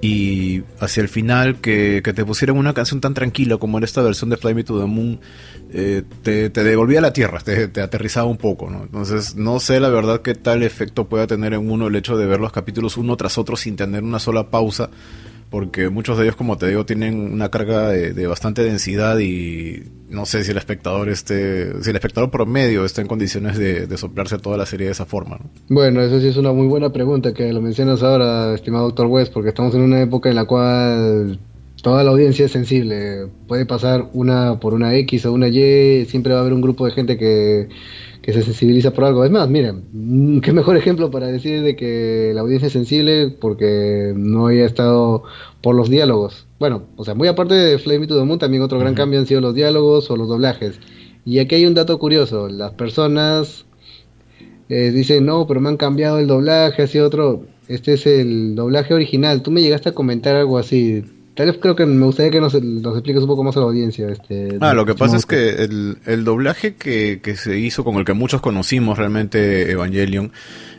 y 0.00 0.62
hacia 0.80 1.02
el 1.02 1.08
final 1.08 1.60
que, 1.60 2.02
te 2.02 2.24
pusieran 2.24 2.56
una 2.56 2.74
canción 2.74 3.00
tan 3.00 3.14
tranquila 3.14 3.56
como 3.56 3.78
en 3.78 3.84
esta 3.84 4.02
versión 4.02 4.30
de 4.30 4.36
Fly 4.36 4.54
Me 4.54 4.64
to 4.64 4.80
the 4.80 4.86
Moon 4.86 5.20
eh, 5.72 6.02
te, 6.22 6.50
devolvía 6.50 6.98
a 6.98 7.02
la 7.02 7.12
tierra, 7.12 7.40
te, 7.40 7.68
te, 7.68 7.80
aterrizaba 7.80 8.26
un 8.26 8.36
poco, 8.36 8.70
¿no? 8.70 8.82
Entonces 8.82 9.36
no 9.36 9.60
sé 9.60 9.78
la 9.78 9.90
verdad 9.90 10.22
qué 10.22 10.34
tal 10.34 10.64
efecto 10.64 11.08
pueda 11.08 11.26
tener 11.28 11.52
en 11.52 11.70
uno 11.70 11.86
el 11.86 11.96
hecho 11.96 12.16
de 12.16 12.26
ver 12.26 12.40
los 12.40 12.52
capítulos 12.52 12.96
uno 12.96 13.16
tras 13.16 13.38
otro 13.38 13.56
sin 13.56 13.76
tener 13.76 14.02
una 14.02 14.18
sola 14.18 14.50
pausa 14.50 14.90
porque 15.50 15.88
muchos 15.88 16.18
de 16.18 16.24
ellos, 16.24 16.36
como 16.36 16.58
te 16.58 16.68
digo, 16.68 16.84
tienen 16.84 17.32
una 17.32 17.50
carga 17.50 17.88
de, 17.88 18.26
bastante 18.26 18.62
densidad 18.62 19.18
y 19.18 19.82
no 20.08 20.26
sé 20.26 20.44
si 20.44 20.50
el 20.50 20.58
espectador 20.58 21.08
esté, 21.08 21.82
si 21.82 21.90
el 21.90 21.96
espectador 21.96 22.30
promedio 22.30 22.84
está 22.84 23.00
en 23.00 23.06
condiciones 23.06 23.58
de, 23.58 23.96
soplarse 23.96 24.38
toda 24.38 24.56
la 24.56 24.66
serie 24.66 24.86
de 24.86 24.92
esa 24.92 25.06
forma. 25.06 25.38
Bueno, 25.68 26.02
eso 26.02 26.20
sí 26.20 26.28
es 26.28 26.36
una 26.36 26.52
muy 26.52 26.66
buena 26.66 26.90
pregunta 26.92 27.32
que 27.32 27.52
lo 27.52 27.60
mencionas 27.60 28.02
ahora, 28.02 28.54
estimado 28.54 28.84
doctor 28.84 29.06
West, 29.06 29.32
porque 29.32 29.48
estamos 29.48 29.74
en 29.74 29.80
una 29.82 30.02
época 30.02 30.28
en 30.28 30.36
la 30.36 30.44
cual 30.44 31.38
toda 31.82 32.04
la 32.04 32.10
audiencia 32.10 32.46
es 32.46 32.52
sensible. 32.52 33.28
Puede 33.46 33.66
pasar 33.66 34.08
una 34.12 34.60
por 34.60 34.74
una 34.74 34.94
X 34.96 35.26
o 35.26 35.32
una 35.32 35.48
Y, 35.48 36.04
siempre 36.06 36.32
va 36.32 36.40
a 36.40 36.42
haber 36.42 36.52
un 36.52 36.60
grupo 36.60 36.86
de 36.86 36.92
gente 36.92 37.16
que 37.16 37.68
que 38.28 38.34
se 38.34 38.42
sensibiliza 38.42 38.92
por 38.92 39.04
algo. 39.04 39.24
Es 39.24 39.30
más, 39.30 39.48
miren, 39.48 39.84
mm, 39.90 40.40
qué 40.40 40.52
mejor 40.52 40.76
ejemplo 40.76 41.10
para 41.10 41.28
decir 41.28 41.62
de 41.62 41.76
que 41.76 42.32
la 42.34 42.42
audiencia 42.42 42.66
es 42.66 42.74
sensible 42.74 43.30
porque 43.30 44.12
no 44.14 44.48
haya 44.48 44.66
estado 44.66 45.22
por 45.62 45.74
los 45.74 45.88
diálogos. 45.88 46.46
Bueno, 46.58 46.82
o 46.96 47.06
sea, 47.06 47.14
muy 47.14 47.26
aparte 47.28 47.54
de 47.54 47.78
Flame 47.78 48.06
to 48.06 48.18
the 48.18 48.24
Moon, 48.26 48.38
también 48.38 48.62
otro 48.62 48.78
gran 48.78 48.94
cambio 48.94 49.18
han 49.18 49.26
sido 49.26 49.40
los 49.40 49.54
diálogos 49.54 50.10
o 50.10 50.16
los 50.18 50.28
doblajes. 50.28 50.78
Y 51.24 51.38
aquí 51.38 51.54
hay 51.54 51.64
un 51.64 51.72
dato 51.72 51.98
curioso, 51.98 52.48
las 52.48 52.72
personas 52.72 53.64
eh, 54.68 54.90
dicen, 54.90 55.24
no, 55.24 55.46
pero 55.46 55.62
me 55.62 55.70
han 55.70 55.78
cambiado 55.78 56.18
el 56.18 56.26
doblaje, 56.26 56.82
así 56.82 56.98
otro. 56.98 57.46
Este 57.66 57.94
es 57.94 58.06
el 58.06 58.54
doblaje 58.54 58.92
original. 58.92 59.42
Tú 59.42 59.50
me 59.50 59.62
llegaste 59.62 59.88
a 59.88 59.92
comentar 59.92 60.36
algo 60.36 60.58
así. 60.58 61.02
Tal 61.38 61.46
vez 61.46 61.58
creo 61.58 61.76
que 61.76 61.86
me 61.86 62.04
gustaría 62.04 62.32
que 62.32 62.40
nos, 62.40 62.52
expliques 62.52 63.22
un 63.22 63.28
poco 63.28 63.44
más 63.44 63.56
a 63.56 63.60
la 63.60 63.66
audiencia. 63.66 64.08
Este, 64.08 64.58
ah, 64.60 64.74
lo 64.74 64.84
que 64.84 64.96
pasa 64.96 65.16
es 65.16 65.24
que 65.24 65.50
el, 66.04 66.24
doblaje 66.24 66.74
que, 66.74 67.20
se 67.36 67.56
hizo, 67.56 67.84
con 67.84 67.94
el 67.94 68.04
que 68.04 68.12
muchos 68.12 68.40
conocimos 68.40 68.98
realmente 68.98 69.70
Evangelion, 69.70 70.32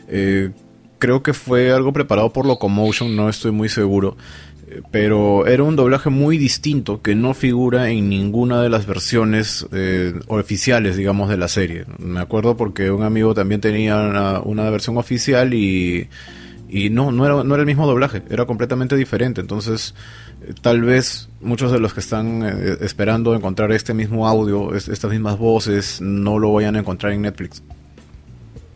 eh, 0.08 0.50
creo 0.98 1.22
que 1.22 1.32
fue 1.32 1.72
algo 1.72 1.94
preparado 1.94 2.30
por 2.34 2.44
Locomotion, 2.44 3.16
no 3.16 3.30
estoy 3.30 3.52
muy 3.52 3.70
seguro 3.70 4.18
pero 4.92 5.48
era 5.48 5.64
un 5.64 5.74
doblaje 5.74 6.10
muy 6.10 6.38
distinto 6.38 7.02
que 7.02 7.16
no 7.16 7.34
figura 7.34 7.90
en 7.90 8.08
ninguna 8.08 8.62
de 8.62 8.68
las 8.68 8.86
versiones 8.86 9.66
eh, 9.72 10.14
oficiales, 10.28 10.96
digamos, 10.96 11.28
de 11.28 11.36
la 11.36 11.48
serie. 11.48 11.86
Me 11.98 12.20
acuerdo 12.20 12.56
porque 12.56 12.92
un 12.92 13.02
amigo 13.02 13.34
también 13.34 13.60
tenía 13.60 13.96
una, 14.44 14.70
versión 14.70 14.96
oficial 14.96 15.54
y, 15.54 16.08
y 16.70 16.90
no, 16.90 17.12
no 17.12 17.26
era, 17.26 17.42
no 17.44 17.54
era 17.54 17.62
el 17.62 17.66
mismo 17.66 17.86
doblaje, 17.86 18.22
era 18.30 18.46
completamente 18.46 18.96
diferente. 18.96 19.40
Entonces, 19.40 19.94
eh, 20.42 20.54
tal 20.60 20.82
vez 20.82 21.28
muchos 21.40 21.72
de 21.72 21.80
los 21.80 21.92
que 21.92 22.00
están 22.00 22.42
eh, 22.42 22.76
esperando 22.80 23.34
encontrar 23.34 23.72
este 23.72 23.92
mismo 23.92 24.28
audio, 24.28 24.74
estas 24.74 25.10
mismas 25.10 25.38
voces, 25.38 26.00
no 26.00 26.38
lo 26.38 26.52
vayan 26.52 26.76
a 26.76 26.78
encontrar 26.78 27.12
en 27.12 27.22
Netflix 27.22 27.62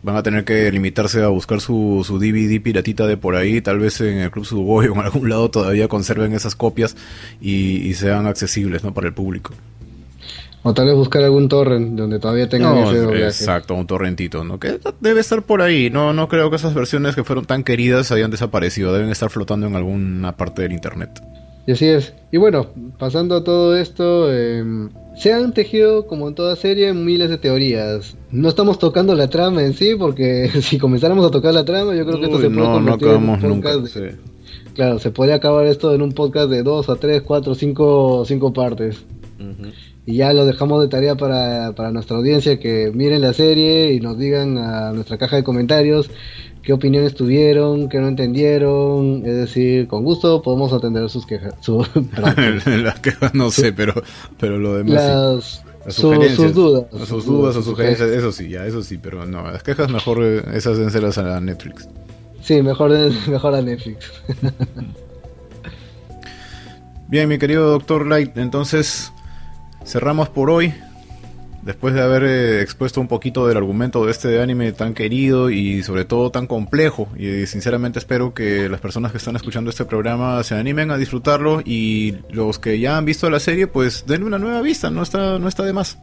van 0.05 0.15
a 0.15 0.23
tener 0.23 0.45
que 0.45 0.71
limitarse 0.71 1.23
a 1.23 1.29
buscar 1.29 1.59
su, 1.59 2.03
su 2.05 2.19
DVD 2.19 2.61
piratita 2.61 3.07
de 3.07 3.17
por 3.17 3.35
ahí, 3.35 3.59
tal 3.59 3.79
vez 3.79 3.99
en 4.01 4.19
el 4.19 4.29
Club 4.29 4.45
Suboy 4.45 4.87
o 4.87 4.93
en 4.93 4.99
algún 4.99 5.27
lado 5.27 5.49
todavía 5.49 5.87
conserven 5.87 6.33
esas 6.33 6.55
copias 6.55 6.95
y, 7.41 7.91
sean 7.95 8.27
accesibles 8.27 8.83
¿no? 8.83 8.93
para 8.93 9.07
el 9.07 9.13
público. 9.13 9.53
O 10.67 10.73
tal 10.73 10.87
vez 10.87 10.95
buscar 10.95 11.23
algún 11.23 11.47
torrent 11.47 11.91
donde 11.91 12.17
todavía 12.17 12.49
tengan 12.49 12.75
ese 12.79 12.97
doblaje. 12.97 13.25
Exacto, 13.25 13.75
un 13.75 13.85
torrentito, 13.85 14.43
¿no? 14.43 14.59
Que 14.59 14.79
debe 14.99 15.19
estar 15.19 15.43
por 15.43 15.61
ahí. 15.61 15.91
No, 15.91 16.11
no 16.11 16.27
creo 16.27 16.49
que 16.49 16.55
esas 16.55 16.73
versiones 16.73 17.13
que 17.13 17.23
fueron 17.23 17.45
tan 17.45 17.63
queridas 17.63 18.11
hayan 18.11 18.31
desaparecido. 18.31 18.91
Deben 18.91 19.11
estar 19.11 19.29
flotando 19.29 19.67
en 19.67 19.75
alguna 19.75 20.35
parte 20.35 20.63
del 20.63 20.71
internet. 20.71 21.21
Y 21.67 21.73
así 21.73 21.85
es. 21.85 22.13
Y 22.31 22.37
bueno, 22.37 22.65
pasando 22.97 23.35
a 23.35 23.43
todo 23.43 23.77
esto, 23.77 24.33
em, 24.33 24.89
se 25.15 25.33
han 25.33 25.53
tejido, 25.53 26.07
como 26.07 26.27
en 26.27 26.33
toda 26.33 26.55
serie, 26.55 26.91
miles 26.95 27.29
de 27.29 27.37
teorías. 27.37 28.15
No 28.31 28.49
estamos 28.49 28.79
tocando 28.79 29.13
la 29.13 29.29
trama 29.29 29.61
en 29.61 29.75
sí, 29.75 29.93
porque 29.93 30.49
si 30.63 30.79
comenzáramos 30.79 31.27
a 31.27 31.29
tocar 31.29 31.53
la 31.53 31.63
trama, 31.63 31.93
yo 31.93 32.07
creo 32.07 32.17
que 32.19 32.25
esto 32.25 32.41
se 32.41 32.49
puede 32.49 32.65
convertir 32.65 33.07
en 33.09 33.17
un 33.17 33.61
podcast. 33.61 33.95
Nunca, 33.95 34.15
Claro, 34.73 34.97
se 34.97 35.11
podría 35.11 35.35
acabar 35.35 35.67
esto 35.67 35.93
en 35.93 36.01
un 36.01 36.11
podcast 36.11 36.49
de 36.49 36.63
dos 36.63 36.89
a 36.89 36.95
tres, 36.95 37.21
cuatro, 37.21 37.53
cinco, 37.53 38.23
cinco 38.25 38.51
partes. 38.51 39.05
Y 40.05 40.17
ya 40.17 40.33
lo 40.33 40.45
dejamos 40.45 40.81
de 40.81 40.87
tarea 40.87 41.15
para, 41.15 41.73
para 41.73 41.91
nuestra 41.91 42.17
audiencia 42.17 42.59
que 42.59 42.91
miren 42.93 43.21
la 43.21 43.33
serie 43.33 43.93
y 43.93 43.99
nos 43.99 44.19
digan 44.19 44.57
a 44.57 44.91
nuestra 44.91 45.17
caja 45.17 45.35
de 45.35 45.43
comentarios 45.43 46.09
qué 46.65 46.73
opiniones 46.73 47.13
tuvieron, 47.13 47.89
qué 47.89 47.99
no 47.99 48.07
entendieron, 48.07 49.21
es 49.25 49.35
decir, 49.35 49.87
con 49.87 50.03
gusto 50.03 50.41
podemos 50.41 50.73
atender 50.73 51.07
sus 51.09 51.25
quejas. 51.25 51.53
Las 52.17 52.99
quejas 53.01 53.33
no 53.35 53.51
sé, 53.51 53.71
pero, 53.71 53.93
pero 54.39 54.57
lo 54.57 54.75
demás... 54.75 54.93
Las, 54.93 55.63
sus 55.93 56.53
dudas. 56.55 56.87
Sus 57.07 57.25
dudas 57.25 57.55
o 57.55 57.61
sugerencias, 57.61 58.09
eso 58.09 58.31
sí, 58.31 58.49
ya, 58.49 58.65
eso 58.65 58.81
sí, 58.81 58.97
pero 58.97 59.25
no, 59.27 59.43
las 59.43 59.61
quejas 59.61 59.91
mejor 59.91 60.23
eh, 60.23 60.43
esas 60.55 60.79
denselas 60.79 61.19
a 61.19 61.39
Netflix. 61.39 61.87
Sí, 62.41 62.63
mejor, 62.63 62.91
mejor 63.27 63.53
a 63.53 63.61
Netflix. 63.61 64.11
Bien, 67.07 67.29
mi 67.29 67.37
querido 67.37 67.69
Doctor 67.69 68.07
Light, 68.07 68.35
entonces 68.37 69.13
cerramos 69.85 70.29
por 70.29 70.49
hoy 70.49 70.73
después 71.65 71.95
de 71.95 72.01
haber 72.01 72.23
eh, 72.23 72.61
expuesto 72.61 73.01
un 73.01 73.07
poquito 73.07 73.47
del 73.47 73.57
argumento 73.57 74.05
de 74.05 74.11
este 74.11 74.39
anime 74.39 74.71
tan 74.71 74.93
querido 74.93 75.49
y 75.49 75.81
sobre 75.81 76.05
todo 76.05 76.29
tan 76.29 76.45
complejo, 76.45 77.09
y 77.17 77.47
sinceramente 77.47 77.99
espero 77.99 78.33
que 78.33 78.69
las 78.69 78.79
personas 78.79 79.11
que 79.11 79.17
están 79.17 79.35
escuchando 79.35 79.71
este 79.71 79.83
programa 79.83 80.43
se 80.43 80.55
animen 80.55 80.91
a 80.91 80.97
disfrutarlo 80.97 81.61
y 81.65 82.17
los 82.29 82.59
que 82.59 82.79
ya 82.79 82.97
han 82.97 83.05
visto 83.05 83.29
la 83.29 83.39
serie 83.39 83.65
pues 83.65 84.05
denle 84.05 84.27
una 84.27 84.37
nueva 84.37 84.61
vista, 84.61 84.91
no 84.91 85.01
está, 85.01 85.39
no 85.39 85.47
está 85.47 85.63
de 85.63 85.73
más. 85.73 85.97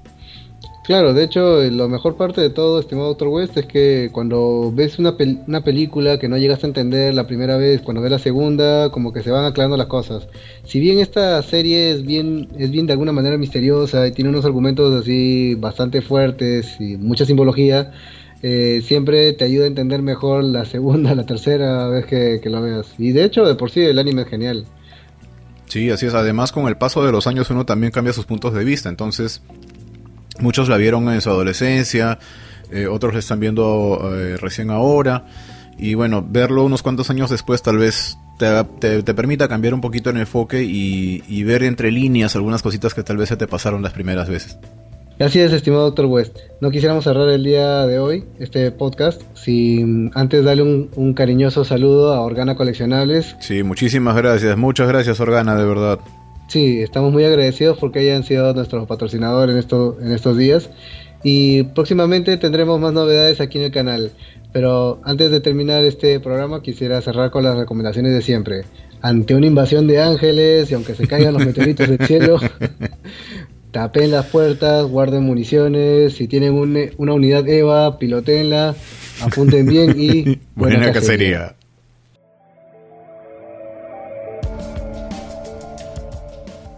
Claro, 0.85 1.15
de 1.15 1.23
hecho, 1.23 1.63
la 1.63 1.87
mejor 1.87 2.17
parte 2.17 2.41
de 2.41 2.51
todo, 2.51 2.81
estimado 2.81 3.07
Doctor 3.07 3.29
West, 3.29 3.57
es 3.57 3.67
que 3.67 4.09
cuando 4.11 4.73
ves 4.75 4.99
una, 4.99 5.15
una 5.47 5.63
película 5.63 6.19
que 6.19 6.27
no 6.27 6.37
llegas 6.39 6.65
a 6.65 6.67
entender 6.67 7.15
la 7.15 7.29
primera 7.29 7.57
vez, 7.57 7.83
cuando 7.83 8.03
ves 8.03 8.11
la 8.11 8.19
segunda, 8.19 8.91
como 8.91 9.13
que 9.13 9.23
se 9.23 9.31
van 9.31 9.45
aclarando 9.45 9.77
las 9.77 9.87
cosas. 9.87 10.27
Si 10.65 10.81
bien 10.81 10.99
esta 10.99 11.41
serie 11.43 11.93
es 11.93 12.03
bien, 12.05 12.49
es 12.59 12.73
bien 12.73 12.87
de 12.87 12.95
alguna 12.95 13.13
manera 13.13 13.39
misteriosa 13.39 14.09
y 14.09 14.13
tiene 14.13 14.31
unos 14.31 14.45
argumentos 14.45 14.93
así 15.01 15.55
bastante 15.55 16.03
fuertes 16.03 16.77
y 16.81 16.97
mucha 16.97 17.25
simbología, 17.27 17.93
eh, 18.43 18.83
siempre 18.85 19.33
te 19.35 19.45
ayuda 19.45 19.67
a 19.67 19.69
entender 19.69 20.03
mejor 20.03 20.43
la 20.43 20.65
segunda, 20.65 21.15
la 21.15 21.25
tercera 21.25 21.87
vez 21.87 22.07
que, 22.07 22.41
que 22.43 22.51
lo 22.51 22.61
veas. 22.61 22.93
Y 22.99 23.13
de 23.13 23.23
hecho, 23.23 23.45
de 23.45 23.55
por 23.55 23.71
sí, 23.71 23.83
el 23.83 24.01
anime 24.01 24.23
es 24.23 24.29
genial. 24.29 24.67
Sí, 25.73 25.89
así 25.91 26.05
es. 26.05 26.13
Además, 26.13 26.53
con 26.53 26.69
el 26.69 26.77
paso 26.77 27.03
de 27.03 27.13
los 27.13 27.27
años 27.27 27.49
uno 27.49 27.65
también 27.65 27.93
cambia 27.93 28.13
sus 28.13 28.27
puntos 28.27 28.53
de 28.53 28.63
vista. 28.63 28.91
Entonces, 28.91 29.41
Muchos 30.41 30.69
la 30.69 30.77
vieron 30.77 31.09
en 31.09 31.21
su 31.21 31.31
adolescencia, 31.31 32.19
eh, 32.71 32.87
otros 32.87 33.13
la 33.13 33.21
están 33.21 33.41
viendo 33.41 34.11
eh, 34.15 34.37
recién 34.37 34.71
ahora. 34.71 35.25
Y 35.79 35.95
bueno, 35.95 36.25
verlo 36.27 36.65
unos 36.65 36.83
cuantos 36.83 37.11
años 37.11 37.31
después 37.31 37.63
tal 37.63 37.79
vez 37.79 38.17
te, 38.39 39.15
permita 39.15 39.49
cambiar 39.49 39.75
un 39.75 39.81
poquito 39.81 40.11
el 40.11 40.17
enfoque 40.17 40.63
y, 40.63 41.23
y, 41.29 41.45
ver 41.45 41.63
entre 41.63 41.91
líneas 41.91 42.35
algunas 42.35 42.63
cositas 42.63 42.95
que 42.95 43.03
tal 43.03 43.17
vez 43.17 43.29
se 43.29 43.37
te 43.37 43.47
pasaron 43.47 43.83
las 43.83 43.93
primeras 43.93 44.29
veces. 44.29 44.59
Así 45.19 45.39
es, 45.39 45.53
estimado 45.53 45.85
Doctor 45.85 46.07
West. 46.07 46.37
No 46.61 46.71
quisiéramos 46.71 47.05
cerrar 47.05 47.29
el 47.29 47.45
día 47.45 47.87
de 47.87 47.99
hoy, 47.99 48.25
este 48.41 48.73
podcast, 48.73 49.23
sin 49.35 50.11
antes 50.15 50.45
darle 50.45 50.63
un, 50.63 50.91
un, 50.97 51.15
cariñoso 51.15 51.65
saludo 51.65 52.15
a 52.15 52.21
Organa 52.23 52.57
Coleccionables. 52.57 53.37
Sí, 53.39 53.63
muchísimas 53.63 54.17
gracias, 54.17 54.57
muchas 54.57 54.89
gracias 54.89 55.21
Organa, 55.21 55.55
de 55.55 55.65
verdad. 55.65 55.99
Sí, 56.53 56.83
estamos 56.83 57.15
muy 57.15 57.25
agradecidos 57.25 57.79
porque 57.79 58.01
hayan 58.01 58.25
sido 58.25 58.53
nuestros 58.53 58.87
patrocinadores 58.87 59.55
en, 59.55 59.59
esto, 59.59 59.97
en 60.03 60.13
estos 60.13 60.37
días. 60.37 60.69
Y 61.23 61.63
próximamente 61.63 62.37
tendremos 62.37 62.79
más 62.79 62.93
novedades 62.93 63.41
aquí 63.41 63.57
en 63.57 63.65
el 63.65 63.71
canal. 63.71 64.13
Pero 64.53 65.01
antes 65.03 65.31
de 65.31 65.41
terminar 65.41 65.83
este 65.83 66.21
programa 66.21 66.61
quisiera 66.61 67.01
cerrar 67.01 67.31
con 67.31 67.45
las 67.45 67.57
recomendaciones 67.57 68.13
de 68.13 68.21
siempre. 68.21 68.65
Ante 69.01 69.35
una 69.35 69.47
invasión 69.47 69.87
de 69.87 70.03
ángeles 70.03 70.71
y 70.71 70.75
aunque 70.75 70.95
se 70.95 71.07
caigan 71.07 71.33
los 71.33 71.47
meteoritos 71.47 71.89
del 71.89 72.07
cielo, 72.07 72.39
tapen 73.71 74.11
las 74.11 74.27
puertas, 74.27 74.85
guarden 74.85 75.25
municiones, 75.25 76.17
si 76.17 76.29
tienen 76.29 76.53
una 76.99 77.15
unidad 77.15 77.49
EVA, 77.49 77.99
pilotenla, 77.99 78.75
apunten 79.23 79.65
bien 79.65 79.95
y 79.99 80.39
buena, 80.55 80.93
cacería. 80.93 81.57